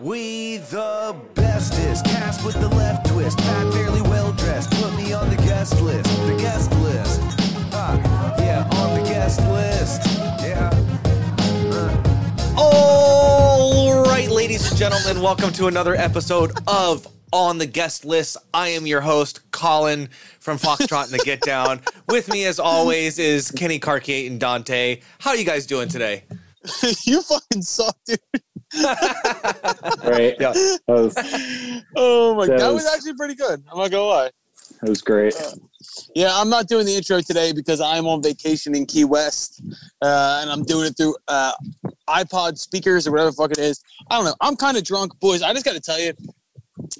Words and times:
We 0.00 0.56
the 0.56 1.14
bestest, 1.34 2.04
cast 2.04 2.44
with 2.44 2.56
the 2.56 2.68
left 2.68 3.06
twist, 3.06 3.38
fat, 3.40 3.72
fairly 3.72 4.02
well 4.02 4.32
dressed. 4.32 4.72
Put 4.72 4.92
me 4.96 5.12
on 5.12 5.30
the 5.30 5.36
guest 5.36 5.80
list, 5.80 6.10
the 6.26 6.36
guest 6.36 6.72
list. 6.80 7.20
Ah, 7.72 8.34
yeah, 8.40 8.68
on 8.72 9.00
the 9.00 9.08
guest 9.08 9.38
list. 9.50 10.02
Yeah. 10.42 10.68
All 12.58 14.02
right, 14.02 14.28
ladies 14.28 14.68
and 14.68 14.76
gentlemen, 14.76 15.22
welcome 15.22 15.52
to 15.52 15.68
another 15.68 15.94
episode 15.94 16.50
of 16.66 17.06
On 17.32 17.58
the 17.58 17.66
Guest 17.66 18.04
List. 18.04 18.36
I 18.52 18.70
am 18.70 18.88
your 18.88 19.00
host, 19.00 19.48
Colin 19.52 20.08
from 20.40 20.58
Foxtrot 20.58 21.04
and 21.04 21.12
the 21.12 21.22
Get 21.24 21.40
Down. 21.42 21.80
With 22.08 22.28
me, 22.28 22.46
as 22.46 22.58
always, 22.58 23.20
is 23.20 23.52
Kenny 23.52 23.78
Carkeet 23.78 24.26
and 24.26 24.40
Dante. 24.40 25.02
How 25.20 25.30
are 25.30 25.36
you 25.36 25.44
guys 25.44 25.66
doing 25.66 25.88
today? 25.88 26.24
you 27.04 27.22
fucking 27.22 27.62
suck, 27.62 27.96
dude. 28.04 28.18
Right. 30.04 30.34
Yeah. 30.40 30.52
That 30.52 30.82
was, 30.88 31.14
Oh 31.96 32.34
my 32.34 32.46
That 32.46 32.58
that 32.58 32.72
was 32.72 32.84
was- 32.84 32.94
actually 32.94 33.14
pretty 33.14 33.34
good. 33.34 33.62
I'm 33.70 33.78
not 33.78 33.90
gonna 33.90 34.02
lie. 34.04 34.30
that 34.80 34.88
was 34.90 35.00
great. 35.02 35.34
Yeah, 36.14 36.30
I'm 36.32 36.48
not 36.50 36.66
doing 36.66 36.86
the 36.86 36.94
intro 36.94 37.20
today 37.20 37.52
because 37.52 37.80
I'm 37.80 38.06
on 38.06 38.22
vacation 38.22 38.74
in 38.74 38.86
Key 38.86 39.04
West, 39.04 39.62
uh, 40.02 40.40
and 40.42 40.50
I'm 40.50 40.64
doing 40.64 40.86
it 40.86 40.96
through 40.96 41.14
uh, 41.28 41.52
iPod 42.08 42.58
speakers 42.58 43.06
or 43.06 43.12
whatever 43.12 43.30
the 43.30 43.36
fuck 43.36 43.50
it 43.52 43.58
is. 43.58 43.82
I 44.10 44.16
don't 44.16 44.24
know. 44.24 44.34
I'm 44.40 44.56
kind 44.56 44.76
of 44.76 44.82
drunk, 44.84 45.18
boys. 45.20 45.42
I 45.42 45.52
just 45.52 45.64
got 45.64 45.74
to 45.74 45.80
tell 45.80 46.00
you, 46.00 46.12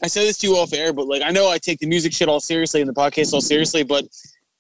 I 0.02 0.06
said 0.06 0.22
this 0.26 0.38
to 0.38 0.46
you 0.46 0.54
off 0.56 0.72
air, 0.72 0.92
but 0.92 1.06
like 1.08 1.22
I 1.22 1.30
know 1.30 1.48
I 1.50 1.58
take 1.58 1.80
the 1.80 1.86
music 1.86 2.12
shit 2.12 2.28
all 2.28 2.40
seriously 2.40 2.80
and 2.82 2.88
the 2.88 2.94
podcast 2.94 3.32
all 3.32 3.40
seriously, 3.40 3.82
but 3.82 4.04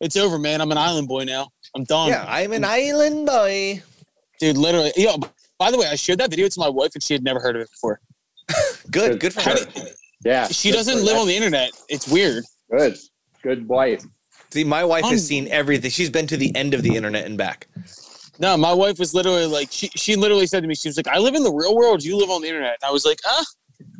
it's 0.00 0.16
over, 0.16 0.38
man. 0.38 0.60
I'm 0.60 0.72
an 0.72 0.78
island 0.78 1.06
boy 1.08 1.24
now. 1.24 1.48
I'm 1.76 1.84
done. 1.84 2.08
Yeah, 2.08 2.24
I'm 2.28 2.52
an 2.52 2.64
island 2.64 3.26
boy. 3.26 3.82
dude. 4.40 4.56
Literally. 4.56 4.92
Yo, 4.96 5.16
by 5.58 5.70
the 5.70 5.78
way, 5.78 5.86
I 5.86 5.94
shared 5.96 6.18
that 6.20 6.30
video 6.30 6.48
to 6.48 6.60
my 6.60 6.68
wife, 6.68 6.90
and 6.94 7.02
she 7.02 7.14
had 7.14 7.22
never 7.24 7.40
heard 7.40 7.56
of 7.56 7.62
it 7.62 7.70
before. 7.70 8.00
Good, 8.90 9.20
good 9.20 9.32
for 9.32 9.40
her. 9.42 9.54
do- 9.56 9.82
Yeah. 10.24 10.46
she 10.48 10.70
doesn't 10.70 10.96
live 10.96 11.14
that. 11.14 11.20
on 11.20 11.26
the 11.26 11.34
internet. 11.36 11.70
It's 11.88 12.06
weird. 12.06 12.44
Good. 12.70 12.96
Good 13.42 13.66
wife. 13.68 14.04
See, 14.52 14.64
my 14.64 14.84
wife 14.84 15.04
Um, 15.04 15.10
has 15.12 15.26
seen 15.26 15.48
everything. 15.48 15.90
She's 15.90 16.10
been 16.10 16.26
to 16.28 16.36
the 16.36 16.54
end 16.54 16.74
of 16.74 16.82
the 16.82 16.94
internet 16.94 17.24
and 17.26 17.36
back. 17.38 17.66
No, 18.38 18.56
my 18.56 18.72
wife 18.72 18.98
was 18.98 19.14
literally 19.14 19.46
like, 19.46 19.68
she, 19.70 19.88
she 19.96 20.16
literally 20.16 20.46
said 20.46 20.62
to 20.62 20.68
me, 20.68 20.74
she 20.74 20.88
was 20.88 20.96
like, 20.96 21.08
I 21.08 21.18
live 21.18 21.34
in 21.34 21.42
the 21.42 21.52
real 21.52 21.74
world. 21.74 22.04
You 22.04 22.16
live 22.16 22.30
on 22.30 22.42
the 22.42 22.48
internet. 22.48 22.78
And 22.82 22.88
I 22.88 22.92
was 22.92 23.04
like, 23.04 23.18
ah, 23.26 23.44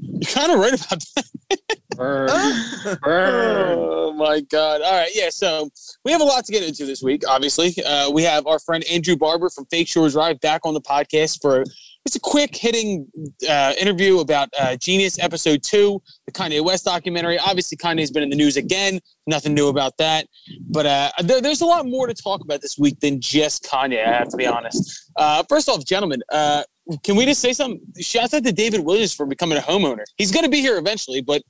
you're 0.01 0.21
kind 0.31 0.53
of 0.53 0.59
right 0.59 0.75
about 0.75 1.03
that. 1.17 1.59
Burn. 1.97 2.29
Burn. 3.03 3.79
Oh 3.79 4.13
my 4.13 4.41
God. 4.41 4.83
All 4.83 4.93
right. 4.93 5.11
Yeah. 5.15 5.31
So 5.31 5.69
we 6.05 6.13
have 6.13 6.21
a 6.21 6.25
lot 6.25 6.45
to 6.45 6.53
get 6.53 6.63
into 6.63 6.87
this 6.87 7.03
week, 7.03 7.23
obviously. 7.29 7.75
Uh, 7.85 8.11
we 8.11 8.23
have 8.23 8.47
our 8.47 8.59
friend 8.59 8.85
Andrew 8.91 9.17
Barber 9.17 9.51
from 9.51 9.67
Fake 9.67 9.89
Shores 9.89 10.13
Drive 10.15 10.41
back 10.41 10.63
on 10.65 10.75
the 10.75 10.81
podcast 10.81 11.41
for 11.41 11.65
just 12.07 12.17
a 12.17 12.21
quick 12.21 12.55
hitting 12.55 13.07
uh, 13.49 13.73
interview 13.81 14.21
about 14.21 14.51
uh, 14.59 14.77
Genius 14.77 15.19
episode 15.19 15.63
two, 15.63 16.03
the 16.27 16.33
Kanye 16.33 16.63
West 16.63 16.85
documentary. 16.85 17.39
Obviously, 17.39 17.79
Kanye's 17.79 18.11
been 18.11 18.23
in 18.23 18.29
the 18.29 18.37
news 18.37 18.57
again. 18.57 19.01
Nothing 19.27 19.55
new 19.55 19.69
about 19.69 19.97
that. 19.97 20.27
But 20.69 20.87
uh, 20.87 21.11
there, 21.23 21.41
there's 21.41 21.63
a 21.63 21.67
lot 21.67 21.87
more 21.87 22.07
to 22.07 22.15
talk 22.15 22.43
about 22.43 22.61
this 22.61 22.77
week 22.79 23.01
than 23.01 23.21
just 23.21 23.65
Kanye, 23.65 24.07
I 24.07 24.13
have 24.13 24.29
to 24.29 24.37
be 24.37 24.47
honest. 24.47 25.13
Uh, 25.17 25.43
first 25.49 25.69
off, 25.69 25.85
gentlemen, 25.85 26.23
uh, 26.31 26.63
can 27.03 27.17
we 27.17 27.25
just 27.25 27.41
say 27.41 27.55
something? 27.55 27.81
Shout 28.01 28.35
out 28.35 28.45
to 28.45 28.53
David 28.53 28.81
Williams 28.81 29.15
for 29.15 29.25
becoming 29.25 29.57
a 29.57 29.63
homeowner. 29.63 30.05
He's 30.19 30.31
going 30.31 30.45
to 30.45 30.51
be 30.51 30.61
here 30.61 30.77
eventually, 30.77 31.23
but 31.23 31.43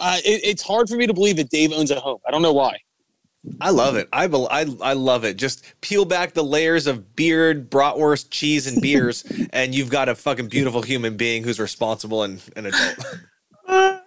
uh, 0.00 0.16
it, 0.24 0.40
it's 0.44 0.62
hard 0.62 0.88
for 0.88 0.96
me 0.96 1.06
to 1.06 1.14
believe 1.14 1.36
that 1.36 1.50
Dave 1.50 1.72
owns 1.72 1.90
a 1.90 2.00
home. 2.00 2.18
I 2.26 2.30
don't 2.30 2.42
know 2.42 2.52
why. 2.52 2.78
I 3.60 3.70
love 3.70 3.96
it. 3.96 4.08
I, 4.12 4.26
bel 4.26 4.48
I 4.50 4.66
I 4.82 4.92
love 4.92 5.24
it. 5.24 5.36
Just 5.38 5.64
peel 5.80 6.04
back 6.04 6.34
the 6.34 6.44
layers 6.44 6.86
of 6.86 7.16
beard, 7.16 7.70
bratwurst, 7.70 8.30
cheese, 8.30 8.66
and 8.66 8.82
beers, 8.82 9.24
and 9.52 9.74
you've 9.74 9.90
got 9.90 10.08
a 10.08 10.14
fucking 10.14 10.48
beautiful 10.48 10.82
human 10.82 11.16
being 11.16 11.42
who's 11.42 11.58
responsible 11.58 12.22
and 12.22 12.42
an 12.56 12.66
adult. 12.66 13.06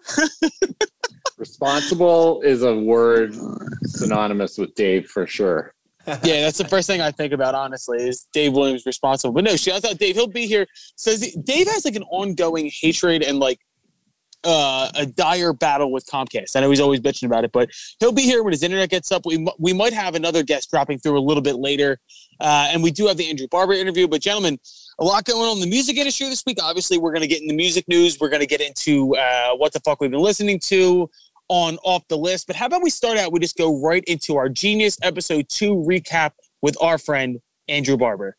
Responsible 1.37 2.41
is 2.41 2.63
a 2.63 2.75
word 2.75 3.35
synonymous 3.83 4.57
with 4.57 4.75
Dave 4.75 5.07
for 5.07 5.25
sure. 5.25 5.73
yeah, 6.07 6.41
that's 6.41 6.57
the 6.57 6.67
first 6.67 6.85
thing 6.87 7.01
I 7.01 7.11
think 7.11 7.33
about, 7.33 7.55
honestly, 7.55 7.97
is 7.97 8.27
Dave 8.33 8.53
Williams 8.53 8.85
responsible. 8.85 9.33
But 9.33 9.45
no, 9.45 9.55
shout 9.55 9.85
out 9.85 9.97
Dave. 9.97 10.15
He'll 10.15 10.27
be 10.27 10.47
here. 10.47 10.67
Says 10.95 11.21
he- 11.21 11.39
Dave 11.41 11.67
has 11.67 11.85
like 11.85 11.95
an 11.95 12.03
ongoing 12.03 12.69
hatred 12.81 13.23
and 13.23 13.39
like 13.39 13.59
uh, 14.43 14.89
a 14.95 15.05
dire 15.05 15.53
battle 15.53 15.91
with 15.91 16.05
Comcast. 16.05 16.55
I 16.55 16.61
know 16.61 16.69
he's 16.69 16.79
always 16.79 16.99
bitching 16.99 17.25
about 17.25 17.43
it, 17.43 17.51
but 17.51 17.69
he'll 17.99 18.11
be 18.11 18.23
here 18.23 18.43
when 18.43 18.51
his 18.51 18.63
internet 18.63 18.89
gets 18.89 19.11
up. 19.11 19.25
We, 19.25 19.45
we 19.59 19.73
might 19.73 19.93
have 19.93 20.15
another 20.15 20.43
guest 20.43 20.69
dropping 20.69 20.99
through 20.99 21.17
a 21.17 21.21
little 21.21 21.43
bit 21.43 21.55
later. 21.55 21.99
Uh, 22.39 22.67
and 22.71 22.83
we 22.83 22.91
do 22.91 23.07
have 23.07 23.17
the 23.17 23.29
Andrew 23.29 23.47
Barber 23.47 23.73
interview. 23.73 24.07
But, 24.07 24.21
gentlemen, 24.21 24.59
a 24.99 25.03
lot 25.03 25.25
going 25.25 25.47
on 25.47 25.57
in 25.57 25.61
the 25.61 25.69
music 25.69 25.97
industry 25.97 26.27
this 26.29 26.43
week. 26.45 26.57
Obviously, 26.61 26.97
we're 26.97 27.11
going 27.11 27.21
to 27.21 27.27
get 27.27 27.41
into 27.41 27.53
music 27.53 27.87
news. 27.87 28.19
We're 28.19 28.29
going 28.29 28.41
to 28.41 28.47
get 28.47 28.61
into 28.61 29.15
uh, 29.15 29.55
what 29.55 29.73
the 29.73 29.79
fuck 29.79 30.01
we've 30.01 30.11
been 30.11 30.19
listening 30.19 30.59
to 30.59 31.09
on 31.49 31.77
off 31.83 32.07
the 32.07 32.17
list. 32.17 32.47
But 32.47 32.55
how 32.55 32.65
about 32.65 32.83
we 32.83 32.89
start 32.89 33.17
out? 33.17 33.31
We 33.31 33.39
just 33.39 33.57
go 33.57 33.81
right 33.81 34.03
into 34.05 34.37
our 34.37 34.49
Genius 34.49 34.97
episode 35.01 35.47
two 35.49 35.75
recap 35.75 36.31
with 36.61 36.75
our 36.81 36.97
friend 36.97 37.39
Andrew 37.67 37.97
Barber. 37.97 38.37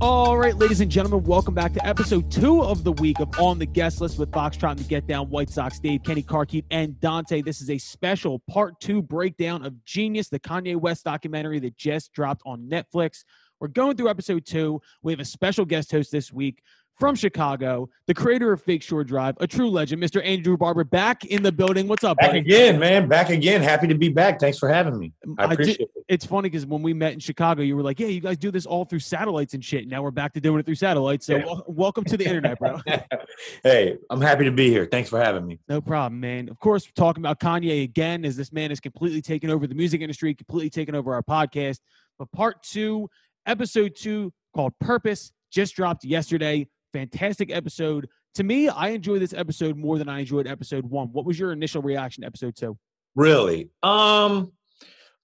All 0.00 0.38
right, 0.38 0.54
ladies 0.54 0.80
and 0.80 0.88
gentlemen, 0.88 1.24
welcome 1.24 1.54
back 1.54 1.72
to 1.72 1.84
episode 1.84 2.30
two 2.30 2.62
of 2.62 2.84
the 2.84 2.92
week 2.92 3.18
of 3.18 3.36
On 3.40 3.58
the 3.58 3.66
Guest 3.66 4.00
List 4.00 4.16
with 4.16 4.30
Foxtrot 4.30 4.70
and 4.70 4.78
the 4.78 4.84
Get 4.84 5.08
Down, 5.08 5.28
White 5.28 5.50
Sox, 5.50 5.80
Dave, 5.80 6.04
Kenny 6.04 6.22
Carkeet, 6.22 6.64
and 6.70 7.00
Dante. 7.00 7.42
This 7.42 7.60
is 7.60 7.68
a 7.68 7.78
special 7.78 8.38
part 8.48 8.78
two 8.78 9.02
breakdown 9.02 9.66
of 9.66 9.84
Genius, 9.84 10.28
the 10.28 10.38
Kanye 10.38 10.76
West 10.76 11.02
documentary 11.02 11.58
that 11.58 11.76
just 11.76 12.12
dropped 12.12 12.42
on 12.46 12.70
Netflix. 12.70 13.24
We're 13.58 13.66
going 13.66 13.96
through 13.96 14.10
episode 14.10 14.46
two. 14.46 14.80
We 15.02 15.12
have 15.12 15.18
a 15.18 15.24
special 15.24 15.64
guest 15.64 15.90
host 15.90 16.12
this 16.12 16.32
week 16.32 16.62
from 16.98 17.14
Chicago, 17.14 17.88
the 18.06 18.14
creator 18.14 18.52
of 18.52 18.60
Fake 18.62 18.82
Shore 18.82 19.04
Drive, 19.04 19.36
a 19.40 19.46
true 19.46 19.70
legend, 19.70 20.02
Mr. 20.02 20.24
Andrew 20.24 20.56
Barber, 20.56 20.82
back 20.82 21.24
in 21.26 21.42
the 21.42 21.52
building. 21.52 21.86
What's 21.86 22.02
up, 22.02 22.16
Back 22.18 22.30
buddy? 22.30 22.38
again, 22.40 22.78
man. 22.78 23.08
Back 23.08 23.30
again. 23.30 23.62
Happy 23.62 23.86
to 23.86 23.94
be 23.94 24.08
back. 24.08 24.40
Thanks 24.40 24.58
for 24.58 24.68
having 24.68 24.98
me. 24.98 25.12
Um, 25.24 25.36
I 25.38 25.46
did- 25.46 25.52
appreciate 25.54 25.80
it. 25.80 25.90
it's 26.08 26.26
funny 26.26 26.48
because 26.48 26.66
when 26.66 26.82
we 26.82 26.92
met 26.92 27.12
in 27.12 27.20
Chicago, 27.20 27.62
you 27.62 27.76
were 27.76 27.82
like, 27.82 28.00
"Yeah, 28.00 28.08
you 28.08 28.20
guys 28.20 28.36
do 28.36 28.50
this 28.50 28.66
all 28.66 28.84
through 28.84 28.98
satellites 28.98 29.54
and 29.54 29.64
shit." 29.64 29.86
Now 29.86 30.02
we're 30.02 30.10
back 30.10 30.32
to 30.34 30.40
doing 30.40 30.58
it 30.58 30.66
through 30.66 30.74
satellites. 30.74 31.26
So 31.26 31.36
Yeah. 31.36 31.44
wel- 31.46 31.64
welcome 31.68 32.04
to 32.04 32.16
the 32.16 32.24
internet, 32.24 32.58
bro. 32.58 32.80
hey, 33.62 33.96
I'm 34.10 34.20
happy 34.20 34.44
to 34.44 34.52
be 34.52 34.68
here. 34.68 34.86
Thanks 34.90 35.08
for 35.08 35.20
having 35.22 35.46
me. 35.46 35.60
no 35.68 35.80
problem, 35.80 36.20
man. 36.20 36.48
Of 36.48 36.58
course, 36.58 36.88
talking 36.96 37.22
about 37.22 37.38
Kanye 37.38 37.84
again, 37.84 38.24
as 38.24 38.36
this 38.36 38.52
man 38.52 38.70
has 38.70 38.80
completely 38.80 39.22
taken 39.22 39.50
over 39.50 39.66
the 39.66 39.74
music 39.74 40.00
industry, 40.00 40.34
completely 40.34 40.70
taken 40.70 40.94
over 40.94 41.14
our 41.14 41.22
podcast. 41.22 41.78
But 42.18 42.30
part 42.32 42.62
two, 42.64 43.08
episode 43.46 43.94
two, 43.96 44.32
called 44.54 44.72
"Purpose," 44.80 45.30
just 45.52 45.76
dropped 45.76 46.04
yesterday. 46.04 46.66
Fantastic 46.92 47.50
episode. 47.52 48.08
To 48.34 48.44
me, 48.44 48.68
I 48.68 48.88
enjoyed 48.90 49.20
this 49.20 49.32
episode 49.34 49.76
more 49.76 49.98
than 49.98 50.08
I 50.08 50.20
enjoyed 50.20 50.46
episode 50.46 50.84
one. 50.84 51.08
What 51.08 51.24
was 51.24 51.38
your 51.38 51.52
initial 51.52 51.82
reaction 51.82 52.22
to 52.22 52.26
episode 52.26 52.56
two? 52.56 52.78
Really? 53.14 53.70
Um, 53.82 54.52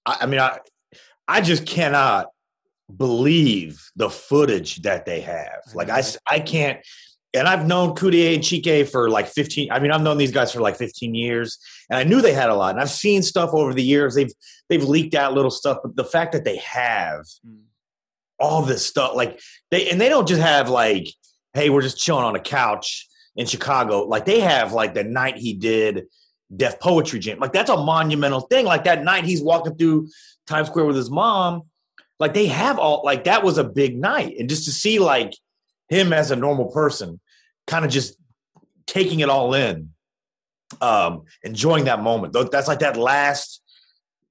I, 0.05 0.17
I 0.21 0.25
mean, 0.25 0.39
I 0.39 0.59
I 1.27 1.41
just 1.41 1.65
cannot 1.65 2.27
believe 2.95 3.81
the 3.95 4.09
footage 4.09 4.81
that 4.83 5.05
they 5.05 5.21
have. 5.21 5.59
Like 5.73 5.89
I 5.89 6.03
I 6.29 6.39
can't. 6.39 6.79
And 7.33 7.49
I've 7.49 7.67
known 7.67 7.95
Kudier 7.95 8.33
and 8.35 8.41
Chike 8.43 8.87
for 8.89 9.09
like 9.09 9.27
15. 9.27 9.69
I 9.69 9.79
mean, 9.79 9.91
I've 9.91 10.01
known 10.01 10.17
these 10.17 10.31
guys 10.31 10.53
for 10.53 10.61
like 10.61 10.77
15 10.77 11.13
years, 11.13 11.57
and 11.89 11.99
I 11.99 12.03
knew 12.05 12.21
they 12.21 12.31
had 12.31 12.49
a 12.49 12.55
lot. 12.55 12.71
And 12.71 12.79
I've 12.79 12.89
seen 12.89 13.23
stuff 13.23 13.49
over 13.53 13.73
the 13.73 13.83
years. 13.83 14.15
They've 14.15 14.31
they've 14.69 14.83
leaked 14.83 15.15
out 15.15 15.33
little 15.33 15.51
stuff, 15.51 15.79
but 15.83 15.95
the 15.97 16.05
fact 16.05 16.31
that 16.31 16.45
they 16.45 16.57
have 16.57 17.25
Mm. 17.45 17.63
all 18.39 18.61
this 18.61 18.85
stuff, 18.85 19.15
like 19.15 19.39
they 19.71 19.89
and 19.89 19.99
they 19.99 20.07
don't 20.09 20.27
just 20.27 20.41
have 20.41 20.69
like, 20.69 21.07
hey, 21.55 21.69
we're 21.69 21.81
just 21.81 21.97
chilling 21.97 22.25
on 22.25 22.35
a 22.35 22.39
couch 22.39 23.07
in 23.35 23.47
Chicago. 23.47 24.03
Like 24.03 24.25
they 24.25 24.41
have 24.41 24.73
like 24.73 24.93
the 24.93 25.03
night 25.03 25.37
he 25.37 25.53
did 25.53 26.07
Def 26.55 26.79
Poetry 26.79 27.19
Jam. 27.19 27.39
Like 27.39 27.53
that's 27.53 27.69
a 27.69 27.77
monumental 27.77 28.41
thing. 28.41 28.65
Like 28.65 28.83
that 28.83 29.03
night 29.03 29.23
he's 29.23 29.41
walking 29.41 29.75
through 29.75 30.09
Times 30.45 30.67
Square 30.67 30.85
with 30.85 30.95
his 30.95 31.09
mom. 31.09 31.63
Like 32.19 32.33
they 32.33 32.47
have 32.47 32.77
all 32.77 33.01
like 33.03 33.23
that 33.23 33.43
was 33.43 33.57
a 33.57 33.63
big 33.63 33.97
night. 33.97 34.35
And 34.37 34.49
just 34.49 34.65
to 34.65 34.71
see 34.71 34.99
like 34.99 35.33
him 35.89 36.13
as 36.13 36.29
a 36.29 36.35
normal 36.35 36.71
person, 36.71 37.19
kind 37.67 37.85
of 37.85 37.91
just 37.91 38.17
taking 38.85 39.21
it 39.21 39.29
all 39.29 39.53
in, 39.53 39.89
um, 40.81 41.23
enjoying 41.43 41.85
that 41.85 42.01
moment. 42.01 42.33
That's 42.51 42.67
like 42.67 42.79
that 42.79 42.97
last, 42.97 43.61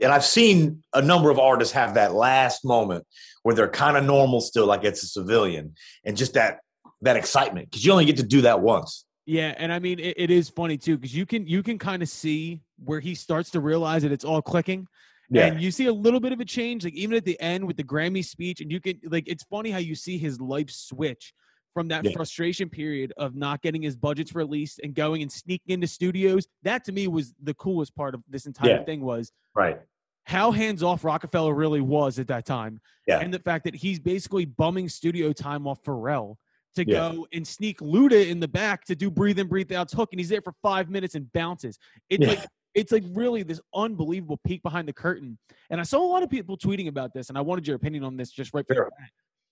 and 0.00 0.12
I've 0.12 0.24
seen 0.24 0.82
a 0.92 1.02
number 1.02 1.30
of 1.30 1.38
artists 1.38 1.74
have 1.74 1.94
that 1.94 2.14
last 2.14 2.64
moment 2.64 3.06
where 3.42 3.54
they're 3.54 3.68
kind 3.68 3.96
of 3.96 4.04
normal 4.04 4.40
still, 4.40 4.66
like 4.66 4.84
it's 4.84 5.02
a 5.02 5.06
civilian, 5.06 5.74
and 6.04 6.16
just 6.16 6.34
that 6.34 6.60
that 7.02 7.16
excitement 7.16 7.70
because 7.70 7.84
you 7.84 7.92
only 7.92 8.04
get 8.04 8.16
to 8.18 8.22
do 8.22 8.42
that 8.42 8.60
once. 8.60 9.04
Yeah, 9.26 9.54
and 9.56 9.72
I 9.72 9.78
mean 9.78 9.98
it, 9.98 10.14
it 10.16 10.30
is 10.30 10.48
funny 10.50 10.76
too 10.76 10.96
because 10.98 11.14
you 11.14 11.26
can 11.26 11.46
you 11.46 11.62
can 11.62 11.78
kind 11.78 12.02
of 12.02 12.08
see 12.08 12.60
where 12.84 13.00
he 13.00 13.14
starts 13.14 13.50
to 13.50 13.60
realize 13.60 14.02
that 14.02 14.12
it's 14.12 14.24
all 14.24 14.42
clicking, 14.42 14.86
and 15.34 15.60
you 15.60 15.70
see 15.70 15.86
a 15.86 15.92
little 15.92 16.20
bit 16.20 16.32
of 16.32 16.40
a 16.40 16.44
change, 16.44 16.84
like 16.84 16.94
even 16.94 17.16
at 17.16 17.24
the 17.24 17.40
end 17.40 17.66
with 17.66 17.76
the 17.76 17.84
Grammy 17.84 18.24
speech, 18.24 18.60
and 18.60 18.70
you 18.70 18.80
can 18.80 19.00
like 19.06 19.24
it's 19.26 19.44
funny 19.44 19.70
how 19.70 19.78
you 19.78 19.94
see 19.94 20.18
his 20.18 20.40
life 20.40 20.70
switch 20.70 21.32
from 21.72 21.88
that 21.88 22.04
Yeah. 22.04 22.12
frustration 22.12 22.68
period 22.68 23.12
of 23.16 23.34
not 23.34 23.60
getting 23.60 23.82
his 23.82 23.96
budgets 23.96 24.34
released 24.34 24.78
and 24.84 24.94
going 24.94 25.22
and 25.22 25.32
sneaking 25.32 25.74
into 25.74 25.88
studios. 25.88 26.46
That 26.62 26.84
to 26.84 26.92
me 26.92 27.08
was 27.08 27.34
the 27.42 27.54
coolest 27.54 27.96
part 27.96 28.14
of 28.14 28.22
this 28.28 28.46
entire 28.46 28.70
Yeah. 28.70 28.84
thing 28.84 29.00
was 29.00 29.32
right. 29.56 29.80
how 30.24 30.52
hands 30.52 30.82
off 30.84 31.02
Rockefeller 31.02 31.52
really 31.52 31.80
was 31.80 32.18
at 32.20 32.28
that 32.28 32.46
time. 32.46 32.80
Yeah. 33.08 33.18
And 33.18 33.34
the 33.34 33.40
fact 33.40 33.64
that 33.64 33.74
he's 33.74 33.98
basically 33.98 34.44
bumming 34.44 34.88
studio 34.88 35.32
time 35.32 35.66
off 35.66 35.82
Pharrell 35.82 36.36
to 36.74 36.86
Yeah. 36.86 37.12
go 37.12 37.26
and 37.32 37.46
sneak 37.46 37.80
Luda 37.80 38.28
in 38.28 38.40
the 38.40 38.48
back 38.48 38.84
to 38.86 38.94
do 38.94 39.10
breathe 39.10 39.38
in, 39.38 39.46
breathe 39.46 39.72
out's 39.72 39.92
hook, 39.92 40.10
and 40.12 40.20
he's 40.20 40.28
there 40.28 40.42
for 40.42 40.54
five 40.62 40.90
minutes 40.90 41.14
and 41.14 41.32
bounces. 41.32 41.78
It's 42.08 42.22
Yeah. 42.22 42.28
like 42.30 42.46
it's 42.74 42.90
like 42.90 43.04
really 43.12 43.44
this 43.44 43.60
unbelievable 43.72 44.36
peek 44.44 44.60
behind 44.60 44.88
the 44.88 44.92
curtain. 44.92 45.38
And 45.70 45.80
I 45.80 45.84
saw 45.84 46.04
a 46.04 46.10
lot 46.10 46.24
of 46.24 46.30
people 46.30 46.58
tweeting 46.58 46.88
about 46.88 47.14
this, 47.14 47.28
and 47.28 47.38
I 47.38 47.40
wanted 47.40 47.68
your 47.68 47.76
opinion 47.76 48.02
on 48.02 48.16
this 48.16 48.32
just 48.32 48.52
right 48.52 48.66
Sure. 48.68 48.90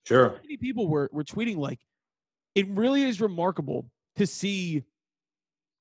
Sure. 0.04 0.40
Many 0.42 0.56
people 0.56 0.88
were 0.88 1.08
were 1.12 1.22
tweeting 1.24 1.56
like 1.56 1.78
it 2.56 2.66
really 2.69 3.04
is 3.04 3.20
remarkable 3.20 3.88
to 4.16 4.26
see 4.26 4.82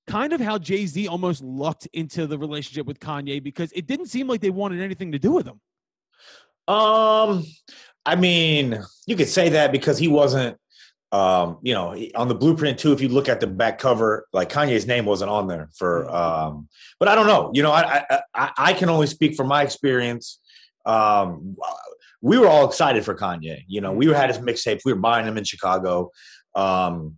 kind 0.07 0.33
of 0.33 0.39
how 0.39 0.57
Jay 0.59 0.85
Z 0.85 1.07
almost 1.07 1.41
lucked 1.41 1.87
into 1.93 2.27
the 2.27 2.37
relationship 2.37 2.85
with 2.85 2.99
Kanye 2.99 3.41
because 3.41 3.71
it 3.73 3.87
didn't 3.87 4.05
seem 4.07 4.27
like 4.27 4.41
they 4.41 4.49
wanted 4.51 4.79
anything 4.81 5.11
to 5.11 5.19
do 5.19 5.31
with 5.31 5.47
him. 5.47 5.59
Um, 6.67 7.43
I 8.05 8.15
mean, 8.15 8.79
you 9.07 9.15
could 9.15 9.27
say 9.27 9.49
that 9.49 9.71
because 9.71 9.97
he 9.97 10.07
wasn't, 10.07 10.57
um, 11.11 11.57
you 11.61 11.73
know, 11.73 11.95
on 12.15 12.27
the 12.29 12.35
blueprint 12.35 12.79
too. 12.79 12.93
If 12.93 13.01
you 13.01 13.09
look 13.09 13.27
at 13.27 13.41
the 13.41 13.47
back 13.47 13.79
cover, 13.79 14.27
like 14.31 14.49
Kanye's 14.49 14.87
name 14.87 15.05
wasn't 15.05 15.29
on 15.29 15.47
there 15.47 15.69
for. 15.75 16.09
Um, 16.09 16.69
but 16.99 17.09
I 17.09 17.15
don't 17.15 17.27
know. 17.27 17.51
You 17.53 17.63
know, 17.63 17.71
I 17.71 18.21
I, 18.33 18.51
I, 18.57 18.73
can 18.73 18.89
only 18.89 19.07
speak 19.07 19.35
from 19.35 19.47
my 19.47 19.63
experience. 19.63 20.39
Um, 20.85 21.57
we 22.21 22.37
were 22.37 22.47
all 22.47 22.65
excited 22.65 23.03
for 23.03 23.13
Kanye. 23.13 23.63
You 23.67 23.81
know, 23.81 23.91
we 23.91 24.05
had 24.07 24.29
his 24.29 24.39
mixtapes. 24.39 24.81
We 24.85 24.93
were 24.93 24.99
buying 24.99 25.25
them 25.25 25.37
in 25.37 25.43
Chicago. 25.43 26.11
Um, 26.55 27.17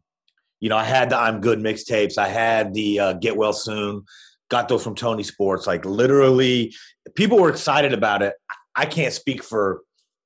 you 0.60 0.70
know, 0.70 0.78
I 0.78 0.86
had 0.86 1.10
the 1.12 1.18
I'm 1.18 1.42
Good 1.42 1.60
mixtapes. 1.60 2.18
I 2.18 2.30
had 2.30 2.74
the 2.74 3.00
uh, 3.00 3.14
Get 3.14 3.38
Well 3.38 3.54
Soon. 3.54 4.06
Got 4.50 4.70
those 4.70 4.84
from 4.84 4.96
Tony 4.96 5.24
Sports. 5.24 5.68
Like 5.68 5.86
literally, 5.86 6.74
people 7.16 7.38
were 7.38 7.50
excited 7.50 7.94
about 7.94 8.24
it. 8.24 8.34
I 8.76 8.86
can't 8.86 9.14
speak 9.14 9.44
for 9.44 9.82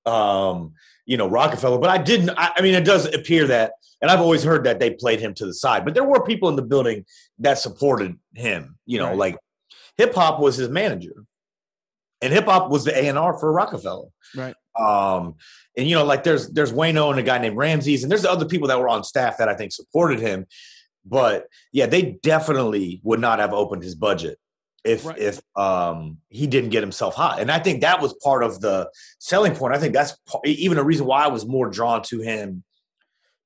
um, 0.06 0.74
you 1.08 1.18
know 1.18 1.28
Rockefeller, 1.28 1.80
but 1.80 1.90
I 1.90 1.98
didn't. 1.98 2.30
I, 2.38 2.52
I 2.58 2.62
mean, 2.62 2.76
it 2.76 2.86
does 2.86 3.12
appear 3.12 3.48
that, 3.48 3.72
and 4.02 4.12
I've 4.12 4.20
always 4.22 4.44
heard 4.44 4.66
that 4.66 4.80
they 4.80 4.92
played 4.92 5.20
him 5.20 5.34
to 5.36 5.46
the 5.48 5.54
side, 5.56 5.84
but 5.86 5.96
there 5.96 6.04
were 6.04 6.24
people 6.24 6.50
in 6.50 6.56
the 6.56 6.62
building 6.62 7.06
that 7.40 7.58
supported 7.58 8.16
him. 8.36 8.78
You 8.86 9.00
know, 9.00 9.08
Right. 9.08 9.18
like 9.18 9.38
hip 9.98 10.14
hop 10.14 10.40
was 10.40 10.58
his 10.58 10.70
manager, 10.70 11.24
and 12.22 12.32
hip 12.32 12.46
hop 12.46 12.70
was 12.70 12.84
the 12.86 12.96
A 12.96 13.08
and 13.08 13.18
R 13.18 13.38
for 13.40 13.52
Rockefeller. 13.52 14.10
Right. 14.36 14.56
Um, 14.78 15.36
and 15.76 15.88
you 15.88 15.96
know, 15.96 16.04
like 16.06 16.24
there's 16.24 16.50
there's 16.50 16.72
Wayno 16.74 17.10
and 17.10 17.20
a 17.20 17.24
guy 17.24 17.40
named 17.40 17.58
Ramses, 17.58 18.04
and 18.04 18.12
there's 18.12 18.26
other 18.26 18.46
people 18.46 18.68
that 18.68 18.80
were 18.80 18.90
on 18.90 19.04
staff 19.04 19.38
that 19.40 19.50
I 19.50 19.56
think 19.56 19.72
supported 19.72 20.20
him. 20.20 20.46
But 21.06 21.48
yeah, 21.72 21.86
they 21.86 22.20
definitely 22.22 23.00
would 23.04 23.20
not 23.22 23.40
have 23.40 23.54
opened 23.54 23.82
his 23.82 23.96
budget 23.96 24.38
if 24.84 25.06
Right. 25.06 25.18
if 25.18 25.42
um 25.56 26.18
he 26.30 26.48
didn't 26.48 26.70
get 26.70 26.82
himself 26.82 27.16
hot. 27.16 27.40
And 27.40 27.52
I 27.52 27.60
think 27.60 27.82
that 27.82 28.02
was 28.02 28.14
part 28.24 28.44
of 28.44 28.62
the 28.62 28.90
selling 29.20 29.56
point. 29.56 29.74
I 29.74 29.80
think 29.80 29.94
that's 29.94 30.16
even 30.46 30.78
a 30.78 30.84
reason 30.84 31.06
why 31.06 31.24
I 31.24 31.28
was 31.28 31.46
more 31.46 31.70
drawn 31.70 32.02
to 32.04 32.22
him 32.22 32.64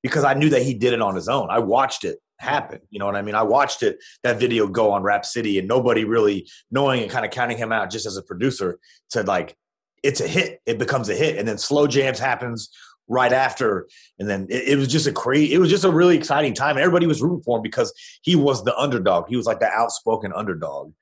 because 0.02 0.24
I 0.24 0.34
knew 0.34 0.50
that 0.50 0.62
he 0.62 0.74
did 0.74 0.92
it 0.92 1.00
on 1.00 1.14
his 1.14 1.28
own. 1.28 1.48
I 1.50 1.60
watched 1.60 2.04
it 2.04 2.18
happen. 2.38 2.80
You 2.90 2.98
know 2.98 3.06
what 3.06 3.16
I 3.16 3.22
mean? 3.22 3.34
I 3.34 3.42
watched 3.42 3.82
it 3.82 3.98
that 4.22 4.38
video 4.38 4.66
go 4.66 4.90
on 4.90 5.02
Rap 5.02 5.24
City 5.24 5.58
and 5.58 5.68
nobody 5.68 6.04
really 6.04 6.48
knowing 6.70 7.02
and 7.02 7.10
kind 7.10 7.24
of 7.24 7.30
counting 7.30 7.56
him 7.56 7.72
out 7.72 7.90
just 7.90 8.06
as 8.06 8.16
a 8.16 8.22
producer 8.22 8.78
to 9.10 9.22
like 9.22 9.56
it's 10.02 10.20
a 10.20 10.26
hit. 10.26 10.60
It 10.66 10.78
becomes 10.78 11.08
a 11.08 11.14
hit 11.14 11.38
and 11.38 11.46
then 11.46 11.58
slow 11.58 11.86
jams 11.86 12.18
happens 12.18 12.70
right 13.08 13.32
after 13.32 13.88
and 14.18 14.28
then 14.28 14.46
it, 14.48 14.68
it 14.68 14.76
was 14.76 14.88
just 14.88 15.06
a 15.06 15.12
crazy 15.12 15.52
it 15.52 15.58
was 15.58 15.68
just 15.68 15.84
a 15.84 15.90
really 15.90 16.16
exciting 16.16 16.54
time 16.54 16.76
and 16.76 16.84
everybody 16.84 17.06
was 17.06 17.20
rooting 17.20 17.42
for 17.42 17.58
him 17.58 17.62
because 17.62 17.92
he 18.22 18.36
was 18.36 18.62
the 18.64 18.74
underdog 18.78 19.26
he 19.28 19.36
was 19.36 19.44
like 19.44 19.58
the 19.58 19.68
outspoken 19.68 20.32
underdog 20.32 20.92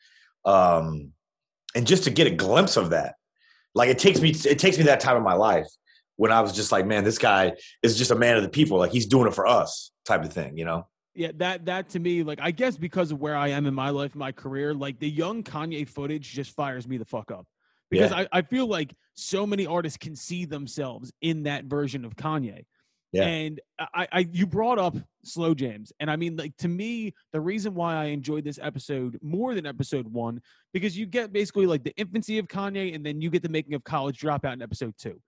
um 0.45 1.13
and 1.75 1.87
just 1.87 2.05
to 2.05 2.11
get 2.11 2.27
a 2.27 2.31
glimpse 2.31 2.77
of 2.77 2.91
that 2.91 3.15
like 3.75 3.89
it 3.89 3.99
takes 3.99 4.21
me 4.21 4.31
it 4.31 4.59
takes 4.59 4.79
me 4.79 4.85
that 4.85 5.01
time 5.01 5.17
in 5.17 5.23
my 5.23 5.35
life 5.35 5.67
when 6.17 6.33
i 6.33 6.41
was 6.41 6.53
just 6.53 6.73
like 6.73 6.87
man 6.87 7.05
this 7.05 7.19
guy 7.19 7.53
is 7.83 7.97
just 7.97 8.11
a 8.11 8.17
man 8.17 8.37
of 8.37 8.43
the 8.43 8.49
people 8.49 8.79
like 8.79 8.91
he's 8.93 9.07
doing 9.07 9.27
it 9.27 9.35
for 9.35 9.47
us 9.47 9.93
type 10.05 10.25
of 10.25 10.33
thing 10.33 10.57
you 10.57 10.65
know 10.65 10.87
Yeah, 11.15 11.33
that 11.37 11.67
that 11.67 11.89
to 11.91 11.99
me, 11.99 12.23
like 12.23 12.39
I 12.41 12.53
guess 12.53 12.77
because 12.79 13.11
of 13.13 13.21
where 13.21 13.37
I 13.37 13.49
am 13.49 13.67
in 13.67 13.75
my 13.75 13.91
life, 13.91 14.15
my 14.15 14.33
career, 14.33 14.73
like 14.73 14.99
the 15.01 15.11
young 15.11 15.43
Kanye 15.43 15.85
footage 15.87 16.31
just 16.33 16.55
fires 16.55 16.87
me 16.87 16.99
the 16.99 17.05
fuck 17.05 17.31
up. 17.33 17.47
Because 17.91 18.13
Yeah. 18.13 18.27
I, 18.33 18.39
I 18.39 18.43
feel 18.43 18.67
like 18.69 18.95
so 19.15 19.45
many 19.45 19.67
artists 19.67 19.99
can 19.99 20.15
see 20.15 20.47
themselves 20.47 21.13
in 21.21 21.43
that 21.43 21.65
version 21.65 22.05
of 22.05 22.15
Kanye. 22.15 22.65
Yeah. 23.13 23.25
And 23.25 23.61
I, 23.79 24.09
I 24.13 24.29
you 24.31 24.47
brought 24.47 24.79
up 24.79 24.97
slow 25.25 25.55
jams. 25.55 25.93
And 25.99 26.11
I 26.11 26.17
mean, 26.17 26.37
like 26.37 26.57
to 26.59 26.69
me, 26.69 27.15
the 27.33 27.41
reason 27.41 27.75
why 27.75 27.95
I 27.95 28.05
enjoyed 28.07 28.45
this 28.45 28.59
episode 28.63 29.19
more 29.23 29.55
than 29.55 29.67
episode 29.67 30.07
one, 30.07 30.41
because 30.73 30.97
you 30.97 31.07
get 31.07 31.33
basically 31.33 31.67
like 31.67 31.83
the 31.83 31.95
infancy 31.97 32.39
of 32.39 32.47
Kanye 32.47 32.95
and 32.95 33.05
then 33.05 33.21
you 33.21 33.31
get 33.31 33.43
the 33.43 33.49
making 33.49 33.75
of 33.75 33.83
college 33.85 34.21
dropout 34.21 34.53
in 34.53 34.63
episode 34.63 34.95
two. 34.97 35.21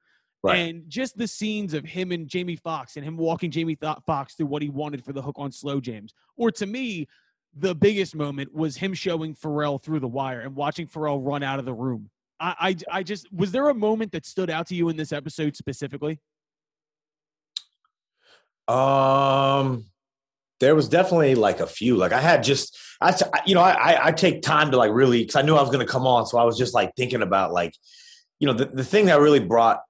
Right. 0.45 0.59
And 0.59 0.89
just 0.89 1.17
the 1.17 1.29
scenes 1.29 1.73
of 1.73 1.85
him 1.85 2.11
and 2.11 2.27
Jamie 2.27 2.57
Foxx 2.57 2.97
and 2.97 3.05
him 3.05 3.17
walking 3.17 3.51
Jamie 3.51 3.77
Th- 3.77 3.97
Foxx 4.07 4.35
through 4.35 4.47
what 4.47 4.63
he 4.63 4.71
wanted 4.71 5.05
for 5.05 5.13
the 5.13 5.23
hook 5.23 5.37
on 5.39 5.53
Slow 5.53 5.81
Jamz. 5.81 6.11
Or 6.37 6.51
to 6.53 6.67
me, 6.67 7.07
the 7.57 7.75
biggest 7.75 8.17
moment 8.17 8.53
was 8.53 8.77
him 8.77 8.95
showing 8.95 9.35
Pharrell 9.35 9.81
through 9.81 10.01
the 10.01 10.09
wire 10.09 10.41
and 10.41 10.57
watching 10.57 10.87
Pharrell 10.89 11.25
run 11.25 11.43
out 11.43 11.59
of 11.59 11.65
the 11.65 11.75
room. 11.75 12.11
I, 12.41 12.77
I, 12.91 12.99
I 12.99 13.03
just 13.05 13.33
was 13.33 13.53
there 13.53 13.69
a 13.69 13.75
moment 13.75 14.11
that 14.13 14.27
stood 14.27 14.51
out 14.51 14.67
to 14.69 14.75
you 14.75 14.89
in 14.89 14.97
this 14.97 15.13
episode 15.13 15.55
specifically? 15.55 16.19
Um, 18.73 19.87
there 20.61 20.75
was 20.75 20.89
definitely 20.89 21.35
like 21.35 21.61
a 21.61 21.67
few. 21.67 21.97
Like 21.97 22.13
I 22.13 22.21
had 22.21 22.43
just, 22.43 22.79
I 23.01 23.15
you 23.45 23.55
know, 23.55 23.61
I, 23.61 24.07
I, 24.07 24.13
take 24.13 24.43
time 24.43 24.71
to 24.71 24.77
like 24.77 24.93
really, 24.93 25.23
because 25.23 25.37
I 25.37 25.43
knew 25.43 25.57
I 25.57 25.61
was 25.61 25.71
going 25.71 25.85
to 25.85 25.93
come 25.93 26.07
on, 26.07 26.25
so 26.27 26.39
I 26.39 26.45
was 26.45 26.57
just 26.57 26.73
like 26.73 26.95
thinking 26.97 27.21
about 27.21 27.53
like, 27.53 27.75
you 28.39 28.47
know, 28.47 28.53
the, 28.53 28.67
the 28.67 28.85
thing 28.85 29.07
that 29.07 29.21
really 29.21 29.41
brought 29.41 29.83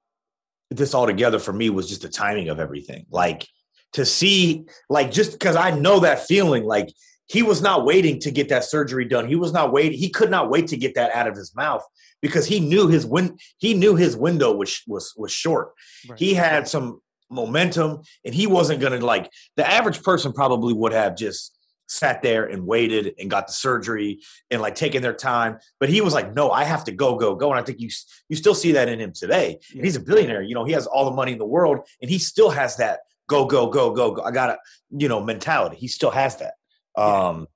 this 0.71 0.95
all 0.95 1.07
together 1.07 1.39
for 1.39 1.53
me 1.53 1.69
was 1.69 1.89
just 1.89 2.03
the 2.03 2.09
timing 2.09 2.49
of 2.49 2.59
everything. 2.59 3.05
Like 3.11 3.47
to 3.93 4.07
see, 4.07 4.65
like 4.89 5.11
just 5.11 5.33
because 5.33 5.57
I 5.57 5.73
know 5.73 6.01
that 6.01 6.27
feeling, 6.27 6.65
like 6.65 6.89
he 7.27 7.43
was 7.43 7.61
not 7.61 7.85
waiting 7.85 8.19
to 8.21 8.31
get 8.31 8.49
that 8.49 8.65
surgery 8.65 9.05
done. 9.05 9.29
He 9.29 9.37
was 9.37 9.53
not 9.53 9.73
waiting. 9.73 9.99
He 9.99 10.09
could 10.09 10.31
not 10.31 10.49
wait 10.49 10.69
to 10.69 10.77
get 10.77 10.95
that 10.95 11.15
out 11.15 11.29
of 11.29 11.37
his 11.37 11.55
mouth 11.55 11.85
because 12.23 12.47
he 12.47 12.61
knew 12.61 12.89
his 12.89 13.05
win. 13.05 13.37
He 13.59 13.75
knew 13.75 13.95
his 13.95 14.17
window 14.17 14.53
was 14.53 14.83
was 14.87 15.13
was 15.19 15.33
short. 15.33 15.73
Right. 16.09 16.19
He 16.19 16.33
had 16.33 16.67
some 16.67 17.02
momentum, 17.33 18.03
and 18.25 18.35
he 18.35 18.47
wasn't 18.47 18.81
going 18.81 18.99
to 18.99 19.05
like 19.05 19.31
the 19.57 19.69
average 19.69 20.03
person 20.03 20.33
probably 20.33 20.75
would 20.75 20.93
have 20.93 21.17
just 21.17 21.57
sat 21.87 22.23
there 22.23 22.47
and 22.47 22.67
waited 22.67 23.15
and 23.19 23.31
got 23.31 23.47
the 23.47 23.53
surgery 23.53 24.21
and 24.51 24.63
like 24.63 24.75
taking 24.75 25.03
their 25.03 25.13
time. 25.13 25.59
But 25.79 25.91
he 25.91 26.01
was 26.01 26.15
like, 26.15 26.35
no, 26.35 26.51
I 26.51 26.65
have 26.65 26.85
to 26.85 26.93
go, 26.93 27.17
go, 27.17 27.35
go. 27.35 27.51
And 27.51 27.61
I 27.61 27.63
think 27.63 27.81
you 27.81 27.91
you 28.29 28.37
still 28.37 28.55
see 28.55 28.73
that 28.73 28.89
in 28.89 29.01
him 29.01 29.13
today. 29.13 29.59
And 29.75 29.85
he's 29.85 29.97
a 29.97 30.01
billionaire. 30.01 30.43
You 30.43 30.55
know, 30.55 30.65
he 30.65 30.73
has 30.73 30.87
all 30.87 31.05
the 31.05 31.17
money 31.17 31.33
in 31.33 31.39
the 31.39 31.47
world, 31.47 31.87
and 32.01 32.11
he 32.11 32.19
still 32.19 32.51
has 32.51 32.77
that 32.77 33.01
go, 33.29 33.47
go, 33.47 33.69
go, 33.69 33.93
go, 33.93 34.13
go. 34.13 34.23
I 34.23 34.31
gotta, 34.31 34.59
you 34.91 35.09
know, 35.09 35.23
mentality. 35.23 35.77
He 35.77 35.89
still 35.89 36.11
has 36.11 36.37
that. 36.37 36.55
Um, 36.97 37.47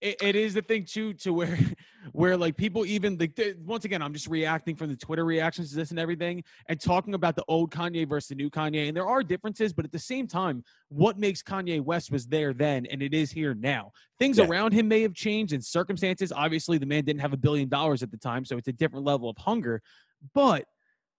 it, 0.00 0.16
it 0.22 0.36
is 0.36 0.54
the 0.54 0.62
thing 0.62 0.84
too 0.84 1.12
to 1.14 1.32
where 1.32 1.58
where 2.12 2.36
like 2.36 2.56
people 2.56 2.86
even 2.86 3.16
like 3.18 3.34
th- 3.36 3.56
once 3.64 3.84
again 3.84 4.02
i'm 4.02 4.12
just 4.12 4.26
reacting 4.26 4.74
from 4.74 4.88
the 4.88 4.96
twitter 4.96 5.24
reactions 5.24 5.70
to 5.70 5.76
this 5.76 5.90
and 5.90 5.98
everything 5.98 6.42
and 6.68 6.80
talking 6.80 7.14
about 7.14 7.36
the 7.36 7.44
old 7.48 7.70
kanye 7.70 8.08
versus 8.08 8.28
the 8.28 8.34
new 8.34 8.48
kanye 8.50 8.88
and 8.88 8.96
there 8.96 9.06
are 9.06 9.22
differences 9.22 9.72
but 9.72 9.84
at 9.84 9.92
the 9.92 9.98
same 9.98 10.26
time 10.26 10.64
what 10.88 11.18
makes 11.18 11.42
kanye 11.42 11.80
west 11.80 12.10
was 12.10 12.26
there 12.26 12.52
then 12.52 12.86
and 12.86 13.02
it 13.02 13.12
is 13.14 13.30
here 13.30 13.54
now. 13.54 13.92
Things 14.18 14.38
Yeah. 14.38 14.46
around 14.46 14.72
him 14.72 14.88
may 14.88 15.02
have 15.02 15.14
changed 15.14 15.52
and 15.52 15.64
circumstances 15.64 16.32
obviously 16.32 16.78
the 16.78 16.86
man 16.86 17.04
didn't 17.04 17.20
have 17.20 17.32
a 17.32 17.36
billion 17.38 17.68
dollars 17.68 18.02
at 18.02 18.10
the 18.10 18.16
time 18.16 18.44
so 18.44 18.56
it's 18.56 18.68
a 18.68 18.72
different 18.72 19.04
level 19.04 19.28
of 19.28 19.36
hunger 19.38 19.82
but 20.34 20.64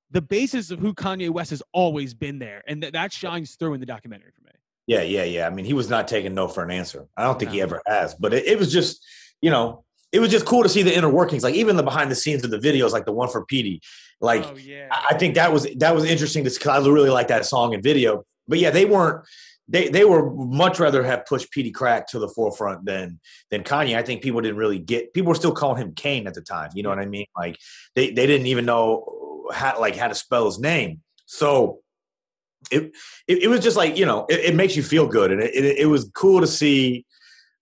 the 0.09 0.21
basis 0.21 0.71
of 0.71 0.79
who 0.79 0.93
kanye 0.93 1.29
west 1.29 1.51
has 1.51 1.63
always 1.73 2.13
been 2.13 2.39
there 2.39 2.63
and 2.67 2.81
th- 2.81 2.93
that 2.93 3.13
shines 3.13 3.55
through 3.55 3.73
in 3.75 3.79
the 3.79 3.85
documentary 3.85 4.31
for 4.35 4.41
me 4.41 4.51
Yeah, 4.87 5.01
yeah, 5.01 5.23
yeah. 5.23 5.47
I 5.47 5.49
mean, 5.49 5.65
he 5.65 5.73
was 5.73 5.89
not 5.89 6.07
taking 6.07 6.33
no 6.33 6.47
for 6.47 6.63
an 6.63 6.71
answer. 6.71 7.07
I 7.15 7.23
don't 7.23 7.39
think 7.39 7.51
he 7.51 7.61
ever 7.61 7.81
has. 7.85 8.15
But 8.15 8.33
it, 8.33 8.45
it 8.45 8.59
was 8.59 8.71
just, 8.71 9.05
you 9.41 9.49
know, 9.49 9.83
it 10.11 10.19
was 10.19 10.29
just 10.29 10.45
cool 10.45 10.63
to 10.63 10.69
see 10.69 10.83
the 10.83 10.95
inner 10.95 11.09
workings, 11.09 11.43
like 11.43 11.55
even 11.55 11.77
the 11.77 11.83
behind 11.83 12.11
the 12.11 12.15
scenes 12.15 12.43
of 12.43 12.51
the 12.51 12.59
videos, 12.59 12.91
like 12.91 13.05
the 13.05 13.13
one 13.13 13.29
for 13.29 13.45
Petey. 13.45 13.81
Like, 14.19 14.45
oh 14.45 14.57
yeah 14.57 14.87
I 14.91 15.07
I 15.11 15.17
think 15.17 15.35
that 15.35 15.51
was 15.51 15.67
that 15.77 15.95
was 15.95 16.05
interesting 16.05 16.43
because 16.43 16.67
I 16.67 16.77
really 16.79 17.09
like 17.09 17.29
that 17.29 17.45
song 17.45 17.73
and 17.73 17.83
video. 17.83 18.25
But 18.47 18.59
yeah, 18.59 18.71
they 18.71 18.85
weren't. 18.85 19.25
They 19.67 19.87
they 19.87 20.03
were 20.03 20.29
much 20.31 20.79
rather 20.79 21.03
have 21.03 21.25
pushed 21.25 21.53
Peedi 21.53 21.71
Crakk 21.71 22.07
to 22.07 22.19
the 22.19 22.27
forefront 22.27 22.85
than 22.85 23.19
than 23.49 23.63
Kanye. 23.63 23.95
I 23.95 24.03
think 24.03 24.21
people 24.21 24.41
didn't 24.41 24.57
really 24.57 24.79
get. 24.79 25.13
People 25.13 25.29
were 25.29 25.35
still 25.35 25.53
calling 25.53 25.81
him 25.81 25.93
Kane 25.93 26.27
at 26.27 26.33
the 26.33 26.41
time. 26.41 26.71
You 26.73 26.83
know 26.83 26.89
what 26.89 26.99
I 26.99 27.05
mean? 27.05 27.27
Like 27.37 27.57
they 27.95 28.11
they 28.11 28.27
didn't 28.27 28.47
even 28.47 28.65
know 28.65 29.47
how 29.53 29.79
like 29.79 29.95
how 29.95 30.09
to 30.09 30.15
spell 30.15 30.45
his 30.45 30.59
name. 30.59 31.01
So 31.25 31.79
it 32.69 32.95
it, 33.27 33.43
it 33.43 33.47
was 33.47 33.61
just 33.61 33.77
like 33.77 33.97
you 33.97 34.05
know 34.05 34.25
it, 34.29 34.39
it 34.39 34.55
makes 34.55 34.75
you 34.75 34.83
feel 34.83 35.07
good 35.07 35.31
and 35.31 35.41
it, 35.41 35.53
it, 35.55 35.77
it 35.79 35.85
was 35.85 36.09
cool 36.13 36.41
to 36.41 36.47
see 36.47 37.05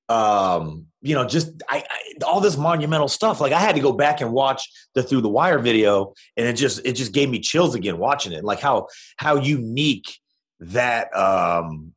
um 0.10 0.88
you 1.01 1.15
know 1.15 1.25
just 1.25 1.50
I, 1.70 1.84
I 1.89 2.25
all 2.25 2.41
this 2.41 2.58
monumental 2.58 3.08
stuff 3.08 3.39
like 3.39 3.53
i 3.53 3.60
had 3.60 3.75
to 3.75 3.82
go 3.82 3.94
back 3.94 4.22
and 4.22 4.34
watch 4.34 4.68
the 4.96 5.03
through 5.03 5.22
the 5.22 5.29
wire 5.29 5.60
video 5.60 6.13
and 6.36 6.48
it 6.48 6.53
just 6.53 6.86
it 6.86 6.94
just 6.94 7.13
gave 7.13 7.29
me 7.29 7.39
chills 7.39 7.75
again 7.75 7.98
watching 7.98 8.34
it 8.34 8.44
like 8.44 8.60
how 8.60 8.88
how 9.18 9.36
unique 9.38 10.20
that 10.60 11.15
um 11.15 11.94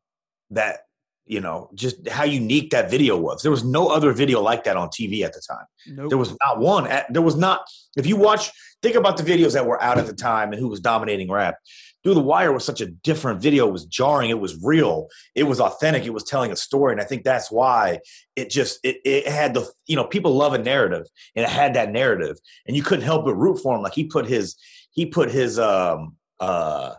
that 0.50 0.80
you 1.26 1.40
know 1.40 1.70
just 1.74 2.06
how 2.08 2.24
unique 2.24 2.70
that 2.70 2.90
video 2.90 3.16
was 3.16 3.42
there 3.42 3.50
was 3.50 3.64
no 3.64 3.88
other 3.88 4.12
video 4.12 4.40
like 4.40 4.64
that 4.64 4.76
on 4.76 4.88
tv 4.88 5.22
at 5.22 5.32
the 5.32 5.40
time 5.40 5.64
nope. 5.86 6.08
there 6.08 6.18
was 6.18 6.36
not 6.44 6.58
one. 6.58 6.86
At, 6.86 7.12
there 7.12 7.22
was 7.22 7.36
not. 7.36 7.66
If 7.96 8.06
you 8.06 8.16
watch 8.16 8.50
think 8.82 8.96
about 8.96 9.16
the 9.16 9.22
videos 9.22 9.52
that 9.54 9.64
were 9.64 9.80
out 9.82 9.98
at 9.98 10.06
the 10.06 10.12
time 10.12 10.52
and 10.52 10.60
who 10.60 10.68
was 10.68 10.80
dominating 10.80 11.30
rap. 11.30 11.56
Through 12.02 12.14
the 12.14 12.20
Wire 12.20 12.52
was 12.52 12.64
such 12.64 12.80
a 12.80 12.86
different 12.86 13.40
video. 13.40 13.68
It 13.68 13.72
was 13.72 13.86
jarring. 13.86 14.30
It 14.30 14.40
was 14.40 14.60
real. 14.62 15.08
It 15.34 15.44
was 15.44 15.60
authentic. 15.60 16.04
It 16.04 16.12
was 16.12 16.24
telling 16.24 16.50
a 16.50 16.56
story, 16.56 16.92
and 16.92 17.00
I 17.00 17.04
think 17.04 17.22
that's 17.22 17.50
why 17.50 18.00
it 18.34 18.50
just 18.50 18.80
it, 18.82 18.96
it 19.04 19.28
had 19.28 19.54
the 19.54 19.70
you 19.86 19.96
know 19.96 20.04
people 20.04 20.34
love 20.34 20.52
a 20.52 20.58
narrative, 20.58 21.06
and 21.36 21.44
it 21.44 21.50
had 21.50 21.74
that 21.74 21.92
narrative, 21.92 22.38
and 22.66 22.76
you 22.76 22.82
couldn't 22.82 23.04
help 23.04 23.24
but 23.24 23.34
root 23.34 23.58
for 23.62 23.76
him. 23.76 23.82
Like 23.82 23.94
he 23.94 24.04
put 24.04 24.26
his 24.26 24.56
he 24.90 25.06
put 25.06 25.30
his 25.30 25.58
um 25.58 26.16
uh 26.40 26.94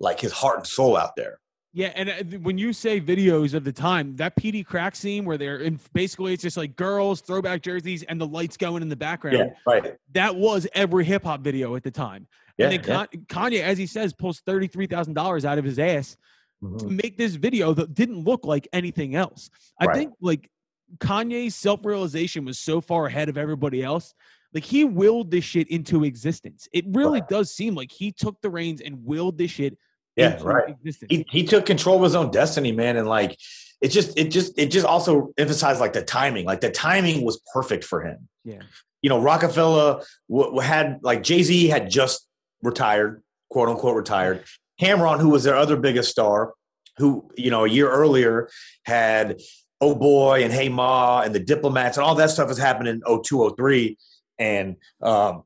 like 0.00 0.20
his 0.20 0.32
heart 0.32 0.58
and 0.58 0.66
soul 0.66 0.96
out 0.96 1.16
there. 1.16 1.38
Yeah, 1.76 1.92
and 1.94 2.08
uh, 2.08 2.38
when 2.38 2.56
you 2.56 2.72
say 2.72 3.02
videos 3.02 3.52
of 3.52 3.62
the 3.62 3.70
time, 3.70 4.16
that 4.16 4.34
Peedi 4.34 4.66
Crakk 4.66 4.96
scene 4.96 5.26
where 5.26 5.36
they're 5.36 5.58
in 5.58 5.78
basically 5.92 6.32
it's 6.32 6.42
just 6.42 6.56
like 6.56 6.74
girls, 6.74 7.20
throwback 7.20 7.60
jerseys, 7.60 8.02
and 8.04 8.18
the 8.18 8.26
lights 8.26 8.56
going 8.56 8.80
in 8.80 8.88
the 8.88 8.96
background. 8.96 9.36
Yeah, 9.36 9.50
right. 9.66 9.94
That 10.14 10.34
was 10.34 10.66
every 10.72 11.04
hip 11.04 11.24
hop 11.24 11.42
video 11.42 11.76
at 11.76 11.82
the 11.82 11.90
time. 11.90 12.28
Yeah, 12.56 12.70
and 12.70 12.82
then 12.82 13.06
yeah. 13.12 13.18
Kanye, 13.26 13.60
as 13.60 13.76
he 13.76 13.84
says, 13.86 14.14
pulls 14.14 14.40
thirty 14.40 14.68
three 14.68 14.86
thousand 14.86 15.12
dollars 15.12 15.44
out 15.44 15.58
of 15.58 15.66
his 15.66 15.78
ass 15.78 16.16
to 16.62 16.66
Mhm. 16.86 17.02
make 17.02 17.18
this 17.18 17.34
video 17.34 17.74
that 17.74 17.92
didn't 17.92 18.24
look 18.24 18.46
like 18.46 18.66
anything 18.72 19.14
else. 19.14 19.50
I 19.78 19.84
Right. 19.84 19.96
think 19.96 20.14
like 20.22 20.50
Kanye's 20.96 21.54
self 21.54 21.84
realization 21.84 22.46
was 22.46 22.58
so 22.58 22.80
far 22.80 23.04
ahead 23.04 23.28
of 23.28 23.36
everybody 23.36 23.82
else. 23.82 24.14
Like 24.54 24.64
he 24.64 24.84
willed 24.84 25.30
this 25.30 25.44
shit 25.44 25.68
into 25.68 26.04
existence. 26.04 26.70
It 26.72 26.86
really 26.88 27.20
Right. 27.20 27.28
does 27.28 27.54
seem 27.54 27.74
like 27.74 27.92
he 27.92 28.12
took 28.12 28.40
the 28.40 28.48
reins 28.48 28.80
and 28.80 29.04
willed 29.04 29.36
this 29.36 29.50
shit 29.50 29.76
Yeah, 30.16 30.38
right. 30.42 30.70
existence. 30.70 31.08
he, 31.10 31.26
he 31.30 31.44
took 31.44 31.66
control 31.66 31.96
of 31.96 32.02
his 32.02 32.14
own 32.14 32.30
destiny, 32.30 32.72
man, 32.72 32.96
and 32.96 33.06
like 33.06 33.38
it 33.80 33.88
just 33.88 34.18
it 34.18 34.30
just 34.30 34.58
it 34.58 34.70
just 34.70 34.86
also 34.86 35.32
emphasized 35.36 35.80
like 35.80 35.92
the 35.92 36.02
timing. 36.02 36.46
Like 36.46 36.60
the 36.60 36.70
timing 36.70 37.24
was 37.24 37.40
perfect 37.52 37.84
for 37.84 38.02
him. 38.02 38.28
Yeah. 38.44 38.62
You 39.02 39.10
know, 39.10 39.20
Rockefeller 39.20 40.02
w- 40.30 40.58
had 40.60 41.00
like 41.02 41.22
Jay 41.22 41.42
Z 41.42 41.68
had 41.68 41.90
just 41.90 42.26
retired, 42.62 43.22
quote 43.50 43.68
unquote 43.68 43.96
retired. 43.96 44.44
Cam'ron, 44.80 45.20
who 45.20 45.28
was 45.28 45.44
their 45.44 45.56
other 45.56 45.76
biggest 45.76 46.10
star, 46.10 46.54
who 46.96 47.30
you 47.36 47.50
know 47.50 47.64
a 47.64 47.68
year 47.68 47.90
earlier 47.90 48.48
had 48.84 49.40
Oh 49.82 49.94
Boy 49.94 50.42
and 50.42 50.52
Hey 50.52 50.70
Ma 50.70 51.20
and 51.20 51.34
the 51.34 51.40
Diplomats 51.40 51.98
and 51.98 52.04
all 52.06 52.14
that 52.14 52.30
stuff 52.30 52.48
was 52.48 52.58
happening 52.58 53.00
in 53.06 53.22
02, 53.22 53.54
03. 53.56 53.98
and 54.38 54.76
um, 55.02 55.42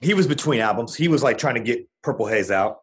he 0.00 0.14
was 0.14 0.26
between 0.26 0.60
albums. 0.60 0.94
He 0.94 1.08
was 1.08 1.22
like 1.22 1.36
trying 1.38 1.56
to 1.56 1.60
get 1.60 1.86
Purple 2.02 2.26
Haze 2.26 2.50
out. 2.50 2.78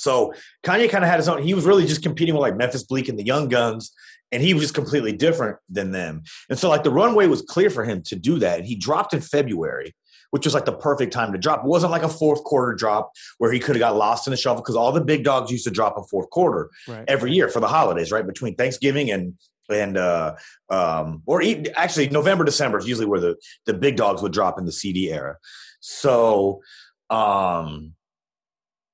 So 0.00 0.32
Kanye 0.64 0.90
kind 0.90 1.04
of 1.04 1.10
had 1.10 1.18
his 1.18 1.28
own. 1.28 1.42
He 1.42 1.54
was 1.54 1.64
really 1.64 1.86
just 1.86 2.02
competing 2.02 2.34
with 2.34 2.42
like 2.42 2.56
Memphis 2.56 2.84
Bleek 2.84 3.08
and 3.08 3.18
the 3.18 3.24
Young 3.24 3.48
Guns, 3.48 3.92
and 4.32 4.42
he 4.42 4.54
was 4.54 4.62
just 4.62 4.74
completely 4.74 5.12
different 5.12 5.58
than 5.68 5.90
them. 5.90 6.22
And 6.48 6.58
so 6.58 6.68
like 6.68 6.82
the 6.82 6.90
runway 6.90 7.26
was 7.26 7.42
clear 7.42 7.70
for 7.70 7.84
him 7.84 8.02
to 8.04 8.16
do 8.16 8.38
that, 8.38 8.58
and 8.58 8.66
he 8.66 8.76
dropped 8.76 9.14
in 9.14 9.20
February, 9.20 9.94
which 10.30 10.44
was 10.44 10.54
like 10.54 10.64
the 10.64 10.72
perfect 10.72 11.12
time 11.12 11.32
to 11.32 11.38
drop. 11.38 11.60
It 11.60 11.66
wasn't 11.66 11.92
like 11.92 12.02
a 12.02 12.08
fourth 12.08 12.44
quarter 12.44 12.74
drop 12.74 13.12
where 13.38 13.52
he 13.52 13.58
could 13.58 13.76
have 13.76 13.80
got 13.80 13.96
lost 13.96 14.26
in 14.26 14.30
the 14.30 14.36
shuffle 14.36 14.62
because 14.62 14.76
all 14.76 14.92
the 14.92 15.00
big 15.00 15.24
dogs 15.24 15.50
used 15.50 15.64
to 15.64 15.70
drop 15.70 15.96
a 15.96 16.02
fourth 16.04 16.30
quarter 16.30 16.70
right. 16.86 17.04
every 17.08 17.32
year 17.32 17.48
for 17.48 17.60
the 17.60 17.68
holidays, 17.68 18.12
right 18.12 18.26
between 18.26 18.54
Thanksgiving 18.54 19.10
and 19.10 19.34
and 19.70 19.98
uh 19.98 20.34
um 20.70 21.22
or 21.26 21.42
e- 21.42 21.66
actually 21.76 22.08
November 22.08 22.44
December 22.44 22.78
is 22.78 22.88
usually 22.88 23.06
where 23.06 23.20
the 23.20 23.36
the 23.66 23.74
big 23.74 23.96
dogs 23.96 24.22
would 24.22 24.32
drop 24.32 24.58
in 24.58 24.64
the 24.64 24.72
CD 24.72 25.12
era. 25.12 25.36
So 25.80 26.62
um 27.10 27.94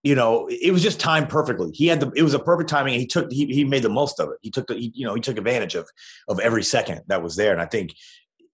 you 0.04 0.14
know 0.14 0.46
it 0.48 0.70
was 0.70 0.82
just 0.82 1.00
timed 1.00 1.28
perfectly. 1.28 1.72
He 1.72 1.88
had 1.88 1.98
the 1.98 2.12
it 2.14 2.22
was 2.22 2.34
a 2.34 2.38
perfect 2.38 2.68
timing 2.70 2.94
and 2.94 3.00
he 3.00 3.06
took 3.06 3.32
he, 3.32 3.46
he 3.46 3.64
made 3.64 3.82
the 3.82 3.88
most 3.88 4.20
of 4.20 4.28
it. 4.28 4.36
He 4.42 4.50
took 4.50 4.68
the 4.68 4.74
he, 4.74 4.92
you 4.94 5.04
know 5.04 5.14
he 5.14 5.20
took 5.20 5.38
advantage 5.38 5.74
of 5.74 5.88
of 6.28 6.38
every 6.38 6.62
second 6.62 7.00
that 7.08 7.22
was 7.22 7.34
there 7.34 7.52
and 7.52 7.60
I 7.60 7.66
think 7.66 7.94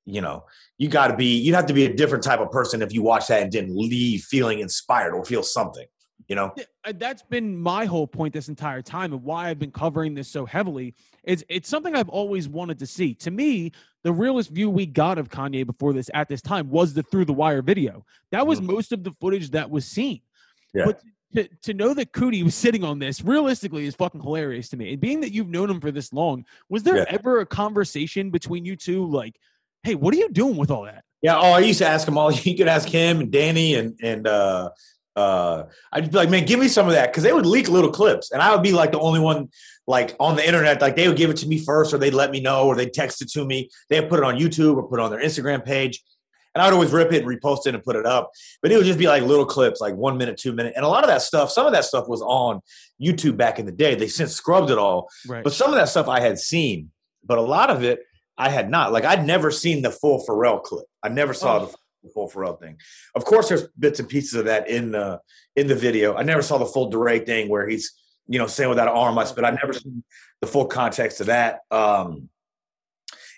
you 0.06 0.20
know 0.22 0.44
you 0.78 0.88
got 0.88 1.08
to 1.08 1.16
be 1.16 1.36
you'd 1.38 1.54
have 1.56 1.66
to 1.66 1.74
be 1.74 1.84
a 1.84 1.92
different 1.94 2.24
type 2.24 2.40
of 2.40 2.50
person 2.50 2.80
if 2.80 2.94
you 2.94 3.02
watch 3.02 3.26
that 3.26 3.42
and 3.42 3.52
didn't 3.52 3.76
leave 3.76 4.22
feeling 4.22 4.60
inspired 4.60 5.12
or 5.12 5.24
feel 5.24 5.42
something, 5.42 5.86
you 6.28 6.36
know. 6.36 6.54
That's 6.94 7.22
been 7.22 7.58
my 7.58 7.84
whole 7.84 8.06
point 8.06 8.32
this 8.32 8.48
entire 8.48 8.80
time 8.80 9.12
and 9.12 9.22
why 9.22 9.50
I've 9.50 9.58
been 9.58 9.72
covering 9.72 10.14
this 10.14 10.28
so 10.28 10.46
heavily. 10.46 10.94
Is 11.24 11.44
it's 11.50 11.68
something 11.68 11.94
I've 11.94 12.08
always 12.08 12.48
wanted 12.48 12.78
to 12.78 12.86
see. 12.86 13.12
To 13.16 13.30
me, 13.30 13.72
the 14.04 14.12
realest 14.12 14.50
view 14.50 14.70
we 14.70 14.86
got 14.86 15.18
of 15.18 15.28
Kanye 15.28 15.66
before 15.66 15.92
this 15.92 16.08
at 16.14 16.28
this 16.28 16.40
time 16.40 16.70
was 16.70 16.94
the 16.94 17.02
Through 17.02 17.26
the 17.26 17.34
Wire 17.34 17.60
video. 17.60 18.06
That 18.30 18.46
was 18.46 18.60
Mhm. 18.60 18.68
most 18.68 18.92
of 18.92 19.04
the 19.04 19.12
footage 19.20 19.50
that 19.50 19.68
was 19.68 19.84
seen. 19.84 20.22
Yeah. 20.72 20.86
But 20.86 21.02
to, 21.34 21.48
to 21.62 21.74
know 21.74 21.94
that 21.94 22.12
Coodie 22.12 22.42
was 22.42 22.54
sitting 22.54 22.84
on 22.84 22.98
this 22.98 23.22
realistically 23.22 23.86
is 23.86 23.94
fucking 23.94 24.20
hilarious 24.20 24.68
to 24.70 24.76
me. 24.76 24.92
And 24.92 25.00
being 25.00 25.20
that 25.20 25.32
you've 25.32 25.48
known 25.48 25.70
him 25.70 25.80
for 25.80 25.90
this 25.90 26.12
long, 26.12 26.44
was 26.68 26.82
there 26.82 26.98
Yeah. 26.98 27.04
ever 27.08 27.40
a 27.40 27.46
conversation 27.46 28.30
between 28.30 28.64
you 28.64 28.76
two 28.76 29.06
like, 29.06 29.36
hey, 29.82 29.94
what 29.94 30.12
are 30.14 30.18
you 30.18 30.28
doing 30.30 30.56
with 30.56 30.70
all 30.70 30.82
that? 30.84 31.04
Yeah. 31.22 31.38
Oh, 31.38 31.52
I 31.52 31.60
used 31.60 31.78
to 31.78 31.86
ask 31.86 32.06
him 32.08 32.18
all. 32.18 32.32
You 32.44 32.56
could 32.56 32.68
ask 32.68 32.88
him 32.88 33.20
and 33.20 33.30
Danny 33.30 33.74
and 33.74 33.98
and 34.02 34.26
uh, 34.26 34.70
uh, 35.16 35.64
I'd 35.92 36.10
be 36.10 36.16
like, 36.16 36.30
man, 36.30 36.46
give 36.46 36.58
me 36.60 36.68
some 36.68 36.86
of 36.86 36.94
that 36.94 37.10
because 37.12 37.22
they 37.24 37.32
would 37.32 37.44
leak 37.46 37.68
little 37.68 37.90
clips, 37.90 38.30
and 38.32 38.40
I 38.40 38.52
would 38.54 38.62
be 38.62 38.72
like 38.72 38.92
the 38.92 39.00
only 39.00 39.20
one 39.20 39.48
like 39.86 40.14
on 40.20 40.36
the 40.36 40.46
internet. 40.46 40.80
Like 40.80 40.96
they 40.96 41.08
would 41.08 41.16
give 41.16 41.30
it 41.30 41.36
to 41.38 41.48
me 41.48 41.58
first, 41.58 41.92
or 41.92 41.98
they'd 41.98 42.14
let 42.14 42.30
me 42.30 42.40
know, 42.40 42.66
or 42.66 42.74
they'd 42.76 42.92
text 42.92 43.20
it 43.20 43.28
to 43.32 43.44
me. 43.44 43.68
They'd 43.88 44.08
put 44.08 44.18
it 44.20 44.24
on 44.24 44.36
YouTube 44.38 44.76
or 44.76 44.84
put 44.88 44.98
it 44.98 45.02
on 45.02 45.10
their 45.10 45.20
Instagram 45.22 45.64
page, 45.64 46.02
and 46.54 46.62
I 46.62 46.66
would 46.66 46.74
always 46.74 46.90
rip 46.92 47.12
it 47.12 47.24
and 47.24 47.26
repost 47.26 47.66
it 47.66 47.74
and 47.74 47.82
put 47.84 47.96
it 47.96 48.06
up. 48.06 48.30
But 48.62 48.72
it 48.72 48.76
would 48.76 48.86
just 48.86 48.98
be 48.98 49.06
like 49.06 49.22
little 49.22 49.44
clips, 49.46 49.80
like 49.80 49.94
one 49.94 50.18
minute, 50.18 50.36
two 50.36 50.52
minute, 50.52 50.72
and 50.76 50.84
a 50.84 50.88
lot 50.88 51.04
of 51.04 51.08
that 51.08 51.22
stuff. 51.22 51.50
Some 51.50 51.66
of 51.66 51.72
that 51.72 51.84
stuff 51.84 52.08
was 52.08 52.22
on 52.22 52.60
YouTube 53.00 53.36
back 53.36 53.58
in 53.58 53.66
the 53.66 53.72
day. 53.72 53.94
They 53.94 54.08
since 54.08 54.32
scrubbed 54.34 54.70
it 54.70 54.78
all, 54.78 55.08
Right. 55.28 55.44
but 55.44 55.52
some 55.52 55.70
of 55.70 55.76
that 55.76 55.88
stuff 55.88 56.08
I 56.08 56.20
had 56.20 56.38
seen, 56.38 56.90
but 57.24 57.38
a 57.38 57.42
lot 57.42 57.70
of 57.70 57.84
it 57.84 58.00
I 58.36 58.48
had 58.48 58.70
not. 58.70 58.92
Like 58.92 59.04
I'd 59.04 59.26
never 59.26 59.50
seen 59.50 59.82
the 59.82 59.90
full 59.90 60.24
Pharrell 60.26 60.62
clip. 60.62 60.86
I 61.02 61.08
never 61.08 61.34
saw 61.34 61.56
Oh. 61.58 61.66
the 61.66 61.74
the 62.02 62.08
full 62.08 62.30
Pharrell 62.30 62.58
thing. 62.58 62.78
Of 63.14 63.26
course, 63.26 63.50
there's 63.50 63.68
bits 63.78 64.00
and 64.00 64.08
pieces 64.08 64.32
of 64.32 64.46
that 64.46 64.70
in 64.70 64.90
the 64.90 65.20
in 65.54 65.66
the 65.66 65.74
video. 65.74 66.14
I 66.14 66.22
never 66.22 66.40
saw 66.40 66.56
the 66.56 66.64
full 66.64 66.88
Dre 66.88 67.18
thing 67.22 67.50
where 67.50 67.68
he's 67.68 67.92
you 68.26 68.38
know 68.38 68.46
saying 68.46 68.70
without 68.70 68.88
an 68.88 68.94
arm, 68.96 69.14
but 69.16 69.44
I 69.44 69.50
never 69.50 69.74
seen 69.74 70.02
the 70.40 70.46
full 70.46 70.64
context 70.64 71.20
of 71.20 71.26
that. 71.26 71.60
Um, 71.70 72.30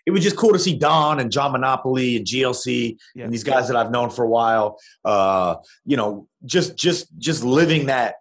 it 0.06 0.10
was 0.10 0.22
just 0.22 0.36
cool 0.36 0.52
to 0.52 0.58
see 0.58 0.76
Don 0.76 1.20
and 1.20 1.30
John 1.30 1.52
Monopoly 1.52 2.16
and 2.16 2.26
GLC 2.26 2.96
Yeah. 3.14 3.24
and 3.24 3.32
these 3.32 3.44
guys 3.44 3.68
that 3.68 3.76
I've 3.76 3.90
known 3.90 4.10
for 4.10 4.24
a 4.24 4.28
while. 4.28 4.78
Uh, 5.04 5.56
you 5.84 5.96
know, 5.96 6.26
just 6.44 6.76
just 6.76 7.06
just 7.18 7.44
living 7.44 7.86
that 7.86 8.16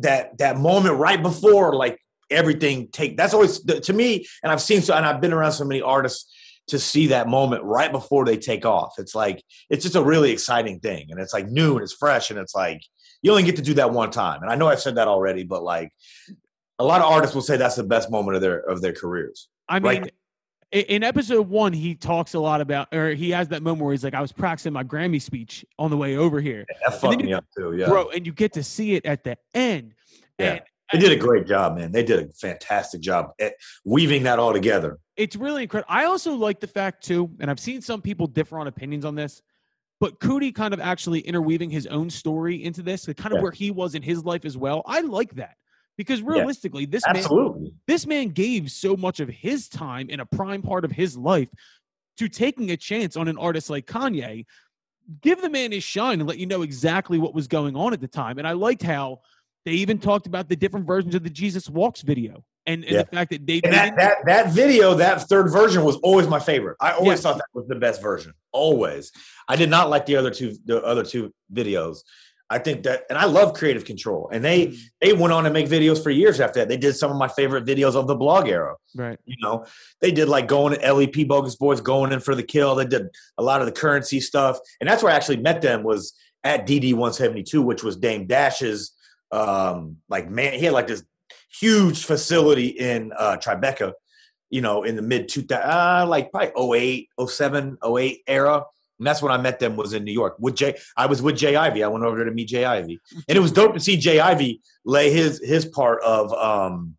that 0.00 0.38
that 0.38 0.58
moment 0.58 0.96
right 0.96 1.22
before 1.22 1.74
like 1.74 1.98
everything 2.30 2.88
take. 2.88 3.16
That's 3.16 3.34
always 3.34 3.60
to 3.60 3.92
me, 3.92 4.26
and 4.42 4.50
I've 4.52 4.60
seen 4.62 4.82
so, 4.82 4.94
and 4.94 5.04
I've 5.06 5.20
been 5.20 5.32
around 5.32 5.52
so 5.52 5.64
many 5.64 5.82
artists 5.82 6.32
to 6.68 6.78
see 6.78 7.08
that 7.08 7.26
moment 7.28 7.64
right 7.64 7.90
before 7.90 8.24
they 8.24 8.36
take 8.36 8.64
off. 8.64 8.94
It's 8.98 9.14
like 9.14 9.42
it's 9.68 9.82
just 9.82 9.96
a 9.96 10.02
really 10.02 10.30
exciting 10.30 10.80
thing, 10.80 11.08
and 11.10 11.20
it's 11.20 11.34
like 11.34 11.48
new 11.48 11.74
and 11.74 11.82
it's 11.82 11.92
fresh, 11.94 12.30
and 12.30 12.38
it's 12.38 12.54
like 12.54 12.80
you 13.22 13.30
only 13.30 13.42
get 13.42 13.56
to 13.56 13.62
do 13.62 13.74
that 13.74 13.92
one 13.92 14.10
time. 14.10 14.42
And 14.42 14.50
I 14.50 14.54
know 14.54 14.68
I've 14.68 14.80
said 14.80 14.94
that 14.96 15.08
already, 15.08 15.44
but 15.44 15.62
like 15.62 15.92
a 16.78 16.84
lot 16.84 17.00
of 17.02 17.06
artists 17.12 17.34
will 17.34 17.42
say 17.42 17.56
that's 17.58 17.76
the 17.76 17.84
best 17.84 18.10
moment 18.10 18.36
of 18.36 18.40
their 18.42 18.58
of 18.60 18.80
their 18.80 18.92
careers. 18.94 19.48
I 19.68 19.78
mean, 19.80 20.02
Right. 20.02 20.12
In 20.72 21.02
episode 21.02 21.48
one, 21.48 21.72
he 21.72 21.96
talks 21.96 22.34
a 22.34 22.38
lot 22.38 22.60
about, 22.60 22.94
or 22.94 23.10
he 23.10 23.30
has 23.30 23.48
that 23.48 23.60
moment 23.62 23.82
where 23.84 23.92
he's 23.92 24.04
like, 24.04 24.14
I 24.14 24.20
was 24.20 24.30
practicing 24.30 24.72
my 24.72 24.84
Grammy 24.84 25.20
speech 25.20 25.64
on 25.80 25.90
the 25.90 25.96
way 25.96 26.16
over 26.16 26.40
here. 26.40 26.64
That 26.86 27.00
fucked 27.00 27.22
me 27.22 27.30
you- 27.30 27.36
up 27.36 27.44
too. 27.56 27.74
Yeah, 27.76 27.88
Bro, 27.88 28.10
and 28.10 28.24
you 28.24 28.32
get 28.32 28.52
to 28.52 28.62
see 28.62 28.94
it 28.94 29.04
at 29.04 29.24
the 29.24 29.36
end. 29.52 29.94
Yeah. 30.38 30.60
And 30.92 31.02
they 31.02 31.08
did 31.08 31.18
a 31.18 31.20
great 31.20 31.46
job, 31.48 31.76
man. 31.76 31.90
They 31.90 32.04
did 32.04 32.20
a 32.28 32.32
fantastic 32.34 33.00
job 33.00 33.32
at 33.40 33.54
weaving 33.84 34.22
that 34.24 34.38
all 34.38 34.52
together. 34.52 34.98
it's 35.16 35.34
really 35.36 35.64
incredible. 35.64 35.92
I 35.92 36.04
also 36.04 36.34
like 36.34 36.60
the 36.60 36.66
fact 36.68 37.04
too, 37.04 37.30
and 37.40 37.50
I've 37.50 37.60
seen 37.60 37.80
some 37.82 38.00
people 38.00 38.26
differ 38.28 38.58
on 38.58 38.66
opinions 38.68 39.04
on 39.04 39.14
this, 39.16 39.42
but 39.98 40.18
Coodie 40.20 40.54
kind 40.54 40.72
of 40.72 40.78
actually 40.80 41.20
interweaving 41.20 41.68
his 41.70 41.86
own 41.88 42.10
story 42.10 42.62
into 42.64 42.80
this, 42.82 43.06
kind 43.06 43.32
of 43.32 43.38
Yeah. 43.38 43.42
where 43.42 43.52
he 43.52 43.70
was 43.72 43.94
in 43.96 44.02
his 44.02 44.24
life 44.24 44.44
as 44.44 44.56
well. 44.56 44.82
I 44.86 45.00
like 45.00 45.34
that 45.34 45.56
because 46.00 46.22
realistically, 46.22 46.86
this 46.86 47.02
man 47.12 47.72
this 47.86 48.06
man 48.06 48.28
gave 48.28 48.70
so 48.70 48.96
much 48.96 49.20
of 49.20 49.28
his 49.28 49.68
time 49.68 50.08
in 50.08 50.18
a 50.20 50.24
prime 50.24 50.62
part 50.62 50.86
of 50.86 50.90
his 50.90 51.14
life 51.14 51.50
to 52.16 52.26
taking 52.26 52.70
a 52.70 52.76
chance 52.78 53.18
on 53.18 53.28
an 53.28 53.36
artist 53.36 53.68
like 53.68 53.86
Kanye. 53.86 54.46
Give 55.20 55.42
the 55.42 55.50
man 55.50 55.72
his 55.72 55.84
shine 55.84 56.20
and 56.20 56.26
let 56.26 56.38
you 56.38 56.46
know 56.46 56.62
exactly 56.62 57.18
what 57.18 57.34
was 57.34 57.48
going 57.48 57.76
on 57.76 57.92
at 57.92 58.00
the 58.00 58.08
time. 58.08 58.38
And 58.38 58.48
I 58.48 58.52
liked 58.52 58.82
how 58.82 59.20
they 59.66 59.72
even 59.72 59.98
talked 59.98 60.26
about 60.26 60.48
the 60.48 60.56
different 60.56 60.86
versions 60.86 61.14
of 61.14 61.22
the 61.22 61.28
Jesus 61.28 61.68
Walks 61.68 62.00
video 62.00 62.44
and, 62.64 62.82
and 62.84 62.94
Yeah. 62.94 63.02
the 63.02 63.16
fact 63.16 63.30
that 63.32 63.46
they, 63.46 63.60
they 63.60 63.68
that, 63.68 63.94
that 63.98 64.16
that 64.24 64.52
video, 64.52 64.94
that 64.94 65.20
third 65.28 65.52
version 65.52 65.84
was 65.84 65.96
always 65.96 66.28
my 66.28 66.40
favorite. 66.40 66.78
I 66.80 66.92
always 66.92 67.08
Yes. 67.18 67.22
thought 67.24 67.36
that 67.36 67.46
was 67.52 67.66
the 67.68 67.74
best 67.74 68.00
version. 68.00 68.32
Always. 68.52 69.12
I 69.48 69.56
did 69.56 69.68
not 69.68 69.90
like 69.90 70.06
the 70.06 70.16
other 70.16 70.30
two 70.30 70.56
the 70.64 70.82
other 70.82 71.04
two 71.04 71.34
videos. 71.52 71.98
I 72.50 72.58
think 72.58 72.82
that 72.82 73.04
and 73.08 73.16
I 73.16 73.26
love 73.26 73.54
creative 73.54 73.84
control. 73.84 74.28
And 74.32 74.44
they 74.44 74.66
Mm, 74.66 74.78
they 75.00 75.12
went 75.12 75.32
on 75.32 75.44
to 75.44 75.50
make 75.50 75.68
videos 75.68 76.02
for 76.02 76.10
years 76.10 76.40
after 76.40 76.58
that. 76.58 76.68
They 76.68 76.76
did 76.76 76.96
some 76.96 77.10
of 77.10 77.16
my 77.16 77.28
favorite 77.28 77.64
videos 77.64 77.94
of 77.94 78.08
the 78.08 78.16
blog 78.16 78.48
era. 78.48 78.74
right. 78.96 79.18
You 79.24 79.36
know, 79.40 79.64
they 80.00 80.10
did 80.10 80.28
like 80.28 80.48
going 80.48 80.78
to 80.78 80.92
LEP 80.92 81.28
Bogus 81.28 81.56
Boys 81.56 81.80
going 81.80 82.12
in 82.12 82.20
for 82.20 82.34
the 82.34 82.42
kill. 82.42 82.74
They 82.74 82.84
did 82.84 83.06
a 83.38 83.42
lot 83.42 83.60
of 83.60 83.66
the 83.66 83.72
Curren$y 83.72 84.18
stuff. 84.18 84.58
And 84.80 84.90
that's 84.90 85.02
where 85.02 85.12
I 85.12 85.16
actually 85.16 85.38
met 85.38 85.62
them 85.62 85.84
was 85.84 86.12
at 86.42 86.66
DD 86.66 86.92
172, 86.92 87.62
which 87.62 87.82
was 87.84 87.96
Dame 87.96 88.26
Dash's 88.26 88.92
um 89.30 89.98
like 90.08 90.28
man, 90.28 90.54
he 90.54 90.64
had 90.64 90.74
like 90.74 90.88
this 90.88 91.04
huge 91.60 92.04
facility 92.04 92.66
in 92.66 93.12
uh 93.16 93.36
Tribeca, 93.36 93.92
you 94.50 94.60
know, 94.60 94.82
in 94.82 94.96
the 94.96 95.02
mid 95.02 95.28
2000 95.28 95.62
uh, 95.62 96.04
like 96.06 96.32
probably 96.32 97.08
08, 97.18 97.28
07, 97.28 97.78
08 97.84 98.22
era. 98.26 98.64
And 99.00 99.06
that's 99.06 99.22
when 99.22 99.32
I 99.32 99.38
met 99.38 99.58
them 99.58 99.76
was 99.76 99.94
in 99.94 100.04
New 100.04 100.12
York 100.12 100.36
with 100.38 100.54
Jay. 100.54 100.76
I 100.94 101.06
was 101.06 101.22
with 101.22 101.36
J. 101.36 101.56
Ivy. 101.56 101.82
I 101.82 101.88
went 101.88 102.04
over 102.04 102.16
there 102.16 102.26
to 102.26 102.30
meet 102.30 102.48
J. 102.48 102.66
Ivy, 102.66 103.00
and 103.28 103.36
it 103.36 103.40
was 103.40 103.50
dope 103.50 103.72
to 103.74 103.80
see 103.80 103.96
J. 103.96 104.20
Ivy 104.20 104.60
lay 104.84 105.10
his 105.10 105.40
his 105.42 105.64
part 105.64 106.02
of 106.02 106.32
um. 106.34 106.96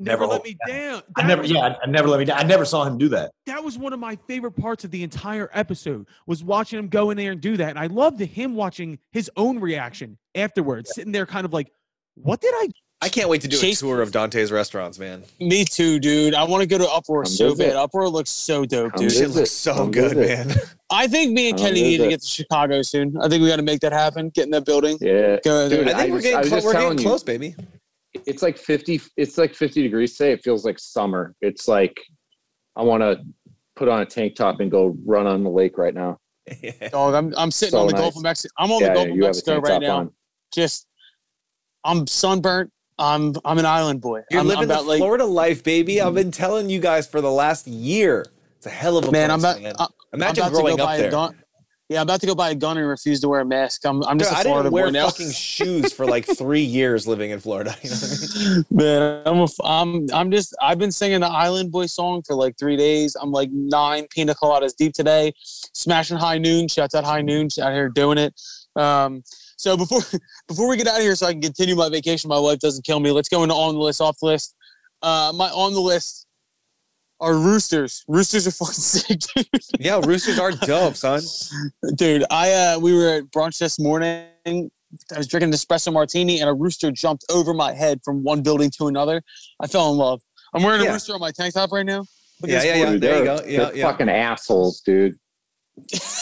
Never, 0.00 0.22
Never 0.22 0.32
let 0.32 0.42
me 0.44 0.50
me 0.50 0.72
down. 0.72 1.02
I 1.16 1.22
That 1.22 1.28
never, 1.28 1.42
was- 1.42 1.50
yeah, 1.52 1.60
I, 1.60 1.76
I 1.84 1.86
never 1.86 2.08
let 2.08 2.18
me 2.18 2.24
down. 2.24 2.38
I 2.38 2.42
never 2.42 2.64
saw 2.64 2.82
him 2.84 2.98
do 2.98 3.08
that. 3.10 3.30
that 3.46 3.62
was 3.62 3.78
one 3.78 3.92
of 3.92 4.00
my 4.00 4.16
favorite 4.26 4.56
parts 4.56 4.82
of 4.84 4.90
the 4.90 5.04
entire 5.04 5.48
episode 5.52 6.08
was 6.26 6.42
watching 6.42 6.80
him 6.80 6.88
go 6.88 7.10
in 7.10 7.16
there 7.16 7.30
and 7.30 7.40
do 7.40 7.56
that 7.58 7.70
and 7.70 7.78
i 7.78 7.86
loved 7.86 8.18
him 8.18 8.56
watching 8.56 8.98
his 9.12 9.30
own 9.36 9.60
reaction 9.60 10.18
afterwards 10.34 10.90
sitting 10.94 11.12
there 11.12 11.24
kind 11.26 11.44
of 11.44 11.52
like 11.52 11.70
what 12.16 12.40
did 12.40 12.52
i 12.56 12.68
I 13.04 13.08
can't 13.10 13.28
wait 13.28 13.42
to 13.42 13.48
do 13.48 13.58
Chase- 13.58 13.80
a 13.82 13.84
tour 13.84 14.00
of 14.00 14.12
Dante's 14.12 14.50
restaurants, 14.50 14.98
man. 14.98 15.24
Me 15.38 15.64
too, 15.64 15.98
dude. 16.00 16.34
I 16.34 16.42
want 16.44 16.62
to 16.62 16.66
go 16.66 16.78
to 16.78 16.88
Uproar 16.90 17.24
Come 17.24 17.32
so 17.32 17.50
visit. 17.50 17.68
bad. 17.74 17.76
Uproar 17.76 18.08
looks 18.08 18.30
so 18.30 18.64
dope, 18.64 18.92
Come 18.92 19.02
dude. 19.02 19.12
Shit 19.12 19.26
visit. 19.26 19.38
looks 19.40 19.50
so 19.50 19.74
Come 19.74 19.90
good, 19.90 20.16
visit. 20.16 20.46
man. 20.48 20.56
I 20.90 21.06
think 21.06 21.32
me 21.32 21.50
and 21.50 21.58
Come 21.58 21.66
Kenny 21.68 21.82
need 21.82 21.98
to 21.98 22.08
get 22.08 22.22
to 22.22 22.26
Chicago 22.26 22.80
soon. 22.82 23.14
I 23.20 23.28
think 23.28 23.42
we 23.42 23.48
got 23.48 23.56
to 23.56 23.62
make 23.62 23.80
that 23.80 23.92
happen. 23.92 24.30
Get 24.30 24.44
in 24.44 24.50
that 24.52 24.64
building. 24.64 24.96
Yeah. 25.02 25.38
Go 25.44 25.68
there. 25.68 25.84
Dude, 25.84 25.88
I 25.92 25.98
think 25.98 26.00
I 26.00 26.06
we're 26.08 26.14
was- 26.14 26.24
I 26.24 26.30
getting, 26.30 26.38
was 26.40 26.48
clo- 26.48 26.56
just 26.56 26.66
we're 26.66 26.72
telling 26.72 26.88
getting 26.96 26.98
you. 27.04 27.08
close, 27.10 27.22
baby. 27.22 27.54
It's 28.26 28.42
like 28.42 28.56
50 28.56 29.00
it's 29.16 29.36
like 29.36 29.54
50 29.54 29.82
degrees 29.82 30.16
today. 30.16 30.32
It 30.32 30.42
feels 30.42 30.64
like 30.64 30.78
summer. 30.78 31.34
It's 31.42 31.68
like 31.68 32.00
I 32.76 32.82
want 32.82 33.02
to 33.02 33.20
put 33.76 33.88
on 33.88 34.00
a 34.00 34.06
tank 34.06 34.34
top 34.36 34.60
and 34.60 34.70
go 34.70 34.96
run 35.04 35.26
on 35.26 35.42
the 35.44 35.50
lake 35.50 35.76
right 35.76 35.94
now. 35.94 36.18
Dog, 36.90 37.14
I'm 37.14 37.34
I'm 37.36 37.50
sitting 37.50 37.72
So 37.72 37.80
on 37.80 37.86
the 37.88 37.92
nice. 37.92 38.00
Gulf 38.02 38.16
of 38.16 38.22
Mexico. 38.22 38.52
I'm 38.58 38.70
on 38.72 38.80
yeah, 38.80 38.88
the 38.88 38.94
Gulf 38.94 39.06
yeah, 39.08 39.12
of 39.12 39.16
you 39.16 39.22
have 39.24 39.30
a 39.32 39.36
Mexico 39.36 39.60
right 39.60 39.82
now. 39.82 39.96
on. 39.98 40.10
Just 40.54 40.86
I'm 41.84 42.06
sunburnt. 42.06 42.70
I'm 42.98 43.34
I'm 43.44 43.58
an 43.58 43.66
island 43.66 44.00
boy. 44.00 44.22
You're 44.30 44.40
I'm, 44.40 44.46
living 44.46 44.62
I'm 44.62 44.68
the 44.68 44.74
about 44.74 44.86
like 44.86 44.98
Florida 44.98 45.24
life, 45.24 45.64
baby. 45.64 46.00
I've 46.00 46.14
been 46.14 46.30
telling 46.30 46.70
you 46.70 46.80
guys 46.80 47.06
for 47.06 47.20
the 47.20 47.30
last 47.30 47.66
year. 47.66 48.24
It's 48.58 48.66
a 48.66 48.70
hell 48.70 48.96
of 48.98 49.06
a 49.06 49.12
man. 49.12 49.30
I'm 49.30 49.40
about 49.40 49.60
man. 49.60 49.74
I- 49.78 49.86
Imagine 50.12 50.44
I'm 50.44 50.50
about 50.50 50.58
growing 50.60 50.76
to 50.76 50.82
go 50.82 50.88
up 50.88 50.94
a 50.94 51.02
there. 51.02 51.10
gun. 51.10 51.36
Yeah, 51.90 51.98
I'm 52.00 52.04
about 52.04 52.20
to 52.22 52.26
go 52.26 52.34
buy 52.34 52.48
a 52.50 52.54
gun 52.54 52.78
and 52.78 52.88
refuse 52.88 53.20
to 53.20 53.28
wear 53.28 53.40
a 53.40 53.44
mask. 53.44 53.84
I'm 53.84 54.02
I'm 54.04 54.16
Dude, 54.16 54.26
just 54.28 54.32
a 54.36 54.38
I 54.38 54.42
Florida 54.44 54.62
didn't 54.68 54.72
wear 54.74 54.84
boy 54.86 54.90
now. 54.92 55.06
fucking 55.06 55.32
shoes 55.32 55.92
for 55.92 56.06
like 56.06 56.24
three 56.38 56.62
years 56.62 57.06
living 57.06 57.30
in 57.30 57.40
Florida. 57.40 57.74
You 57.82 57.90
know 57.90 57.96
what 57.96 58.36
I 58.36 58.54
mean? 58.54 58.64
Man, 58.70 59.22
I'm, 59.26 59.38
a, 59.40 59.48
I'm 59.64 60.06
I'm 60.14 60.30
just 60.30 60.56
I've 60.62 60.78
been 60.78 60.92
singing 60.92 61.20
the 61.20 61.26
Island 61.26 61.72
Boy 61.72 61.86
song 61.86 62.22
for 62.26 62.36
like 62.36 62.56
three 62.58 62.76
days. 62.76 63.16
I'm 63.20 63.32
like 63.32 63.50
nine 63.52 64.06
pina 64.08 64.34
coladas 64.34 64.74
deep 64.76 64.94
today, 64.94 65.34
smashing 65.42 66.16
High 66.16 66.38
Noon. 66.38 66.68
Shouts 66.68 66.94
out 66.94 67.04
High 67.04 67.22
Noon 67.22 67.48
out 67.60 67.72
here 67.72 67.88
doing 67.90 68.16
it. 68.18 68.40
Um, 68.76 69.22
so 69.56 69.76
before 69.76 70.00
before 70.48 70.68
we 70.68 70.76
get 70.76 70.86
out 70.86 70.96
of 70.96 71.02
here, 71.02 71.14
so 71.14 71.26
I 71.26 71.32
can 71.32 71.42
continue 71.42 71.76
my 71.76 71.88
vacation, 71.88 72.28
my 72.28 72.38
wife 72.38 72.58
doesn't 72.58 72.84
kill 72.84 73.00
me. 73.00 73.10
Let's 73.10 73.28
go 73.28 73.42
into 73.42 73.54
on 73.54 73.74
the 73.74 73.80
list, 73.80 74.00
off 74.00 74.18
the 74.20 74.26
list. 74.26 74.54
Uh, 75.02 75.32
my 75.34 75.48
on 75.50 75.72
the 75.72 75.80
list 75.80 76.26
are 77.20 77.34
roosters. 77.34 78.04
Roosters 78.08 78.46
are 78.46 78.50
fucking 78.64 78.74
sick, 78.74 79.20
dude. 79.34 79.46
Yeah, 79.78 80.00
roosters 80.04 80.38
are 80.38 80.52
dope, 80.52 80.96
son. 80.96 81.22
dude. 81.96 82.24
I 82.30 82.52
uh, 82.52 82.78
we 82.78 82.94
were 82.94 83.08
at 83.18 83.24
brunch 83.30 83.58
this 83.58 83.78
morning. 83.78 84.26
I 84.46 85.18
was 85.18 85.26
drinking 85.26 85.48
an 85.48 85.54
espresso 85.54 85.92
martini, 85.92 86.40
and 86.40 86.48
a 86.48 86.54
rooster 86.54 86.90
jumped 86.90 87.24
over 87.30 87.52
my 87.52 87.72
head 87.72 88.00
from 88.04 88.22
one 88.22 88.42
building 88.42 88.70
to 88.78 88.86
another. 88.86 89.22
I 89.60 89.66
fell 89.66 89.90
in 89.90 89.98
love. 89.98 90.22
I'm 90.54 90.62
wearing 90.62 90.82
a 90.82 90.84
Yeah. 90.84 90.92
rooster 90.92 91.14
on 91.14 91.20
my 91.20 91.32
tank 91.32 91.54
top 91.54 91.72
right 91.72 91.84
now. 91.84 92.04
Yeah, 92.42 92.62
yeah, 92.62 92.74
yeah. 92.74 92.96
There 92.96 93.18
you 93.18 93.24
go. 93.24 93.40
Yeah, 93.46 93.58
they're 93.58 93.76
yeah. 93.76 93.90
fucking 93.90 94.08
assholes, 94.08 94.80
dude. 94.82 95.16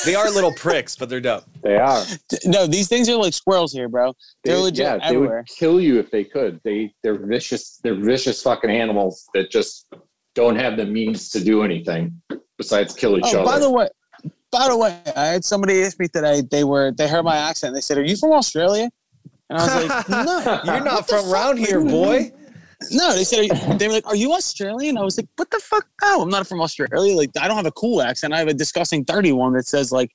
They 0.05 0.15
are 0.15 0.31
little 0.31 0.53
pricks, 0.55 0.97
but 0.97 1.09
they're 1.09 1.21
dope. 1.21 1.45
They 1.63 1.77
are. 1.77 2.03
No, 2.45 2.67
these 2.67 2.89
things 2.89 3.09
are 3.09 3.17
like 3.17 3.35
squirrels 3.35 3.73
here, 3.73 3.89
bro. 3.89 4.15
They're 4.45 4.57
They- 4.57 4.63
legit 4.63 4.85
yeah, 5.03 5.11
they 5.11 5.17
would 5.17 5.47
kill 5.47 5.81
you 5.81 5.99
if 5.99 6.11
they 6.11 6.25
could. 6.25 6.61
They 6.65 6.93
they're 7.03 7.19
vicious. 7.19 7.79
They're 7.83 7.95
vicious 7.95 8.43
fucking 8.43 8.71
animals 8.71 9.27
that 9.35 9.51
just 9.51 9.87
don't 10.35 10.57
have 10.57 10.77
the 10.79 10.87
means 10.87 11.29
to 11.31 11.45
do 11.45 11.63
anything 11.63 12.21
besides 12.57 12.95
kill 12.95 13.19
each 13.19 13.25
Oh, 13.27 13.41
other. 13.41 13.45
by 13.45 13.59
the 13.59 13.71
way, 13.71 13.89
by 14.51 14.69
the 14.69 14.77
way, 14.77 14.99
I 15.15 15.27
had 15.27 15.45
somebody 15.45 15.83
ask 15.83 15.99
me 16.01 16.09
today. 16.09 16.43
They 16.51 16.65
were 16.65 16.91
they 16.93 17.07
heard 17.07 17.23
my 17.25 17.37
accent. 17.37 17.75
They 17.75 17.81
said, 17.83 17.99
"Are 17.99 18.05
you 18.05 18.17
from 18.17 18.33
Australia?" 18.33 18.89
And 19.51 19.59
I 19.59 19.63
was 19.83 19.89
like, 19.89 20.09
"No, 20.65 20.73
You're 20.73 20.85
not 20.85 21.09
from 21.09 21.31
around 21.31 21.59
here, 21.59 21.85
boy. 21.85 22.33
No." 22.91 23.15
They 23.15 23.25
said 23.25 23.41
"Are 23.41 23.43
you-" 23.45 23.79
they 23.79 23.87
were 23.89 23.95
like, 23.95 24.07
"Are 24.07 24.17
you 24.17 24.33
Australian?" 24.33 24.99
I 24.99 25.03
was 25.03 25.17
like, 25.17 25.29
"What 25.37 25.51
the 25.51 25.59
fuck? 25.59 25.87
No, 26.03 26.23
I'm 26.23 26.31
not 26.31 26.47
from 26.47 26.61
Australia. 26.61 27.15
Like, 27.17 27.31
I 27.41 27.47
don't 27.49 27.57
have 27.57 27.67
a 27.67 27.73
cool 27.73 28.03
accent. 28.03 28.33
I 28.35 28.39
have 28.39 28.49
a 28.49 28.55
disgusting 28.55 29.05
dirty 29.05 29.33
one 29.33 29.53
that 29.55 29.67
says 29.67 29.93
like." 29.93 30.11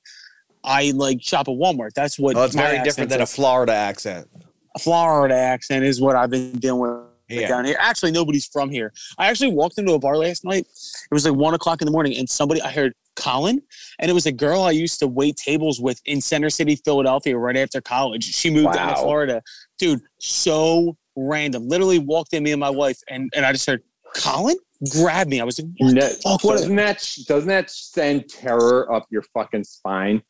I 0.63 0.91
like 0.95 1.21
shop 1.21 1.47
at 1.47 1.53
Walmart. 1.53 1.93
That's 1.93 2.19
what. 2.19 2.35
Well, 2.35 2.43
it's 2.43 2.55
very 2.55 2.83
different 2.83 3.09
than 3.09 3.21
a. 3.21 3.25
Florida 3.25 3.71
accent. 3.73 4.27
a 4.75 4.79
Florida 4.79 5.35
accent 5.35 5.85
is 5.85 6.01
what 6.01 6.15
I've 6.15 6.29
been 6.29 6.51
dealing 6.59 6.81
with 6.81 7.39
Yeah. 7.41 7.47
down 7.47 7.63
here. 7.65 7.77
Actually, 7.79 8.11
nobody's 8.11 8.45
from 8.47 8.69
here. 8.69 8.91
I 9.17 9.27
actually 9.27 9.51
walked 9.51 9.77
into 9.77 9.93
a 9.93 9.99
bar 9.99 10.17
last 10.17 10.43
night. 10.43 10.65
It 10.65 11.13
was 11.13 11.25
like 11.25 11.35
one 11.35 11.53
o'clock 11.53 11.81
in 11.81 11.85
the 11.85 11.91
morning, 11.91 12.17
and 12.17 12.29
somebody 12.29 12.61
I 12.61 12.71
heard 12.71 12.93
Colin, 13.15 13.61
and 13.99 14.11
it 14.11 14.13
was 14.13 14.25
a 14.25 14.31
girl 14.31 14.61
I 14.63 14.71
used 14.71 14.99
to 14.99 15.07
wait 15.07 15.37
tables 15.37 15.79
with 15.79 16.01
in 16.05 16.19
Center 16.21 16.49
City, 16.49 16.75
Philadelphia, 16.75 17.37
right 17.37 17.55
after 17.57 17.79
college. 17.79 18.25
She 18.25 18.49
moved 18.49 18.73
down 18.73 18.89
to 18.89 19.01
Florida, 19.01 19.41
dude. 19.77 20.01
So 20.19 20.97
random. 21.17 21.67
Literally 21.67 21.99
walked 21.99 22.33
in 22.33 22.43
me 22.43 22.51
and 22.53 22.59
my 22.59 22.69
wife, 22.69 22.99
and 23.09 23.29
and 23.35 23.45
I 23.45 23.51
just 23.51 23.65
heard 23.65 23.81
Colin 24.15 24.55
grab 24.91 25.27
me. 25.27 25.41
I 25.41 25.43
was 25.43 25.59
like, 25.59 25.69
what 25.79 25.93
No, 25.93 26.01
the 26.07 26.15
fuck? 26.23 26.41
Doesn't 26.41 26.75
that 26.77 27.17
doesn't 27.27 27.49
that 27.49 27.69
send 27.69 28.29
terror 28.29 28.91
up 28.93 29.05
your 29.09 29.23
fucking 29.33 29.63
spine? 29.65 30.21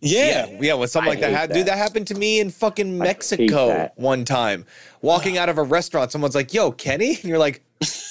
Yeah. 0.00 0.46
Yeah, 0.46 0.58
yeah. 0.60 0.74
When 0.74 0.86
something 0.88 1.08
I 1.08 1.12
like 1.12 1.20
that, 1.20 1.30
hate 1.30 1.36
happened, 1.36 1.54
dude, 1.54 1.66
that. 1.66 1.70
that 1.72 1.78
happened 1.78 2.06
to 2.08 2.14
me 2.14 2.40
in 2.40 2.50
fucking 2.50 2.98
Mexico 2.98 3.90
one 3.96 4.24
time. 4.26 4.66
Walking 5.00 5.38
out 5.38 5.48
of 5.48 5.56
a 5.56 5.62
restaurant, 5.62 6.12
someone's 6.12 6.34
like, 6.34 6.52
"Yo, 6.52 6.70
Kenny," 6.72 7.14
and 7.14 7.24
you're 7.24 7.38
like, 7.38 7.64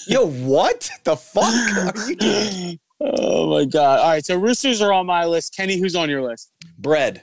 "Yo, 0.08 0.26
what 0.28 0.89
the 1.04 1.15
fuck 1.15 1.43
are 1.96 2.12
you? 2.12 2.78
Oh 3.06 3.50
my 3.50 3.65
god! 3.65 4.00
All 4.00 4.12
right, 4.12 4.24
so 4.26 4.38
roosters 4.38 4.82
are 4.82 4.93
on 4.93 5.06
my 5.06 5.26
list. 5.26 5.54
Kenny, 5.54 5.78
who's 5.78 5.93
on 5.93 6.10
your 6.10 6.22
list? 6.22 6.54
Bread, 6.78 7.22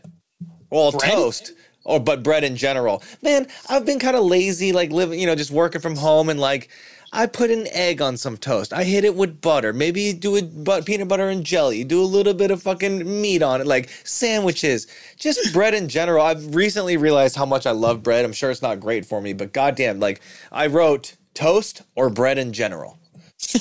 well, 0.68 0.92
Bread? 0.92 1.11
toast, 1.11 1.53
or 1.85 2.01
but 2.01 2.23
bread 2.23 2.45
in 2.45 2.57
general. 2.57 3.03
Man, 3.23 3.47
I've 3.69 3.87
been 3.87 3.99
kind 3.99 4.16
of 4.16 4.25
lazy, 4.25 4.73
like 4.73 4.90
living, 4.90 5.19
you 5.19 5.27
know, 5.27 5.35
just 5.35 5.51
working 5.51 5.81
from 5.81 5.97
home, 5.97 6.29
and 6.29 6.40
like. 6.40 6.69
I 7.12 7.27
put 7.27 7.51
an 7.51 7.66
egg 7.73 8.01
on 8.01 8.16
some 8.16 8.37
toast. 8.37 8.73
I 8.73 8.85
hit 8.85 9.05
it 9.05 9.16
with 9.16 9.40
butter. 9.40 9.73
Maybe 9.73 10.03
you 10.03 10.12
do 10.12 10.37
it 10.37 10.62
but 10.62 10.87
peanut 10.87 11.09
butter 11.09 11.29
and 11.29 11.43
jelly. 11.43 11.79
You 11.79 11.85
do 11.85 12.01
a 12.01 12.05
little 12.05 12.35
bit 12.35 12.53
of 12.53 12.62
fucking 12.62 13.21
meat 13.21 13.43
on 13.43 13.61
it, 13.61 13.66
like 13.66 13.88
sandwiches. 14.05 14.87
Just 15.16 15.53
bread 15.53 15.75
in 15.75 15.88
general. 15.88 16.25
I've 16.25 16.55
recently 16.55 16.97
realized 16.97 17.35
how 17.35 17.47
much 17.47 17.66
I 17.66 17.73
love 17.73 18.05
bread. 18.05 18.25
I'm 18.25 18.33
sure 18.33 18.49
it's 18.53 18.62
not 18.62 18.79
great 18.79 19.05
for 19.05 19.21
me, 19.21 19.33
but 19.33 19.53
goddamn, 19.53 19.99
like 19.99 20.21
I 20.53 20.69
wrote 20.69 21.16
toast 21.35 21.83
or 21.97 22.11
bread 22.11 22.38
in 22.38 22.53
general. 22.53 22.99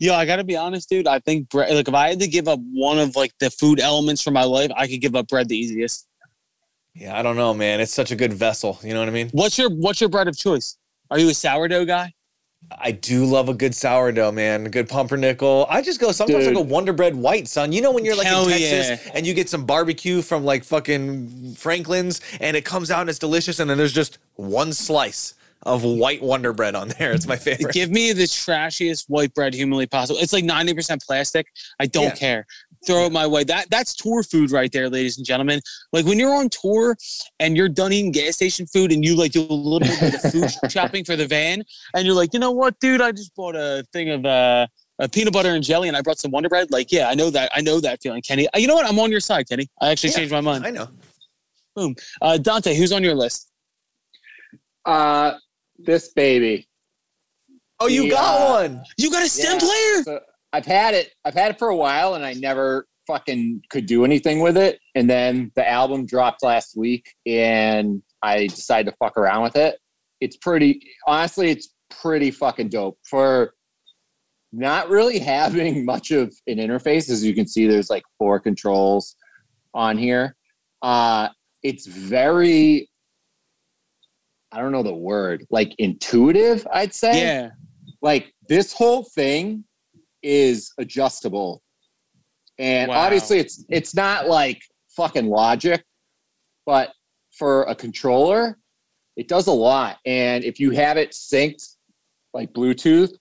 Yo, 0.00 0.14
I 0.14 0.24
gotta 0.24 0.44
be 0.44 0.56
honest, 0.56 0.88
dude. 0.88 1.06
I 1.06 1.18
think 1.18 1.48
bread. 1.50 1.74
Like, 1.74 1.88
if 1.88 1.94
I 1.94 2.08
had 2.08 2.20
to 2.20 2.28
give 2.28 2.48
up 2.48 2.60
one 2.72 2.98
of 2.98 3.16
like 3.16 3.32
the 3.38 3.50
food 3.50 3.80
elements 3.80 4.22
for 4.22 4.30
my 4.30 4.44
life, 4.44 4.70
I 4.76 4.86
could 4.86 5.00
give 5.00 5.14
up 5.14 5.28
bread 5.28 5.48
the 5.48 5.56
easiest. 5.56 6.06
Yeah, 6.94 7.18
I 7.18 7.22
don't 7.22 7.36
know, 7.36 7.54
man. 7.54 7.80
It's 7.80 7.92
such 7.92 8.10
a 8.10 8.16
good 8.16 8.32
vessel. 8.32 8.78
You 8.82 8.92
know 8.92 9.00
what 9.00 9.08
I 9.08 9.12
mean? 9.12 9.30
What's 9.32 9.58
your 9.58 9.70
What's 9.70 10.00
your 10.00 10.10
bread 10.10 10.28
of 10.28 10.36
choice? 10.36 10.76
Are 11.10 11.18
you 11.18 11.30
a 11.30 11.34
sourdough 11.34 11.84
guy? 11.86 12.12
I 12.78 12.92
do 12.92 13.24
love 13.24 13.48
a 13.48 13.54
good 13.54 13.74
sourdough, 13.74 14.32
man. 14.32 14.66
A 14.66 14.68
good 14.70 14.88
pumpernickel. 14.88 15.66
I 15.68 15.82
just 15.82 16.00
go 16.00 16.12
sometimes 16.12 16.44
Dude. 16.44 16.54
like 16.54 16.64
a 16.64 16.68
Wonder 16.68 16.92
Bread 16.92 17.16
white, 17.16 17.48
son. 17.48 17.72
You 17.72 17.82
know 17.82 17.90
when 17.90 18.04
you're 18.04 18.16
like 18.16 18.26
Hell 18.26 18.44
in 18.44 18.50
Texas 18.50 19.04
yeah. 19.04 19.12
and 19.14 19.26
you 19.26 19.34
get 19.34 19.48
some 19.48 19.64
barbecue 19.66 20.22
from 20.22 20.44
like 20.44 20.64
fucking 20.64 21.54
Franklin's 21.56 22.20
and 22.40 22.56
it 22.56 22.64
comes 22.64 22.90
out 22.90 23.00
and 23.00 23.10
it's 23.10 23.18
delicious 23.18 23.58
and 23.58 23.68
then 23.68 23.78
there's 23.78 23.92
just 23.92 24.18
one 24.34 24.72
slice 24.72 25.34
of 25.64 25.82
white 25.84 26.22
Wonder 26.22 26.52
Bread 26.52 26.74
on 26.74 26.88
there. 26.98 27.12
It's 27.12 27.26
my 27.26 27.36
favorite. 27.36 27.72
Give 27.72 27.90
me 27.90 28.12
the 28.12 28.24
trashiest 28.24 29.08
white 29.08 29.34
bread 29.34 29.54
humanly 29.54 29.86
possible. 29.86 30.20
It's 30.20 30.32
like 30.32 30.44
ninety 30.44 30.72
percent 30.74 31.02
plastic. 31.02 31.46
I 31.80 31.86
don't 31.86 32.04
Yeah. 32.04 32.14
care. 32.14 32.46
Throw 32.86 33.06
it 33.06 33.12
my 33.12 33.26
way. 33.26 33.44
That 33.44 33.70
that's 33.70 33.94
tour 33.94 34.22
food 34.24 34.50
right 34.50 34.70
there, 34.72 34.88
ladies 34.88 35.16
and 35.16 35.24
gentlemen. 35.24 35.60
Like 35.92 36.04
when 36.04 36.18
you're 36.18 36.34
on 36.34 36.48
tour 36.48 36.96
and 37.38 37.56
you're 37.56 37.68
done 37.68 37.92
eating 37.92 38.10
gas 38.10 38.34
station 38.34 38.66
food 38.66 38.90
and 38.90 39.04
you 39.04 39.14
like 39.14 39.32
do 39.32 39.42
a 39.48 39.52
little 39.52 39.78
bit 39.78 40.14
of 40.14 40.32
food 40.32 40.50
shopping 40.70 41.04
for 41.04 41.14
the 41.14 41.26
van, 41.26 41.62
and 41.94 42.06
you're 42.06 42.14
like, 42.16 42.32
you 42.32 42.40
know 42.40 42.50
what, 42.50 42.78
dude, 42.80 43.00
I 43.00 43.12
just 43.12 43.34
bought 43.36 43.54
a 43.54 43.84
thing 43.92 44.10
of 44.10 44.26
uh, 44.26 44.66
uh, 44.98 45.08
peanut 45.12 45.32
butter 45.32 45.50
and 45.54 45.62
jelly, 45.62 45.86
and 45.88 45.96
I 45.96 46.00
brought 46.02 46.18
some 46.18 46.32
Wonder 46.32 46.48
Bread. 46.48 46.70
Like, 46.72 46.90
yeah, 46.90 47.08
I 47.08 47.14
know 47.14 47.30
that. 47.30 47.50
I 47.54 47.60
know 47.60 47.78
that 47.80 48.00
feeling, 48.02 48.20
Kenny. 48.22 48.48
Uh, 48.48 48.58
you 48.58 48.66
know 48.66 48.74
what? 48.74 48.86
I'm 48.86 48.98
on 48.98 49.10
your 49.12 49.20
side, 49.20 49.48
Kenny. 49.48 49.68
I 49.80 49.90
actually 49.90 50.10
Yeah. 50.10 50.16
changed 50.16 50.32
my 50.32 50.40
mind. 50.40 50.66
I 50.66 50.70
know. 50.70 50.88
Boom. 51.76 51.94
Uh, 52.20 52.36
Dante, 52.36 52.74
who's 52.74 52.92
on 52.92 53.02
your 53.04 53.14
list? 53.14 53.50
Uh, 54.84 55.34
this 55.78 56.12
baby. 56.12 56.68
Oh, 57.80 57.86
you 57.86 58.02
The, 58.02 58.10
got 58.10 58.40
uh, 58.40 58.52
one. 58.68 58.84
You 58.98 59.10
got 59.10 59.24
a 59.24 59.28
stem 59.28 59.54
Yeah. 59.54 59.58
player. 59.60 60.02
So 60.04 60.20
I've 60.52 60.66
had 60.66 60.94
it. 60.94 61.12
I've 61.24 61.34
had 61.34 61.50
it 61.52 61.58
for 61.58 61.68
a 61.68 61.76
while, 61.76 62.14
and 62.14 62.24
I 62.24 62.34
never 62.34 62.86
fucking 63.06 63.62
could 63.70 63.86
do 63.86 64.04
anything 64.04 64.40
with 64.40 64.56
it. 64.56 64.78
And 64.94 65.08
then 65.08 65.50
the 65.56 65.68
album 65.68 66.06
dropped 66.06 66.42
last 66.42 66.76
week, 66.76 67.12
and 67.26 68.02
I 68.22 68.46
decided 68.46 68.90
to 68.90 68.96
fuck 68.98 69.16
around 69.16 69.42
with 69.42 69.56
it. 69.56 69.78
It's 70.20 70.36
pretty. 70.36 70.80
Honestly, 71.06 71.50
it's 71.50 71.70
pretty 71.90 72.30
fucking 72.30 72.68
dope 72.68 72.98
for 73.08 73.54
not 74.52 74.88
really 74.90 75.18
having 75.36 75.84
much 75.84 76.10
of 76.10 76.34
an 76.46 76.58
interface. 76.58 77.10
As 77.10 77.24
you 77.24 77.34
can 77.34 77.46
see, 77.46 77.66
there's 77.66 77.90
like 77.90 78.04
four 78.18 78.38
controls 78.38 79.16
on 79.74 79.96
here. 79.96 80.36
Uh, 80.82 81.28
it's 81.62 81.86
very. 81.86 82.88
I 84.54 84.60
don't 84.60 84.70
know 84.72 84.82
the 84.82 84.92
word, 84.94 85.46
like 85.50 85.74
intuitive, 85.78 86.66
I'd 86.70 86.92
say 86.92 87.22
Yeah. 87.22 87.48
like 88.02 88.34
this 88.50 88.74
whole 88.74 89.04
thing 89.14 89.64
is 90.22 90.72
adjustable 90.78 91.62
And 92.58 92.90
Wow. 92.90 92.98
obviously 93.04 93.38
it's 93.38 93.64
it's 93.70 93.94
not 93.94 94.28
like 94.28 94.62
fucking 94.96 95.28
logic, 95.28 95.84
but 96.66 96.92
for 97.38 97.64
a 97.64 97.74
controller, 97.74 98.58
it 99.16 99.28
does 99.28 99.46
a 99.48 99.52
lot. 99.52 99.98
And 100.06 100.44
if 100.44 100.60
you 100.60 100.70
have 100.72 100.96
it 100.98 101.10
synced 101.12 101.76
like 102.34 102.52
Bluetooth, 102.52 103.12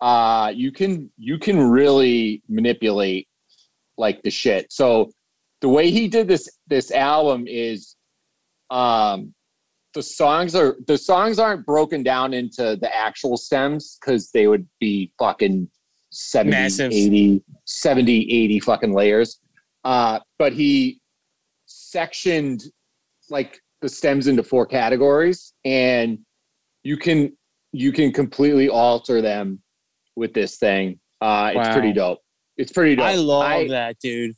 uh 0.00 0.52
you 0.54 0.70
can 0.72 1.10
you 1.18 1.38
can 1.38 1.58
really 1.58 2.42
manipulate 2.48 3.28
like 3.96 4.22
the 4.22 4.30
shit. 4.30 4.72
So 4.72 5.10
the 5.60 5.68
way 5.68 5.90
he 5.90 6.08
did 6.08 6.28
this 6.28 6.48
this 6.68 6.90
album 6.92 7.46
is 7.48 7.96
um 8.70 9.34
the 9.94 10.02
songs 10.02 10.54
are 10.54 10.76
the 10.86 10.98
songs 10.98 11.38
aren't 11.38 11.66
broken 11.66 12.02
down 12.02 12.34
into 12.34 12.76
the 12.80 12.94
actual 12.94 13.36
stems 13.36 13.98
because 14.00 14.30
they 14.30 14.46
would 14.46 14.68
be 14.78 15.12
fucking 15.18 15.68
70 16.10 16.50
Massive. 16.50 16.92
80 16.92 17.42
70 17.64 18.44
80 18.44 18.60
fucking 18.60 18.92
layers 18.92 19.40
uh 19.84 20.18
but 20.38 20.52
he 20.52 21.00
sectioned 21.66 22.62
like 23.30 23.60
the 23.82 23.88
stems 23.88 24.26
into 24.26 24.42
four 24.42 24.66
categories 24.66 25.52
and 25.64 26.18
you 26.82 26.96
can 26.96 27.36
you 27.72 27.92
can 27.92 28.12
completely 28.12 28.68
alter 28.68 29.20
them 29.20 29.60
with 30.16 30.32
this 30.32 30.56
thing 30.56 30.98
uh 31.20 31.52
it's 31.54 31.68
pretty 31.70 31.92
dope 31.92 32.20
it's 32.56 32.72
pretty 32.72 32.96
dope 32.96 33.04
I 33.04 33.14
love 33.14 33.42
I, 33.42 33.68
that, 33.68 33.98
dude. 34.00 34.34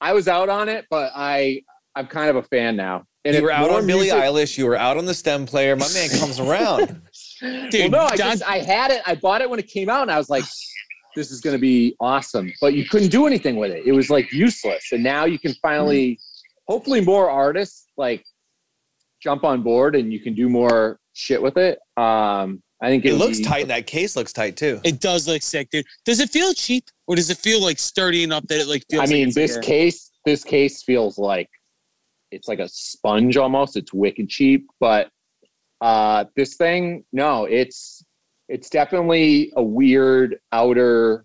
I 0.00 0.12
was 0.12 0.26
out 0.28 0.48
on 0.48 0.68
it 0.68 0.86
but 0.90 1.12
i 1.14 1.62
i'm 1.94 2.06
kind 2.06 2.28
of 2.28 2.36
a 2.36 2.42
fan 2.42 2.74
now 2.76 3.04
and 3.24 3.34
you 3.34 3.38
if 3.38 3.42
were 3.44 3.52
out 3.52 3.68
more 3.70 3.78
on 3.78 3.86
Billie 3.86 4.06
music- 4.10 4.20
Eilish. 4.20 4.58
You 4.58 4.66
were 4.66 4.76
out 4.76 4.96
on 4.96 5.04
the 5.04 5.14
stem 5.14 5.46
player. 5.46 5.76
My 5.76 5.88
man 5.94 6.10
comes 6.18 6.40
around. 6.40 7.00
Dude, 7.70 7.92
well, 7.92 8.08
no, 8.08 8.08
I 8.12 8.16
Don- 8.16 8.32
just 8.32 8.42
I 8.42 8.58
had 8.58 8.90
it. 8.90 9.00
I 9.06 9.14
bought 9.14 9.40
it 9.40 9.48
when 9.48 9.60
it 9.60 9.68
came 9.68 9.88
out, 9.88 10.02
and 10.02 10.10
I 10.10 10.18
was 10.18 10.28
like, 10.28 10.44
"This 11.14 11.30
is 11.30 11.40
going 11.40 11.54
to 11.56 11.60
be 11.60 11.96
awesome." 12.00 12.52
But 12.60 12.74
you 12.74 12.84
couldn't 12.88 13.08
do 13.10 13.26
anything 13.26 13.56
with 13.56 13.70
it. 13.70 13.84
It 13.86 13.92
was 13.92 14.10
like 14.10 14.32
useless. 14.32 14.92
And 14.92 15.02
now 15.02 15.24
you 15.24 15.38
can 15.38 15.54
finally, 15.62 16.18
hopefully, 16.68 17.00
more 17.00 17.30
artists 17.30 17.86
like 17.96 18.24
jump 19.22 19.44
on 19.44 19.62
board, 19.62 19.94
and 19.96 20.12
you 20.12 20.20
can 20.20 20.34
do 20.34 20.48
more 20.48 20.98
shit 21.14 21.40
with 21.42 21.56
it. 21.56 21.78
Um, 21.96 22.62
I 22.82 22.88
think 22.88 23.04
It 23.04 23.08
it'll 23.08 23.20
looks 23.20 23.38
be- 23.38 23.44
tight. 23.44 23.68
That 23.68 23.86
case 23.86 24.16
looks 24.16 24.32
tight 24.32 24.56
too. 24.56 24.80
It 24.82 25.00
does 25.00 25.28
look 25.28 25.42
sick, 25.42 25.68
dude. 25.70 25.86
Does 26.04 26.18
it 26.18 26.30
feel 26.30 26.52
cheap, 26.54 26.84
or 27.06 27.14
does 27.14 27.30
it 27.30 27.38
feel 27.38 27.62
like 27.62 27.78
sturdy 27.78 28.24
enough 28.24 28.44
that 28.48 28.58
it 28.60 28.66
like 28.66 28.84
feels? 28.90 29.00
I 29.00 29.04
like 29.04 29.10
mean, 29.12 29.26
it's 29.28 29.36
this 29.36 29.56
like 29.56 29.64
case, 29.64 30.10
this 30.24 30.42
case 30.42 30.82
feels 30.82 31.16
like 31.18 31.48
it's 32.32 32.48
like 32.48 32.58
a 32.58 32.68
sponge 32.68 33.36
almost. 33.36 33.76
It's 33.76 33.92
wicked 33.92 34.28
cheap, 34.28 34.66
but 34.80 35.10
uh, 35.80 36.24
this 36.36 36.56
thing, 36.56 37.04
no, 37.12 37.44
it's 37.44 38.01
it's 38.52 38.68
definitely 38.68 39.50
a 39.56 39.62
weird 39.62 40.38
outer 40.52 41.24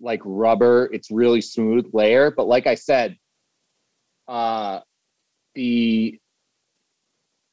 like 0.00 0.22
rubber. 0.24 0.88
It's 0.94 1.10
really 1.10 1.42
smooth 1.42 1.90
layer, 1.92 2.30
but 2.30 2.48
like 2.48 2.66
I 2.66 2.74
said, 2.74 3.18
uh, 4.26 4.80
the 5.54 6.18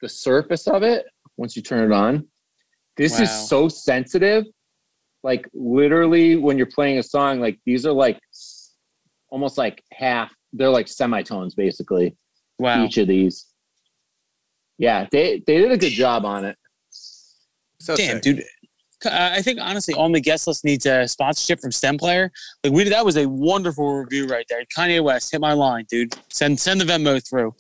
the 0.02 0.08
surface 0.08 0.66
of 0.68 0.82
it 0.82 1.06
once 1.36 1.58
you 1.58 1.62
turn 1.62 1.92
it 1.92 1.94
on, 1.94 2.26
this 2.96 3.18
Wow. 3.18 3.24
is 3.24 3.50
so 3.50 3.68
sensitive. 3.68 4.46
Like 5.24 5.46
literally, 5.54 6.38
when 6.38 6.58
you're 6.58 6.68
playing 6.68 7.00
a 7.00 7.04
song, 7.04 7.42
like 7.42 7.60
these 7.66 7.86
are 7.86 7.92
like 7.92 8.18
almost 9.30 9.58
like 9.58 9.84
half. 9.92 10.34
They're 10.54 10.70
like 10.70 10.88
semitones, 10.88 11.54
basically. 11.54 12.16
wow. 12.60 12.86
Each 12.86 12.98
of 12.98 13.10
these. 13.10 13.48
Yeah, 14.78 15.06
they 15.12 15.44
they 15.46 15.58
did 15.58 15.72
a 15.74 15.78
good 15.78 15.92
job 15.92 16.24
on 16.24 16.46
it. 16.46 16.58
So 17.80 17.96
Damn, 17.96 18.16
sick. 18.16 18.22
dude. 18.24 18.44
Uh, 19.06 19.10
I 19.34 19.42
think 19.44 19.60
honestly, 19.62 19.94
on 19.94 20.12
the 20.12 20.20
guest 20.20 20.48
list 20.48 20.66
needs 20.66 20.86
a 20.88 21.08
sponsorship 21.08 21.60
from 21.60 21.72
STEM 21.72 21.98
Player. 22.00 22.32
Like 22.64 22.74
we, 22.74 22.84
that 22.86 23.06
was 23.06 23.16
a 23.18 23.28
wonderful 23.30 23.94
review 23.94 24.26
right 24.26 24.46
there. 24.50 24.64
Kanye 24.76 25.04
West, 25.04 25.32
hit 25.32 25.40
my 25.40 25.54
line, 25.54 25.86
dude. 25.90 26.16
Send 26.30 26.60
send 26.60 26.82
the 26.82 26.86
Venmo 26.86 27.22
through. 27.28 27.54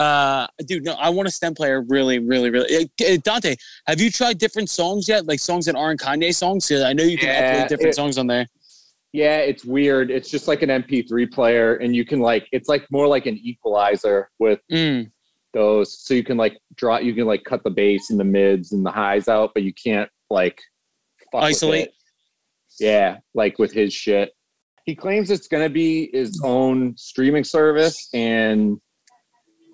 Uh, 0.00 0.46
dude, 0.66 0.84
no, 0.84 0.92
I 0.94 1.10
want 1.10 1.26
a 1.28 1.30
STEM 1.32 1.54
player. 1.54 1.82
Really, 1.88 2.18
really, 2.20 2.50
really. 2.50 2.76
Uh, 2.76 3.04
uh, 3.06 3.16
Dante, 3.24 3.56
have 3.88 4.00
you 4.00 4.10
tried 4.10 4.38
different 4.38 4.70
songs 4.70 5.08
yet? 5.08 5.26
Like 5.26 5.40
songs 5.40 5.66
that 5.66 5.74
aren't 5.74 6.00
Kanye 6.00 6.32
songs? 6.34 6.66
'Cause 6.68 6.80
I 6.82 6.92
know 6.92 7.02
you 7.02 7.18
can 7.18 7.28
Yeah, 7.28 7.64
upload 7.64 7.68
different 7.68 7.90
it- 7.90 7.96
songs 7.96 8.16
on 8.16 8.26
there. 8.28 8.46
Yeah, 9.12 9.38
it's 9.38 9.64
weird. 9.64 10.10
It's 10.10 10.30
just 10.30 10.48
like 10.48 10.62
an 10.62 10.70
MP3 10.70 11.26
player, 11.26 11.74
and 11.74 11.94
you 11.94 12.04
can 12.06 12.20
like 12.20 12.46
it's 12.52 12.68
like 12.68 12.86
more 12.90 13.06
like 13.08 13.26
an 13.26 13.36
equalizer 13.42 14.30
with 14.38 14.60
Mm, 14.72 15.10
those. 15.52 15.98
So 16.04 16.14
you 16.14 16.24
can 16.24 16.36
like 16.36 16.58
draw, 16.76 16.98
you 16.98 17.14
can 17.14 17.26
like 17.26 17.44
cut 17.44 17.62
the 17.64 17.70
bass 17.70 18.10
and 18.10 18.18
the 18.18 18.24
mids 18.24 18.72
and 18.72 18.84
the 18.84 18.90
highs 18.90 19.28
out, 19.28 19.52
but 19.54 19.62
you 19.62 19.72
can't 19.74 20.10
like 20.30 20.60
fuck 21.32 21.42
Isolate. 21.44 21.90
Yeah, 22.80 23.18
like 23.34 23.58
with 23.58 23.72
his 23.72 23.92
shit. 23.92 24.32
He 24.84 24.94
claims 24.94 25.30
it's 25.30 25.46
gonna 25.48 25.68
be 25.68 26.10
his 26.12 26.40
own 26.42 26.96
streaming 26.96 27.44
service, 27.44 28.08
and 28.14 28.78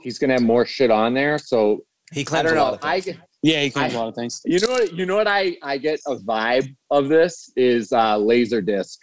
he's 0.02 0.18
gonna 0.18 0.34
have 0.34 0.42
more 0.42 0.66
shit 0.66 0.90
on 0.90 1.14
there. 1.14 1.38
So 1.38 1.80
he 2.12 2.22
I 2.22 2.24
claims 2.24 2.48
don't 2.50 2.58
a 2.58 2.62
lot 2.62 2.70
know. 2.72 2.74
of 2.78 2.84
I 2.84 3.02
yeah, 3.42 3.60
he 3.62 3.70
claims 3.70 3.94
I- 3.94 3.96
a 3.96 4.00
lot 4.00 4.08
of 4.08 4.14
things. 4.14 4.40
you 4.44 4.58
know 4.60 4.68
what? 4.68 4.92
You 4.92 5.06
know 5.06 5.16
what? 5.16 5.28
I 5.28 5.56
I 5.62 5.78
get 5.78 6.00
a 6.06 6.16
vibe 6.16 6.74
of 6.90 7.08
this 7.08 7.50
is 7.56 7.92
uh, 7.92 8.18
laser 8.18 8.60
disc. 8.60 8.98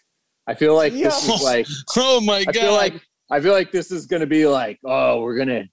I 0.48 0.54
feel 0.54 0.76
like 0.76 0.94
this 0.94 1.28
is 1.28 1.42
like 1.42 1.66
Oh 1.98 2.22
my 2.22 2.44
god! 2.44 2.56
I 2.56 2.60
feel 2.60 2.74
like 2.74 3.02
I 3.32 3.40
feel 3.40 3.54
like 3.54 3.72
this 3.72 3.92
is 3.92 4.06
gonna 4.06 4.28
be 4.28 4.46
like, 4.46 4.78
oh, 4.86 5.22
we're 5.22 5.38
gonna 5.38 5.64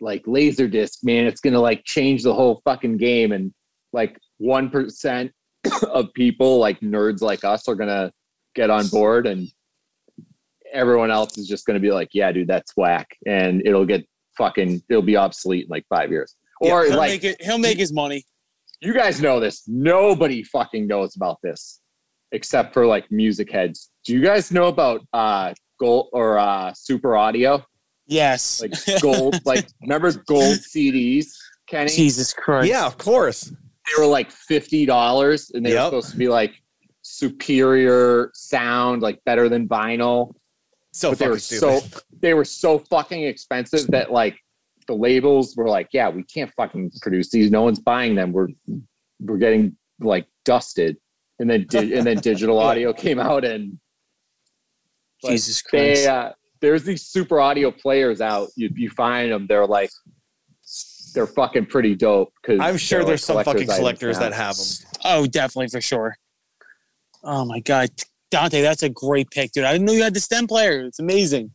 like 0.00 0.22
laser 0.26 0.68
disc, 0.68 1.00
man. 1.02 1.26
It's 1.26 1.40
gonna 1.40 1.60
like 1.60 1.84
change 1.84 2.22
the 2.22 2.34
whole 2.34 2.60
fucking 2.64 2.96
game, 2.98 3.32
and 3.32 3.52
like 3.92 4.18
one 4.38 4.70
percent 4.70 5.32
of 5.90 6.12
people, 6.14 6.58
like 6.58 6.80
nerds 6.80 7.20
like 7.22 7.44
us, 7.44 7.68
are 7.68 7.74
gonna 7.74 8.10
get 8.54 8.70
on 8.70 8.86
board, 8.88 9.26
and 9.26 9.48
everyone 10.72 11.10
else 11.10 11.38
is 11.38 11.48
just 11.48 11.66
gonna 11.66 11.80
be 11.80 11.90
like, 11.90 12.08
yeah, 12.12 12.30
dude, 12.32 12.48
that's 12.48 12.76
whack, 12.76 13.08
and 13.26 13.62
it'll 13.66 13.86
get 13.86 14.06
fucking, 14.36 14.80
it'll 14.88 15.02
be 15.02 15.16
obsolete 15.16 15.64
in 15.64 15.68
like 15.70 15.84
five 15.88 16.10
years. 16.10 16.36
Yeah, 16.60 16.72
Or 16.72 16.84
he'll 16.84 16.96
like 16.96 17.10
make 17.10 17.24
it. 17.24 17.42
He'll 17.42 17.58
make 17.58 17.78
his 17.78 17.92
money. 17.92 18.24
you 18.80 18.92
guys 18.94 19.20
know 19.20 19.40
this. 19.40 19.64
Nobody 19.66 20.42
fucking 20.42 20.86
knows 20.86 21.16
about 21.16 21.38
this 21.42 21.80
except 22.32 22.74
for 22.74 22.86
like 22.86 23.10
music 23.10 23.50
heads. 23.50 23.90
Do 24.04 24.12
you 24.12 24.20
guys 24.22 24.50
know 24.52 24.66
about 24.68 25.00
uh 25.12 25.54
gold 25.80 26.08
or 26.12 26.38
uh 26.38 26.72
super 26.74 27.16
audio? 27.16 27.64
Yes. 28.08 28.60
Like 28.62 28.72
gold, 29.02 29.38
like 29.44 29.68
remember 29.82 30.10
gold 30.26 30.56
CDs, 30.58 31.26
Kenny? 31.68 31.90
Jesus 31.90 32.32
Christ. 32.32 32.68
Yeah, 32.68 32.86
of 32.86 32.98
course. 32.98 33.44
They 33.52 34.02
were 34.02 34.06
like 34.08 34.30
fifty 34.30 34.84
dollars 34.86 35.50
and 35.54 35.64
they 35.64 35.70
Yep. 35.74 35.78
were 35.78 35.84
supposed 36.00 36.10
to 36.12 36.16
be 36.18 36.28
like 36.28 36.54
superior 37.02 38.30
sound, 38.34 39.02
like 39.02 39.22
better 39.24 39.48
than 39.48 39.68
vinyl. 39.68 40.34
So 40.92 41.10
but 41.10 41.18
they 41.18 41.28
were 41.28 41.38
stupid. 41.38 41.82
so 41.92 42.00
they 42.20 42.34
were 42.34 42.44
so 42.44 42.78
fucking 42.78 43.22
expensive 43.22 43.86
that 43.88 44.10
like 44.10 44.36
the 44.86 44.94
labels 44.94 45.54
were 45.56 45.68
like, 45.68 45.88
yeah, 45.92 46.08
we 46.08 46.22
can't 46.24 46.50
fucking 46.56 46.90
produce 47.02 47.30
these. 47.30 47.50
No 47.50 47.62
one's 47.62 47.78
buying 47.78 48.14
them. 48.14 48.32
We're 48.32 48.48
we're 49.20 49.36
getting 49.38 49.76
like 50.00 50.26
dusted. 50.44 50.96
And 51.40 51.48
then 51.48 51.66
di- 51.68 51.94
and 51.94 52.06
then 52.06 52.16
digital 52.18 52.58
audio 52.68 52.92
came 52.92 53.20
out 53.20 53.44
and 53.44 53.78
but 55.22 55.30
Jesus 55.30 55.60
Christ. 55.62 56.04
they 56.04 56.06
uh, 56.06 56.30
there's 56.60 56.84
these 56.84 57.06
super 57.06 57.40
audio 57.40 57.70
players 57.70 58.20
out. 58.20 58.48
You 58.56 58.70
you 58.74 58.90
find 58.90 59.32
them, 59.32 59.46
they're 59.46 59.66
like 59.66 59.90
they're 61.14 61.26
fucking 61.26 61.66
pretty 61.66 61.94
dope. 61.94 62.32
Because 62.42 62.60
I'm 62.60 62.76
sure 62.76 63.04
there's 63.04 63.24
some 63.24 63.42
fucking 63.42 63.66
collectors 63.66 64.18
that 64.18 64.32
have 64.32 64.56
them. 64.56 64.66
Oh, 65.04 65.26
definitely 65.26 65.68
for 65.68 65.80
sure. 65.80 66.16
Oh 67.24 67.44
my 67.44 67.60
god, 67.60 67.90
Dante, 68.30 68.60
that's 68.62 68.82
a 68.82 68.88
great 68.88 69.30
pick, 69.30 69.52
dude. 69.52 69.64
I 69.64 69.72
didn't 69.72 69.86
know 69.86 69.92
you 69.92 70.02
had 70.02 70.14
the 70.14 70.20
stem 70.20 70.46
player. 70.46 70.80
It's 70.82 71.00
amazing. 71.00 71.50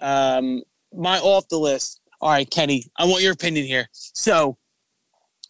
Um, 0.00 0.62
my 0.92 1.18
off 1.18 1.48
the 1.48 1.58
list. 1.58 2.00
All 2.20 2.30
right, 2.30 2.48
Kenny, 2.48 2.84
I 2.96 3.04
want 3.04 3.22
your 3.22 3.32
opinion 3.32 3.66
here. 3.66 3.88
So 3.92 4.56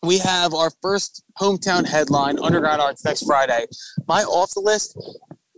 we 0.03 0.19
have 0.19 0.55
our 0.55 0.71
first 0.81 1.23
hometown 1.41 1.87
headline, 1.87 2.39
Underground 2.39 2.81
Arts, 2.81 3.05
next 3.05 3.25
Friday. 3.25 3.67
My 4.09 4.23
off 4.23 4.53
the 4.55 4.61
list 4.61 4.97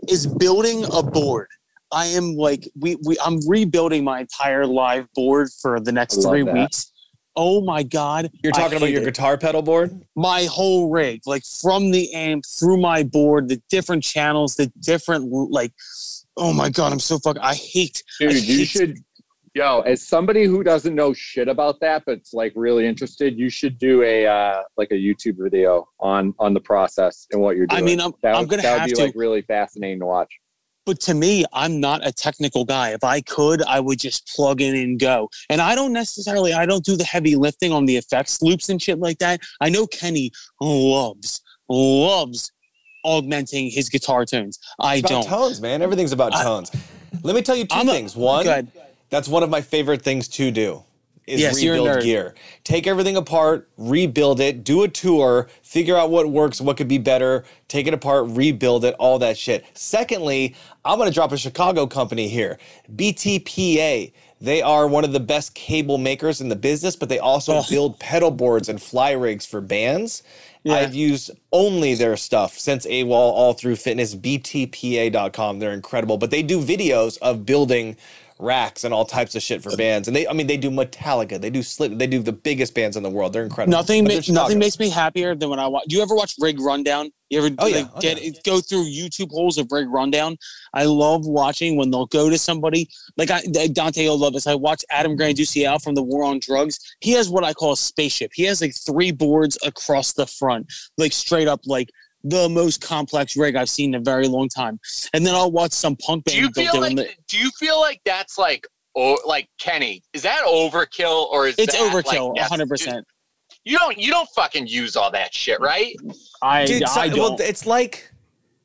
is 0.08 0.26
building 0.26 0.84
a 0.92 1.02
board. 1.02 1.48
I 1.94 2.06
am 2.06 2.34
like 2.34 2.68
we 2.78 2.96
we 3.06 3.16
I'm 3.24 3.38
rebuilding 3.46 4.04
my 4.04 4.20
entire 4.20 4.66
live 4.66 5.08
board 5.14 5.48
for 5.62 5.80
the 5.80 5.92
next 5.92 6.22
three 6.22 6.42
that. 6.42 6.52
weeks. 6.52 6.90
Oh 7.36 7.60
my 7.60 7.82
god. 7.82 8.30
You're 8.42 8.52
talking 8.52 8.76
about 8.76 8.90
your 8.90 9.02
it 9.02 9.06
guitar 9.06 9.38
pedal 9.38 9.62
board? 9.62 10.04
my 10.16 10.44
whole 10.44 10.90
rig, 10.90 11.22
like 11.26 11.42
from 11.60 11.90
the 11.90 12.12
amp 12.12 12.44
through 12.58 12.76
my 12.76 13.02
board, 13.02 13.48
the 13.48 13.60
different 13.70 14.02
channels, 14.02 14.56
the 14.56 14.72
different 14.80 15.30
like. 15.30 15.72
Oh 16.36 16.52
my 16.52 16.68
god, 16.68 16.92
I'm 16.92 17.00
so 17.00 17.18
fucking. 17.18 17.42
I 17.42 17.54
hate. 17.54 18.02
I 18.20 18.26
Dude, 18.26 18.44
you 18.44 18.64
should 18.64 18.98
yo, 19.54 19.80
as 19.80 20.06
somebody 20.06 20.44
who 20.44 20.62
doesn't 20.62 20.94
know 20.94 21.12
shit 21.12 21.48
about 21.48 21.80
that, 21.80 22.04
but's 22.04 22.34
like 22.34 22.52
really 22.56 22.86
interested, 22.86 23.38
you 23.38 23.48
should 23.48 23.78
do 23.78 24.02
a 24.02 24.26
uh 24.26 24.62
like 24.76 24.90
a 24.90 24.94
YouTube 24.94 25.36
video 25.38 25.88
on 26.00 26.34
on 26.38 26.54
the 26.54 26.60
process 26.60 27.26
and 27.32 27.40
what 27.40 27.56
you're 27.56 27.66
doing. 27.66 27.82
I 27.82 27.84
mean, 27.84 28.00
I'm 28.00 28.12
that 28.22 28.34
I'm 28.34 28.42
would, 28.42 28.50
gonna 28.50 28.62
that 28.62 28.72
would 28.72 28.80
have 28.80 28.88
be 28.88 28.94
to. 28.96 29.02
like 29.04 29.14
really 29.16 29.42
fascinating 29.42 30.00
to 30.00 30.06
watch. 30.06 30.32
But 30.86 31.00
to 31.00 31.14
me, 31.14 31.44
I'm 31.52 31.80
not 31.80 32.06
a 32.06 32.12
technical 32.12 32.64
guy. 32.64 32.90
If 32.90 33.04
I 33.04 33.20
could, 33.22 33.62
I 33.62 33.80
would 33.80 33.98
just 33.98 34.26
plug 34.34 34.60
in 34.60 34.74
and 34.74 34.98
go. 34.98 35.28
And 35.48 35.60
I 35.60 35.74
don't 35.74 35.92
necessarily. 35.92 36.52
I 36.52 36.66
don't 36.66 36.84
do 36.84 36.96
the 36.96 37.04
heavy 37.04 37.36
lifting 37.36 37.72
on 37.72 37.86
the 37.86 37.96
effects 37.96 38.42
loops 38.42 38.68
and 38.68 38.80
shit 38.80 38.98
like 38.98 39.18
that. 39.18 39.40
I 39.60 39.68
know 39.68 39.86
Kenny 39.86 40.30
loves 40.60 41.40
loves 41.68 42.52
augmenting 43.04 43.70
his 43.70 43.88
guitar 43.88 44.24
tunes. 44.24 44.58
I 44.78 44.96
It's 44.96 45.08
don't. 45.08 45.24
tones, 45.26 45.60
man. 45.60 45.82
Everything's 45.82 46.12
about 46.12 46.34
I- 46.34 46.42
tones. 46.42 46.70
Let 47.22 47.34
me 47.34 47.42
tell 47.42 47.56
you 47.56 47.64
2 47.64 47.78
a- 47.80 47.84
things. 47.84 48.16
One, 48.16 48.70
that's 49.10 49.28
one 49.28 49.42
of 49.42 49.50
my 49.50 49.60
favorite 49.60 50.02
things 50.02 50.28
to 50.28 50.50
do. 50.50 50.82
Is 51.26 51.40
Yes, 51.40 51.56
rebuild 51.56 52.02
gear. 52.02 52.34
Take 52.64 52.86
everything 52.86 53.16
apart, 53.16 53.68
rebuild 53.78 54.40
it, 54.40 54.62
do 54.62 54.82
a 54.82 54.88
tour, 54.88 55.48
figure 55.62 55.96
out 55.96 56.10
what 56.10 56.28
works, 56.30 56.60
what 56.60 56.76
could 56.76 56.88
be 56.88 56.98
better, 56.98 57.44
take 57.68 57.86
it 57.86 57.94
apart, 57.94 58.26
rebuild 58.28 58.84
it, 58.84 58.94
all 58.98 59.18
that 59.20 59.38
shit. 59.38 59.64
Secondly, 59.72 60.54
I'm 60.84 60.98
gonna 60.98 61.10
drop 61.10 61.32
a 61.32 61.38
Chicago 61.38 61.86
company 61.86 62.28
here, 62.28 62.58
BTPA. 62.94 64.12
They 64.40 64.60
are 64.60 64.86
one 64.86 65.04
of 65.04 65.12
the 65.12 65.20
best 65.20 65.54
cable 65.54 65.96
makers 65.96 66.42
in 66.42 66.50
the 66.50 66.56
business, 66.56 66.96
but 66.96 67.08
they 67.08 67.18
also 67.18 67.54
Oh. 67.58 67.64
build 67.70 67.98
pedal 67.98 68.30
boards 68.30 68.68
and 68.68 68.82
fly 68.82 69.12
rigs 69.12 69.46
for 69.46 69.62
bands. 69.62 70.22
Yeah. 70.64 70.74
I've 70.74 70.94
used 70.94 71.30
only 71.52 71.94
their 71.94 72.16
stuff 72.16 72.58
since 72.58 72.84
AWOL 72.86 73.12
all 73.32 73.54
through 73.54 73.76
fitness, 73.76 74.14
btpa.com. 74.14 75.58
They're 75.58 75.72
incredible, 75.72 76.18
but 76.18 76.30
they 76.30 76.42
do 76.42 76.60
videos 76.60 77.16
of 77.22 77.46
building 77.46 77.96
racks 78.38 78.84
and 78.84 78.92
all 78.92 79.04
types 79.04 79.34
of 79.34 79.42
shit 79.42 79.62
for 79.62 79.70
uh, 79.70 79.76
bands. 79.76 80.08
And 80.08 80.16
they, 80.16 80.26
I 80.26 80.32
mean, 80.32 80.46
they 80.46 80.56
do 80.56 80.70
Metallica, 80.70 81.40
they 81.40 81.50
do 81.50 81.62
Slip, 81.62 81.96
they 81.98 82.06
do 82.06 82.20
the 82.22 82.32
biggest 82.32 82.74
bands 82.74 82.96
in 82.96 83.02
the 83.02 83.10
world. 83.10 83.32
They're 83.32 83.44
incredible. 83.44 83.70
Nothing, 83.76 84.04
ma- 84.04 84.10
they're 84.10 84.22
nothing 84.34 84.58
makes 84.58 84.78
me 84.78 84.88
happier 84.90 85.34
than 85.34 85.50
when 85.50 85.58
I 85.60 85.66
watch. 85.68 85.84
Do 85.88 85.96
you 85.96 86.02
ever 86.02 86.14
watch 86.14 86.34
Rig 86.40 86.60
Rundown? 86.60 87.10
You 87.30 87.38
ever 87.44 87.54
Oh, 87.58 87.66
yeah. 87.66 87.76
like, 87.76 87.90
Oh, 87.94 88.00
get 88.00 88.22
yeah. 88.22 88.30
go 88.44 88.60
through 88.60 88.84
YouTube 88.84 89.30
holes 89.30 89.56
of 89.58 89.70
Rig 89.70 89.88
Rundown? 89.88 90.36
I 90.72 90.84
love 90.84 91.26
watching 91.26 91.76
when 91.76 91.90
they'll 91.90 92.06
go 92.06 92.28
to 92.28 92.38
somebody 92.38 92.88
like 93.16 93.30
I, 93.30 93.42
Dante. 93.72 94.08
will 94.08 94.18
love 94.18 94.32
this. 94.34 94.46
I 94.46 94.54
watch 94.54 94.84
Adam 94.90 95.16
Granduciel 95.16 95.80
from 95.82 95.94
the 95.94 96.02
War 96.02 96.24
on 96.24 96.38
Drugs. 96.40 96.78
He 97.00 97.12
has 97.12 97.28
what 97.30 97.44
I 97.44 97.52
call 97.52 97.72
a 97.72 97.76
spaceship. 97.76 98.32
He 98.34 98.44
has 98.44 98.60
like 98.60 98.74
three 98.76 99.12
boards 99.12 99.56
across 99.64 100.12
the 100.12 100.26
front, 100.26 100.72
like 100.98 101.12
straight 101.12 101.48
up, 101.48 101.60
like 101.66 101.88
the 102.24 102.48
most 102.48 102.80
complex 102.80 103.36
rig 103.36 103.54
I've 103.54 103.68
seen 103.68 103.94
in 103.94 104.00
a 104.00 104.04
very 104.04 104.26
long 104.26 104.48
time. 104.48 104.80
And 105.12 105.24
then 105.26 105.34
I'll 105.34 105.52
watch 105.52 105.72
some 105.72 105.94
punk 105.96 106.24
band. 106.24 106.34
Do 106.36 106.42
you 106.62 106.70
feel 106.70 106.80
like? 106.80 106.98
it. 106.98 107.16
Do 107.28 107.38
you 107.38 107.50
feel 107.58 107.78
like 107.80 108.00
that's 108.04 108.38
like? 108.38 108.66
Oh, 108.96 109.18
like 109.26 109.48
Kenny, 109.58 110.02
is 110.12 110.22
that 110.22 110.44
overkill 110.46 111.26
or 111.30 111.48
is 111.48 111.56
It's 111.58 111.76
that, 111.76 111.92
overkill, 111.92 112.38
hundred 112.38 112.68
percent. 112.68 113.04
You 113.64 113.76
don't. 113.78 113.98
You 113.98 114.10
don't 114.10 114.28
fucking 114.36 114.66
use 114.68 114.94
all 114.94 115.10
that 115.10 115.34
shit, 115.34 115.58
right? 115.60 115.94
I, 116.42 116.64
Dude, 116.64 116.84
I 116.84 117.08
so- 117.10 117.16
well, 117.16 117.28
don't. 117.36 117.40
it's 117.40 117.66
like 117.66 118.08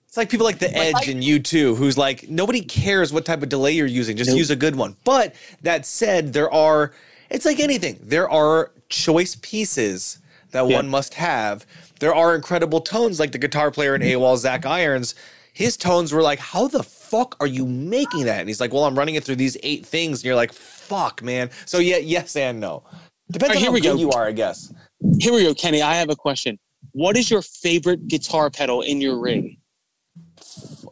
it's 0.08 0.18
like 0.18 0.30
people 0.30 0.46
like 0.46 0.60
the 0.60 0.72
Edge 0.76 0.94
like- 0.94 1.08
and 1.08 1.24
U2, 1.24 1.76
who's 1.76 1.98
like 1.98 2.30
nobody 2.30 2.62
cares 2.62 3.12
what 3.12 3.26
type 3.26 3.42
of 3.42 3.50
delay 3.50 3.72
you're 3.72 3.88
using, 3.88 4.16
just 4.18 4.30
Nope. 4.30 4.38
use 4.38 4.52
a 4.52 4.56
good 4.56 4.76
one. 4.76 4.96
But 5.04 5.34
that 5.64 5.86
said, 5.88 6.32
there 6.34 6.52
are 6.54 6.94
it's 7.32 7.46
like 7.46 7.60
anything. 7.60 7.98
There 8.02 8.30
are 8.30 8.72
choice 8.90 9.36
pieces 9.42 10.20
that 10.52 10.68
Yeah. 10.68 10.76
one 10.78 10.90
must 10.90 11.16
have. 11.16 11.66
There 12.00 12.16
are 12.16 12.36
incredible 12.36 12.82
tones, 12.82 13.20
like 13.20 13.32
the 13.32 13.38
guitar 13.38 13.72
player 13.72 13.96
in 13.96 14.02
AWOL, 14.02 14.38
Zach 14.38 14.66
Irons. 14.66 15.16
His 15.54 15.78
tones 15.78 16.14
were 16.14 16.22
like, 16.22 16.40
"How 16.40 16.68
the 16.68 16.84
fuck 16.84 17.36
are 17.40 17.48
you 17.48 17.66
making 17.66 18.26
that?" 18.26 18.40
And 18.40 18.48
he's 18.48 18.62
like, 18.62 18.74
"Well, 18.74 18.86
I'm 18.86 18.98
running 18.98 19.16
it 19.16 19.24
through 19.24 19.36
these 19.36 19.58
eight 19.64 19.86
things." 19.86 20.20
And 20.20 20.26
you're 20.26 20.36
like, 20.36 20.54
"Fuck, 20.54 21.22
man." 21.22 21.50
So 21.66 21.80
yeah, 21.80 21.98
yes 21.98 22.36
and 22.36 22.60
no. 22.60 22.84
Depends 23.32 23.50
right, 23.50 23.58
on 23.58 23.62
here 23.62 23.70
how 23.70 23.74
we 23.74 23.82
good 23.82 23.94
go. 23.94 24.00
you 24.00 24.12
are, 24.12 24.26
I 24.26 24.32
guess. 24.32 24.74
Here 25.20 25.34
we 25.34 25.44
go, 25.44 25.54
Kenny. 25.54 25.82
I 25.82 25.96
have 25.96 26.10
a 26.10 26.16
question. 26.16 26.58
What 26.92 27.18
is 27.18 27.30
your 27.30 27.42
favorite 27.42 28.08
guitar 28.08 28.50
pedal 28.50 28.82
in 28.82 29.02
your 29.02 29.20
rig? 29.20 29.60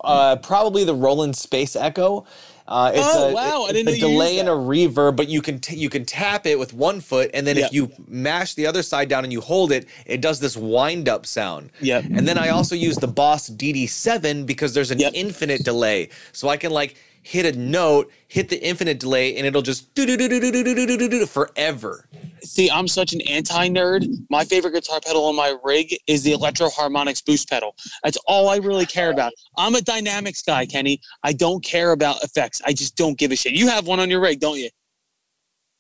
uh, 0.02 0.36
probably 0.38 0.84
the 0.84 0.96
Roland 0.96 1.36
Space 1.36 1.76
Echo. 1.76 2.26
Uh, 2.68 2.92
it's 2.94 3.08
Oh, 3.16 3.30
a, 3.30 3.34
wow, 3.34 3.66
I 3.70 3.72
didn't 3.72 3.96
a 3.96 3.98
delay 4.00 4.40
and 4.40 4.50
a 4.50 4.52
reverb, 4.52 5.16
but 5.16 5.30
you 5.30 5.42
can 5.42 5.60
t- 5.60 5.78
you 5.78 5.90
can 5.90 6.04
tap 6.04 6.46
it 6.46 6.60
with 6.60 6.74
one 6.74 7.00
foot, 7.00 7.32
and 7.34 7.48
then 7.48 7.56
Yep. 7.56 7.66
if 7.68 7.74
you 7.74 7.92
mash 8.08 8.56
the 8.56 8.66
other 8.68 8.84
side 8.84 9.08
down 9.08 9.24
and 9.24 9.32
you 9.32 9.40
hold 9.40 9.72
it, 9.72 9.88
it 10.06 10.20
does 10.20 10.40
this 10.42 10.58
wind 10.58 11.08
up 11.08 11.26
sound. 11.26 11.70
Yep. 11.80 12.04
And 12.14 12.28
then 12.28 12.38
I 12.38 12.50
also 12.50 12.76
use 12.76 12.98
the 12.98 13.08
Boss 13.08 13.50
DD7 13.50 14.46
because 14.46 14.74
there's 14.74 14.92
an 14.92 15.00
Yep. 15.00 15.14
infinite 15.16 15.64
delay, 15.64 16.10
so 16.34 16.50
I 16.50 16.58
can 16.58 16.72
like 16.72 16.96
hit 17.28 17.46
a 17.46 17.60
note, 17.60 18.10
hit 18.30 18.48
the 18.48 18.64
infinite 18.66 19.00
delay, 19.00 19.36
and 19.36 19.46
it'll 19.46 19.62
just 19.62 19.94
do 19.96 20.06
do 20.06 20.16
do 20.16 20.30
do 20.30 20.40
do 20.40 20.52
do 20.52 20.64
do 20.64 20.88
do 20.88 20.98
do 20.98 21.10
do 21.10 21.26
forever. 21.26 22.08
See, 22.42 22.72
I'm 22.72 22.88
such 22.88 23.12
an 23.12 23.20
anti-nerd. 23.22 24.08
My 24.30 24.46
favorite 24.46 24.72
guitar 24.72 25.02
pedal 25.06 25.26
on 25.26 25.36
my 25.36 25.58
rig 25.62 25.94
is 26.08 26.24
the 26.24 26.32
Electro-Harmonix 26.32 27.26
boost 27.26 27.50
pedal. 27.50 27.76
That's 28.02 28.18
all 28.28 28.48
I 28.48 28.58
really 28.58 28.86
care 28.86 29.12
about. 29.12 29.34
I'm 29.58 29.76
a 29.76 29.82
dynamics 29.82 30.42
guy, 30.42 30.66
Kenny. 30.66 31.02
I 31.24 31.34
don't 31.34 31.62
care 31.62 31.92
about 31.92 32.24
effects. 32.24 32.62
I 32.66 32.72
just 32.72 32.96
don't 32.96 33.18
give 33.18 33.34
a 33.34 33.36
shit. 33.36 33.52
You 33.52 33.68
have 33.68 33.88
one 33.88 34.00
on 34.00 34.10
your 34.10 34.22
rig, 34.22 34.40
don't 34.40 34.58
you? 34.58 34.70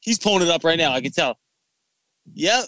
He's 0.02 0.20
pulling 0.20 0.46
it 0.46 0.50
up 0.50 0.66
right 0.66 0.78
now. 0.78 0.92
I 0.92 1.00
can 1.00 1.12
tell. 1.12 1.38
Yep. 2.34 2.66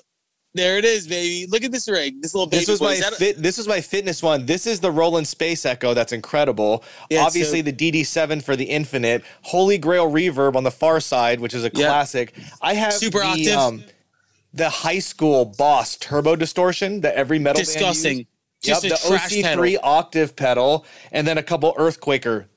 There 0.55 0.77
it 0.77 0.85
is, 0.85 1.07
baby. 1.07 1.45
Look 1.47 1.63
at 1.63 1.71
this 1.71 1.87
rig. 1.87 2.21
This 2.23 2.33
little 2.33 2.47
baby. 2.47 2.61
This 2.61 2.69
was 2.69 2.79
boy. 2.79 2.85
my 2.99 3.07
a- 3.07 3.11
fit. 3.11 3.37
This 3.41 3.57
was 3.59 3.67
my 3.67 3.81
fitness 3.81 4.23
one. 4.23 4.47
This 4.47 4.65
is 4.65 4.79
the 4.79 4.91
Roland 4.91 5.27
Space 5.27 5.63
Echo. 5.65 5.93
That's 5.93 6.11
incredible. 6.11 6.83
Yeah, 7.11 7.21
Obviously, 7.23 7.59
so- 7.59 7.69
the 7.71 7.73
DD7 7.73 8.41
for 8.43 8.55
the 8.55 8.65
Infinite. 8.65 9.23
Holy 9.43 9.77
Grail 9.77 10.09
reverb 10.09 10.55
on 10.55 10.63
the 10.63 10.71
far 10.71 10.99
side, 10.99 11.39
which 11.39 11.53
is 11.53 11.63
a 11.63 11.71
Yeah. 11.73 11.87
classic. 11.87 12.33
I 12.63 12.73
have 12.73 12.93
Super 12.93 13.19
the, 13.19 13.25
octave. 13.25 13.57
Um, 13.57 13.83
the 14.51 14.69
high 14.69 14.97
school 14.99 15.45
Boss 15.45 15.95
turbo 15.97 16.35
distortion 16.35 17.01
that 17.01 17.13
every 17.15 17.37
metal 17.37 17.59
band 17.59 17.67
disgusting. 17.67 18.11
uses. 18.17 18.25
Just 18.61 18.83
yep, 18.83 18.99
the 18.99 19.07
trash 19.07 19.31
OC3 19.31 19.43
pedal. 19.75 19.79
octave 19.89 20.35
pedal, 20.35 20.85
and 21.13 21.25
then 21.27 21.37
a 21.37 21.43
couple 21.43 21.73
Earthquaker 21.77 22.47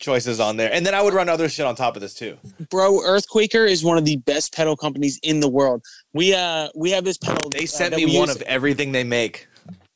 choices 0.00 0.40
on 0.40 0.56
there. 0.56 0.72
And 0.72 0.84
then 0.84 0.94
I 0.94 1.02
would 1.02 1.14
run 1.14 1.28
other 1.28 1.48
shit 1.48 1.66
on 1.66 1.74
top 1.76 1.94
of 1.94 2.02
this 2.02 2.14
too. 2.14 2.36
Bro, 2.70 3.00
Earthquaker 3.02 3.68
is 3.68 3.84
one 3.84 3.98
of 3.98 4.04
the 4.04 4.16
best 4.16 4.52
pedal 4.54 4.76
companies 4.76 5.20
in 5.22 5.40
the 5.40 5.48
world. 5.48 5.84
We 6.12 6.34
uh 6.34 6.68
we 6.74 6.90
have 6.90 7.04
this 7.04 7.18
pedal. 7.18 7.50
They 7.50 7.64
uh, 7.64 7.66
sent 7.66 7.90
that 7.92 7.98
me 7.98 8.18
one 8.18 8.28
use- 8.28 8.36
of 8.36 8.42
everything 8.42 8.92
they 8.92 9.04
make. 9.04 9.46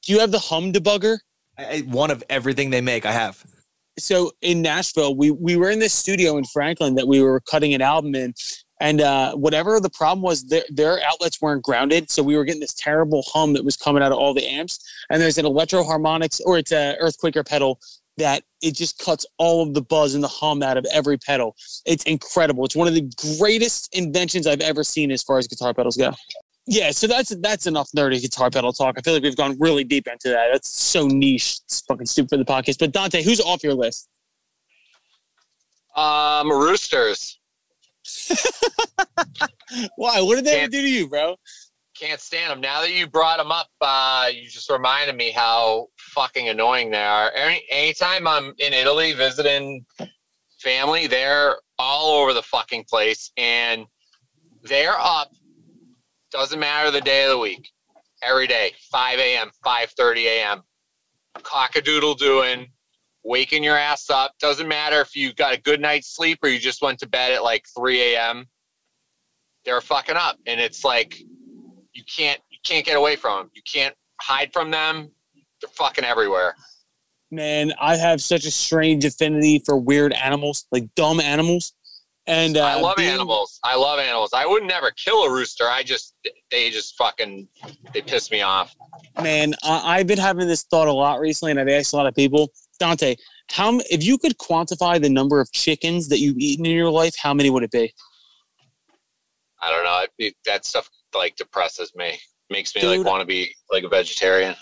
Do 0.02 0.12
you 0.12 0.20
have 0.20 0.30
the 0.30 0.38
hum 0.38 0.72
debugger? 0.72 1.18
I, 1.58 1.64
I- 1.64 1.80
one 1.80 2.10
of 2.10 2.22
everything 2.30 2.70
they 2.70 2.80
make. 2.82 3.04
I 3.06 3.12
have. 3.12 3.44
so 3.98 4.32
in 4.42 4.62
Nashville, 4.62 5.16
we 5.16 5.30
we 5.32 5.56
were 5.56 5.70
in 5.70 5.78
this 5.80 5.94
studio 5.94 6.36
in 6.36 6.44
Franklin 6.44 6.94
that 6.96 7.08
we 7.08 7.20
were 7.22 7.40
cutting 7.40 7.72
an 7.74 7.80
album 7.80 8.14
in, 8.14 8.34
and 8.80 9.00
uh, 9.00 9.34
whatever 9.36 9.80
the 9.80 9.88
problem 9.90 10.22
was, 10.22 10.44
their 10.44 10.64
their 10.68 11.00
outlets 11.06 11.40
weren't 11.40 11.62
grounded, 11.62 12.10
so 12.10 12.22
we 12.22 12.36
were 12.36 12.44
getting 12.44 12.60
this 12.60 12.74
terrible 12.74 13.24
hum 13.32 13.52
that 13.54 13.64
was 13.64 13.76
coming 13.76 14.02
out 14.02 14.12
of 14.12 14.18
all 14.18 14.34
the 14.34 14.46
amps. 14.46 14.78
And 15.10 15.20
there's 15.22 15.38
an 15.38 15.46
Electro-Harmonix 15.46 16.40
or 16.44 16.58
it's 16.58 16.72
a 16.72 16.96
Earthquaker 17.00 17.46
pedal 17.46 17.78
that 18.16 18.44
it 18.62 18.74
just 18.74 18.98
cuts 18.98 19.26
all 19.38 19.62
of 19.62 19.74
the 19.74 19.82
buzz 19.82 20.14
and 20.14 20.22
the 20.22 20.28
hum 20.28 20.62
out 20.62 20.76
of 20.76 20.86
every 20.92 21.18
pedal. 21.18 21.56
It's 21.84 22.04
incredible. 22.04 22.64
It's 22.64 22.76
one 22.76 22.86
of 22.88 22.94
the 22.94 23.10
greatest 23.38 23.94
inventions 23.94 24.46
I've 24.46 24.60
ever 24.60 24.84
seen 24.84 25.10
as 25.10 25.22
far 25.22 25.38
as 25.38 25.48
guitar 25.48 25.74
pedals 25.74 25.96
go. 25.96 26.12
Yeah, 26.66 26.92
so 26.92 27.06
that's 27.06 27.28
that's 27.40 27.66
enough 27.66 27.90
nerdy 27.94 28.22
guitar 28.22 28.48
pedal 28.50 28.72
talk. 28.72 28.94
I 28.96 29.02
feel 29.02 29.12
like 29.14 29.22
we've 29.22 29.36
gone 29.36 29.56
really 29.58 29.84
deep 29.84 30.06
into 30.06 30.28
that. 30.30 30.48
That's 30.52 30.70
so 30.70 31.06
niche. 31.06 31.58
It's 31.66 31.82
fucking 31.82 32.06
stupid 32.06 32.30
for 32.30 32.36
the 32.38 32.44
podcast. 32.44 32.78
But 32.78 32.92
Dante, 32.92 33.22
who's 33.22 33.40
off 33.40 33.62
your 33.62 33.74
list? 33.74 34.08
Um, 35.94 36.50
roosters. 36.50 37.38
Why? 39.96 40.20
What 40.20 40.36
did 40.36 40.44
they 40.46 40.56
Can't- 40.60 40.72
do 40.72 40.80
to 40.82 40.88
you, 40.88 41.08
bro? 41.08 41.36
Can't 41.98 42.20
stand 42.20 42.50
them. 42.50 42.60
Now 42.60 42.80
that 42.80 42.92
you 42.92 43.06
brought 43.06 43.38
them 43.38 43.52
up, 43.52 43.68
uh, 43.80 44.28
you 44.32 44.48
just 44.48 44.68
reminded 44.68 45.16
me 45.16 45.30
how 45.30 45.88
fucking 45.96 46.48
annoying 46.48 46.90
they 46.90 47.04
are. 47.04 47.30
Any 47.32 47.62
anytime 47.70 48.26
I'm 48.26 48.52
in 48.58 48.72
Italy 48.72 49.12
visiting 49.12 49.86
family, 50.60 51.06
they're 51.06 51.56
all 51.78 52.20
over 52.20 52.32
the 52.32 52.42
fucking 52.42 52.84
place, 52.90 53.30
and 53.36 53.86
they're 54.62 54.98
up. 54.98 55.30
Doesn't 56.32 56.58
matter 56.58 56.90
the 56.90 57.00
day 57.00 57.24
of 57.24 57.30
the 57.30 57.38
week. 57.38 57.70
Every 58.22 58.48
day, 58.48 58.72
5 58.90 59.18
a.m., 59.20 59.50
5:30 59.64 60.24
a.m. 60.24 60.62
Cockadoodle 61.38 62.18
doing, 62.18 62.72
waking 63.22 63.62
your 63.62 63.76
ass 63.76 64.10
up. 64.10 64.32
Doesn't 64.40 64.66
matter 64.66 65.00
if 65.00 65.14
you 65.14 65.32
got 65.32 65.54
a 65.54 65.60
good 65.60 65.80
night's 65.80 66.16
sleep 66.16 66.40
or 66.42 66.48
you 66.48 66.58
just 66.58 66.82
went 66.82 66.98
to 67.00 67.08
bed 67.08 67.30
at 67.30 67.44
like 67.44 67.66
3 67.76 68.14
a.m. 68.14 68.46
They're 69.64 69.80
fucking 69.80 70.16
up, 70.16 70.38
and 70.46 70.60
it's 70.60 70.84
like 70.84 71.22
you 71.94 72.02
can't 72.04 72.40
you 72.50 72.58
can't 72.64 72.84
get 72.84 72.96
away 72.96 73.16
from 73.16 73.38
them. 73.38 73.50
You 73.54 73.62
can't 73.70 73.94
hide 74.20 74.52
from 74.52 74.70
them. 74.70 75.10
They're 75.60 75.70
fucking 75.70 76.04
everywhere. 76.04 76.54
Man, 77.30 77.72
I 77.80 77.96
have 77.96 78.20
such 78.20 78.44
a 78.44 78.50
strange 78.50 79.04
affinity 79.04 79.60
for 79.64 79.76
weird 79.76 80.12
animals, 80.12 80.66
like 80.70 80.94
dumb 80.94 81.20
animals. 81.20 81.72
And 82.26 82.56
uh, 82.56 82.64
I 82.64 82.80
love 82.80 82.96
being- 82.96 83.10
animals. 83.10 83.58
I 83.64 83.76
love 83.76 83.98
animals. 83.98 84.30
I 84.32 84.46
would 84.46 84.62
never 84.62 84.90
kill 84.92 85.24
a 85.24 85.32
rooster. 85.32 85.64
I 85.68 85.82
just 85.82 86.14
they 86.50 86.70
just 86.70 86.96
fucking 86.96 87.48
they 87.92 88.00
piss 88.02 88.30
me 88.30 88.40
off. 88.40 88.74
Man, 89.22 89.54
I, 89.62 89.98
I've 89.98 90.06
been 90.06 90.18
having 90.18 90.46
this 90.46 90.62
thought 90.62 90.88
a 90.88 90.92
lot 90.92 91.20
recently, 91.20 91.50
and 91.50 91.60
I've 91.60 91.68
asked 91.68 91.92
a 91.92 91.96
lot 91.96 92.06
of 92.06 92.14
people. 92.14 92.50
Dante, 92.80 93.16
how 93.50 93.78
if 93.90 94.02
you 94.02 94.16
could 94.18 94.38
quantify 94.38 95.00
the 95.00 95.10
number 95.10 95.40
of 95.40 95.52
chickens 95.52 96.08
that 96.08 96.18
you've 96.18 96.38
eaten 96.38 96.64
in 96.66 96.72
your 96.72 96.90
life, 96.90 97.14
how 97.16 97.34
many 97.34 97.50
would 97.50 97.62
it 97.62 97.70
be? 97.70 97.92
I 99.60 99.70
don't 99.70 99.84
know. 99.84 100.06
It, 100.18 100.34
that 100.46 100.64
stuff 100.64 100.88
like 101.14 101.36
depresses 101.36 101.92
me. 101.94 102.18
Makes 102.50 102.74
me 102.74 102.82
Dude. 102.82 102.98
like 102.98 103.06
want 103.06 103.20
to 103.20 103.26
be 103.26 103.54
like 103.70 103.84
a 103.84 103.88
vegetarian. 103.88 104.54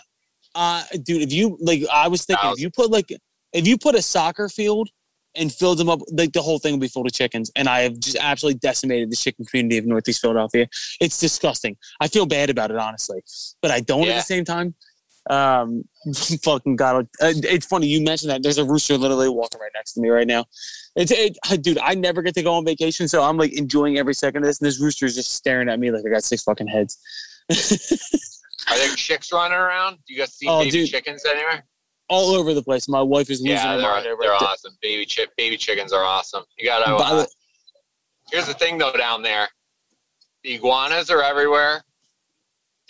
Uh, 0.55 0.85
dude, 1.03 1.23
if 1.23 1.33
you 1.33 1.57
like, 1.61 1.83
I 1.93 2.09
was 2.09 2.25
thinking 2.25 2.51
if 2.53 2.61
you 2.61 2.71
put 2.71 2.91
like, 2.91 3.13
if 3.53 3.67
you 3.67 3.77
put 3.77 3.95
a 3.95 4.03
soccer 4.03 4.49
field 4.49 4.89
and 5.35 5.53
filled 5.53 5.79
them 5.79 5.89
up, 5.89 6.01
like 6.13 6.33
the 6.33 6.43
whole 6.43 6.59
thing 6.59 6.75
would 6.75 6.81
be 6.81 6.89
full 6.89 7.07
of 7.07 7.13
chickens. 7.13 7.51
And 7.57 7.69
I 7.69 7.81
have 7.81 7.99
just 7.99 8.17
absolutely 8.21 8.59
decimated 8.59 9.11
the 9.11 9.17
chicken 9.17 9.45
community 9.47 9.79
of 9.79 9.87
Northeast 9.87 10.21
Philadelphia. 10.21 10.69
It's 11.01 11.19
disgusting. 11.19 11.77
I 12.01 12.09
feel 12.09 12.27
bad 12.27 12.51
about 12.51 12.71
it, 12.71 12.77
honestly, 12.77 13.23
but 13.61 13.71
I 13.71 13.81
don't 13.81 14.09
at 14.09 14.15
the 14.15 14.21
same 14.21 14.45
time. 14.45 14.75
Um, 15.31 15.85
fucking 16.43 16.77
god, 16.77 17.07
uh, 17.21 17.33
it's 17.37 17.67
funny 17.67 17.87
you 17.87 18.03
mentioned 18.03 18.31
that. 18.31 18.43
There's 18.43 18.59
a 18.59 18.65
rooster 18.65 18.97
literally 18.99 19.29
walking 19.29 19.61
right 19.61 19.71
next 19.75 19.93
to 19.95 20.01
me 20.01 20.09
right 20.09 20.27
now. 20.27 20.45
It's 20.97 21.13
it, 21.13 21.39
dude. 21.63 21.79
I 21.79 21.95
never 21.95 22.23
get 22.23 22.35
to 22.35 22.43
go 22.43 22.55
on 22.55 22.65
vacation, 22.65 23.07
so 23.09 23.23
I'm 23.23 23.37
like 23.37 23.53
enjoying 23.57 23.99
every 23.99 24.15
second 24.15 24.43
of 24.43 24.49
this. 24.49 24.61
And 24.61 24.67
this 24.67 24.81
rooster 24.81 25.07
is 25.07 25.15
just 25.15 25.33
staring 25.33 25.69
at 25.69 25.79
me 25.79 25.91
like 25.91 26.05
I 26.07 26.11
got 26.11 26.25
six 26.25 26.43
fucking 26.43 26.67
heads. 26.67 26.99
Are 28.71 28.77
there 28.77 28.95
chicks 28.97 29.33
running 29.33 29.57
around? 29.57 29.99
Do 30.07 30.15
you 30.15 30.19
guys 30.21 30.35
see 30.35 30.47
Oh, 30.49 30.61
baby 30.61 30.71
dude. 30.71 30.91
chickens 30.91 31.25
anywhere? 31.25 31.65
All 32.09 32.35
over 32.35 32.53
the 32.55 32.63
place. 32.63 32.89
My 32.89 33.01
wife 33.01 33.31
is 33.31 33.41
losing 33.41 33.53
Yeah, 33.57 33.75
her 33.77 33.81
mind 33.81 34.05
they're, 34.05 34.35
awesome. 34.35 34.77
Baby 34.83 35.07
chick, 35.07 35.31
baby 35.37 35.57
chickens 35.57 35.93
are 35.93 36.05
awesome. 36.05 36.45
You 36.59 36.67
gotta. 36.67 36.93
Uh, 36.95 37.15
the- 37.23 37.29
here's 38.31 38.47
the 38.47 38.55
thing 38.55 38.79
though, 38.79 38.93
down 38.93 39.23
there, 39.23 39.49
the 40.45 40.55
iguanas 40.55 41.11
are 41.11 41.23
everywhere. 41.23 41.83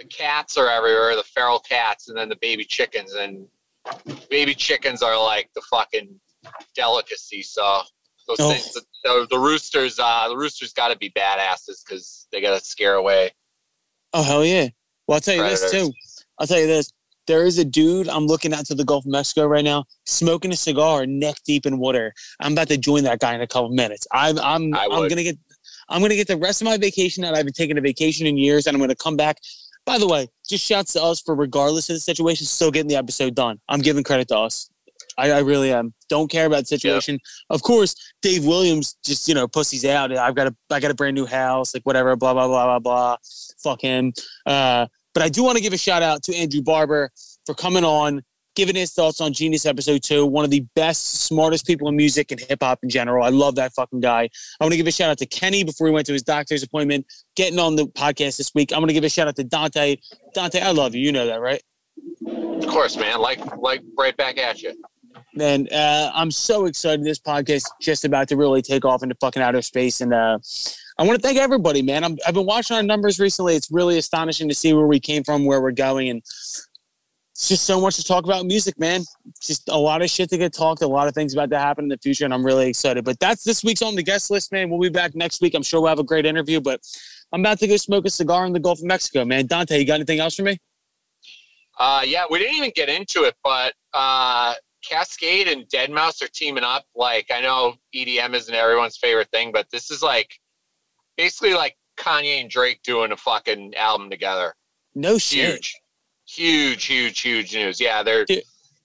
The 0.03 0.09
cats 0.09 0.57
are 0.57 0.69
everywhere. 0.69 1.15
The 1.15 1.23
feral 1.23 1.61
cats, 1.61 2.09
and 2.09 2.19
then 2.19 2.29
the 2.29 2.37
baby 2.37 2.65
chickens. 2.65 3.15
And 3.15 3.47
baby 4.29 4.55
chickens 4.55 5.03
are 5.03 5.21
like 5.23 5.49
the 5.55 5.61
fucking 5.71 6.09
delicacy. 6.75 7.43
So 7.43 7.83
those 8.27 8.41
Oh. 8.41 8.51
things, 8.51 8.73
the, 8.73 8.83
the, 9.05 9.27
the 9.31 9.38
roosters, 9.38 9.99
uh, 10.01 10.27
the 10.29 10.37
roosters 10.37 10.73
got 10.73 10.88
to 10.88 10.97
be 10.97 11.11
badasses 11.11 11.85
because 11.85 12.27
they 12.33 12.41
got 12.41 12.59
to 12.59 12.65
scare 12.65 12.95
away. 12.95 13.31
Oh 14.12 14.23
hell 14.23 14.45
yeah! 14.45 14.69
Well, 15.07 15.17
I'll 15.17 15.21
tell 15.21 15.37
you 15.37 15.43
this 15.45 15.71
too. 15.71 15.93
I'll 16.38 16.47
tell 16.47 16.59
you 16.59 16.67
this. 16.67 16.93
There 17.29 17.45
is 17.45 17.59
a 17.59 17.65
dude 17.65 18.09
I'm 18.09 18.27
looking 18.27 18.53
out 18.53 18.67
to 18.67 18.75
the 18.75 18.85
Gulf 18.85 19.05
of 19.07 19.12
Mexico 19.12 19.47
right 19.47 19.65
now, 19.65 19.85
smoking 20.05 20.53
a 20.53 20.57
cigar, 20.57 21.07
neck 21.07 21.37
deep 21.47 21.65
in 21.67 21.79
water. 21.79 22.12
I'm 22.41 22.53
about 22.53 22.69
to 22.69 22.77
join 22.77 23.05
that 23.05 23.21
guy 23.21 23.35
in 23.35 23.41
a 23.41 23.47
couple 23.47 23.71
minutes. 23.71 24.07
I'm 24.12 24.38
I'm 24.41 24.75
I'm 24.75 25.09
gonna 25.09 25.23
get 25.23 25.38
I'm 25.88 26.03
gonna 26.03 26.17
get 26.17 26.27
the 26.27 26.37
rest 26.37 26.61
of 26.61 26.65
my 26.67 26.77
vacation 26.77 27.23
that 27.23 27.35
I've 27.35 27.45
been 27.45 27.55
taking 27.55 27.79
a 27.79 27.81
vacation 27.81 28.27
in 28.27 28.37
years, 28.37 28.67
and 28.67 28.75
I'm 28.75 28.81
gonna 28.81 28.97
come 28.97 29.17
back. 29.17 29.38
By 29.85 29.99
the 29.99 30.07
way, 30.07 30.29
just 30.49 30.64
shouts 30.64 30.92
to 30.92 31.03
us 31.03 31.21
for 31.21 31.35
regardless 31.35 31.90
of 31.90 31.97
the 31.97 32.01
situation, 32.01 32.47
still 32.47 32.71
getting 32.71 32.88
the 32.88 32.97
episode 32.97 33.35
done. 33.35 33.61
I'm 33.68 33.81
giving 33.81 34.05
credit 34.05 34.29
to 34.29 34.38
us. 34.38 34.71
I, 35.18 35.31
I 35.31 35.38
really 35.40 35.73
am. 35.73 35.92
Don't 36.09 36.31
care 36.31 36.47
about 36.47 36.61
the 36.61 36.66
situation. 36.66 37.18
Of 37.51 37.62
course, 37.62 37.95
Dave 38.23 38.45
Williams 38.45 38.97
just 39.05 39.29
you 39.29 39.35
know 39.35 39.49
pussies 39.49 39.85
out. 39.85 40.16
I've 40.16 40.35
got 40.35 40.49
a 40.49 40.57
I 40.71 40.81
got 40.81 40.90
a 40.90 40.95
brand 40.95 41.14
new 41.14 41.27
house, 41.27 41.75
like 41.75 41.83
whatever, 41.85 42.14
blah 42.16 42.33
blah 42.33 42.47
blah 42.47 42.64
blah 42.64 42.79
blah. 42.79 43.16
Fuck 43.62 43.83
him. 43.83 44.12
Uh, 44.47 44.87
but 45.14 45.23
I 45.23 45.29
do 45.29 45.42
want 45.42 45.57
to 45.57 45.62
give 45.62 45.73
a 45.73 45.79
shout 45.79 46.03
out 46.03 46.23
to 46.25 46.35
Andrew 46.35 46.62
Barber 46.62 47.11
for 47.45 47.55
coming 47.55 47.85
on, 47.85 48.23
giving 48.55 48.77
his 48.77 48.93
thoughts 48.93 49.21
on 49.21 49.33
jeen-yuhs 49.33 49.67
episode 49.67 50.03
two. 50.03 50.27
One 50.27 50.45
of 50.45 50.51
the 50.51 50.67
best, 50.75 51.23
smartest 51.23 51.67
people 51.67 51.88
in 51.88 51.97
music 51.97 52.31
and 52.31 52.41
hip 52.41 52.62
hop 52.62 52.81
in 52.83 52.88
general. 52.88 53.25
I 53.25 53.31
love 53.31 53.55
that 53.57 53.73
fucking 53.75 54.01
guy. 54.01 54.29
I 54.61 54.65
want 54.65 54.73
to 54.73 54.77
give 54.77 54.87
a 54.87 54.93
shout 54.93 55.11
out 55.11 55.19
to 55.19 55.27
Kenny 55.27 55.65
before 55.65 55.87
he 55.87 55.93
went 55.93 56.07
to 56.07 56.12
his 56.12 56.23
doctor's 56.23 56.62
appointment, 56.62 57.07
getting 57.37 57.59
on 57.59 57.77
the 57.77 57.87
podcast 57.87 58.37
this 58.37 58.53
week. 58.55 58.73
I'm 58.73 58.79
going 58.79 58.88
to 58.88 58.95
give 58.95 59.05
a 59.05 59.09
shout 59.09 59.29
out 59.29 59.37
to 59.37 59.45
Dante. 59.45 59.97
Dante, 60.35 60.61
I 60.61 60.73
love 60.73 60.95
you. 60.95 61.03
You 61.03 61.12
know 61.12 61.27
that, 61.27 61.41
right? 61.41 61.62
Of 62.27 62.67
course, 62.67 62.97
man. 62.97 63.21
Like 63.21 63.41
like 63.57 63.83
right 63.99 64.17
back 64.17 64.38
at 64.38 64.62
you. 64.62 64.73
Man, 65.35 65.69
uh, 65.73 66.11
I'm 66.15 66.31
so 66.31 66.67
excited. 66.67 67.05
This 67.05 67.19
podcast 67.19 67.57
is 67.57 67.73
just 67.81 68.05
about 68.05 68.29
to 68.29 68.37
really 68.37 68.62
take 68.62 68.85
off 68.85 69.03
into 69.03 69.15
fucking 69.21 69.43
outer 69.43 69.62
space. 69.62 70.01
And 70.01 70.12
uh, 70.12 70.38
I 70.99 71.05
want 71.05 71.21
to 71.21 71.23
thank 71.23 71.38
everybody, 71.38 71.81
man. 71.81 72.05
I'm, 72.05 72.19
I've 72.27 72.35
been 72.35 72.47
watching 72.47 72.77
our 72.77 72.83
numbers 72.83 73.19
recently. 73.19 73.57
It's 73.57 73.71
really 73.71 73.99
astonishing 73.99 74.49
to 74.49 74.55
see 74.55 74.73
where 74.73 74.87
we 74.87 75.01
came 75.01 75.25
from, 75.25 75.45
where 75.45 75.61
we're 75.61 75.73
going. 75.73 76.09
And 76.09 76.23
it's 77.42 77.48
just 77.48 77.64
so 77.64 77.81
much 77.81 77.96
to 77.96 78.05
talk 78.05 78.22
about 78.22 78.46
music, 78.46 78.78
man. 78.78 79.02
Just 79.40 79.68
a 79.68 79.76
lot 79.76 80.00
of 80.00 80.09
shit 80.09 80.31
to 80.31 80.38
get 80.38 80.52
talked, 80.52 80.81
a 80.81 80.87
lot 80.87 81.09
of 81.09 81.14
things 81.14 81.33
about 81.33 81.50
to 81.50 81.59
happen 81.59 81.87
in 81.87 81.88
the 81.88 81.98
future. 81.98 82.24
And 82.24 82.33
I'm 82.33 82.46
really 82.46 82.68
excited. 82.68 83.05
But 83.05 83.18
that's 83.18 83.42
this 83.42 83.64
week's 83.64 83.83
on 83.83 83.96
the 83.96 84.02
guest 84.05 84.31
list, 84.31 84.52
man. 84.52 84.70
We'll 84.70 84.78
be 84.78 84.90
back 84.90 85.16
next 85.16 85.40
week. 85.40 85.55
I'm 85.57 85.64
sure 85.64 85.81
we'll 85.81 85.88
have 85.88 85.98
a 85.98 86.05
great 86.05 86.24
interview. 86.24 86.61
But 86.61 86.81
I'm 87.33 87.40
about 87.40 87.59
to 87.59 87.66
go 87.66 87.76
smoke 87.78 88.07
a 88.07 88.11
cigar 88.11 88.46
in 88.46 88.52
the 88.52 88.61
Gulf 88.61 88.78
of 88.78 88.85
Mexico, 88.85 89.24
man. 89.24 89.46
Dante, 89.46 89.76
you 89.76 89.85
got 89.85 89.94
anything 89.94 90.20
else 90.20 90.37
for 90.37 90.44
me? 90.44 90.57
Uh, 91.81 92.02
yeah, 92.07 92.26
we 92.31 92.38
didn't 92.38 92.55
even 92.55 92.70
get 92.76 92.88
into 92.88 93.24
it, 93.24 93.35
but 93.42 93.74
uh, 93.92 94.55
Kaskade 94.88 95.50
and 95.50 95.66
deadmau5 95.68 96.22
are 96.22 96.28
teaming 96.28 96.62
up. 96.62 96.85
Like, 96.94 97.26
I 97.33 97.40
know 97.40 97.74
EDM 97.92 98.35
isn't 98.35 98.55
everyone's 98.55 98.98
favorite 98.98 99.31
thing, 99.33 99.50
but 99.50 99.66
this 99.72 99.90
is 99.90 100.00
like 100.00 100.33
basically 101.16 101.55
like 101.55 101.76
Kanye 101.96 102.40
and 102.40 102.48
Drake 102.48 102.85
doing 102.85 103.11
a 103.11 103.16
fucking 103.16 103.74
album 103.74 104.11
together. 104.11 104.55
No 104.94 105.18
shit. 105.18 105.55
Huge, 105.55 105.82
huge, 106.33 106.85
huge, 106.85 107.21
huge 107.21 107.55
news. 107.55 107.81
Yeah, 107.81 108.03
they're 108.03 108.27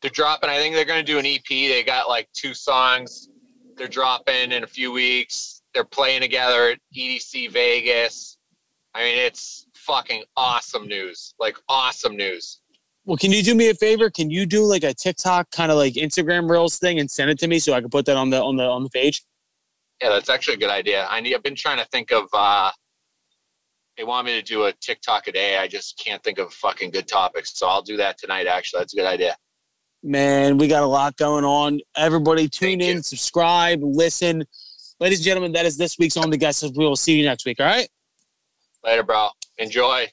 they're 0.01 0.11
dropping. 0.11 0.49
I 0.49 0.57
think 0.57 0.75
they're 0.75 0.85
going 0.85 1.03
to 1.03 1.11
do 1.11 1.19
an 1.19 1.25
EP. 1.25 1.47
They 1.47 1.83
got 1.83 2.09
like 2.09 2.29
two 2.33 2.53
songs. 2.53 3.29
They're 3.77 3.87
dropping 3.87 4.51
in 4.51 4.63
a 4.63 4.67
few 4.67 4.91
weeks. 4.91 5.61
They're 5.73 5.83
playing 5.83 6.21
together 6.21 6.69
at 6.69 6.79
EDC 6.95 7.51
Vegas. 7.51 8.37
I 8.93 9.03
mean, 9.03 9.17
it's 9.17 9.67
fucking 9.75 10.23
awesome 10.35 10.87
news. 10.87 11.33
Like 11.39 11.57
awesome 11.69 12.15
news. 12.15 12.59
Well, 13.05 13.17
can 13.17 13.31
you 13.31 13.41
do 13.41 13.55
me 13.55 13.69
a 13.69 13.73
favor? 13.73 14.09
Can 14.09 14.29
you 14.29 14.45
do 14.45 14.63
like 14.63 14.83
a 14.83 14.93
TikTok 14.93 15.49
kind 15.51 15.71
of 15.71 15.77
like 15.77 15.93
Instagram 15.93 16.49
Reels 16.49 16.77
thing 16.77 16.99
and 16.99 17.09
send 17.09 17.29
it 17.29 17.39
to 17.39 17.47
me 17.47 17.59
so 17.59 17.73
I 17.73 17.79
can 17.79 17.89
put 17.89 18.05
that 18.07 18.17
on 18.17 18.29
the 18.29 18.41
on 18.41 18.57
the 18.57 18.65
on 18.65 18.83
the 18.83 18.89
page? 18.89 19.23
Yeah, 20.01 20.09
that's 20.09 20.29
actually 20.29 20.55
a 20.55 20.57
good 20.57 20.69
idea. 20.69 21.07
I 21.09 21.21
need. 21.21 21.33
I've 21.33 21.43
been 21.43 21.55
trying 21.55 21.77
to 21.77 21.85
think 21.85 22.11
of. 22.11 22.27
uh 22.33 22.71
They 23.97 24.03
want 24.03 24.27
me 24.27 24.39
to 24.39 24.43
do 24.43 24.65
a 24.65 24.73
TikTok 24.73 25.27
a 25.27 25.31
day. 25.31 25.57
I 25.57 25.67
just 25.67 26.01
can't 26.03 26.23
think 26.23 26.37
of 26.37 26.53
fucking 26.53 26.91
good 26.91 27.07
topics, 27.07 27.57
so 27.57 27.67
I'll 27.67 27.81
do 27.81 27.97
that 27.97 28.19
tonight. 28.19 28.45
Actually, 28.45 28.81
that's 28.81 28.93
a 28.93 28.97
good 28.97 29.07
idea. 29.07 29.35
Man, 30.03 30.57
we 30.57 30.67
got 30.67 30.83
a 30.83 30.87
lot 30.87 31.17
going 31.17 31.43
on. 31.43 31.79
Everybody 31.95 32.47
tune 32.47 32.79
Thank 32.79 32.83
in, 32.83 32.97
you. 32.97 33.03
subscribe, 33.03 33.79
listen. 33.81 34.45
Ladies 34.99 35.19
and 35.19 35.25
gentlemen, 35.25 35.51
that 35.53 35.65
is 35.65 35.77
this 35.77 35.97
week's 35.97 36.15
on 36.15 36.29
the 36.29 36.37
guest. 36.37 36.63
We 36.75 36.85
will 36.85 36.95
see 36.95 37.17
you 37.17 37.25
next 37.25 37.45
week. 37.45 37.59
All 37.59 37.65
right. 37.65 37.89
Later, 38.83 39.03
bro. 39.03 39.29
Enjoy. 39.57 40.07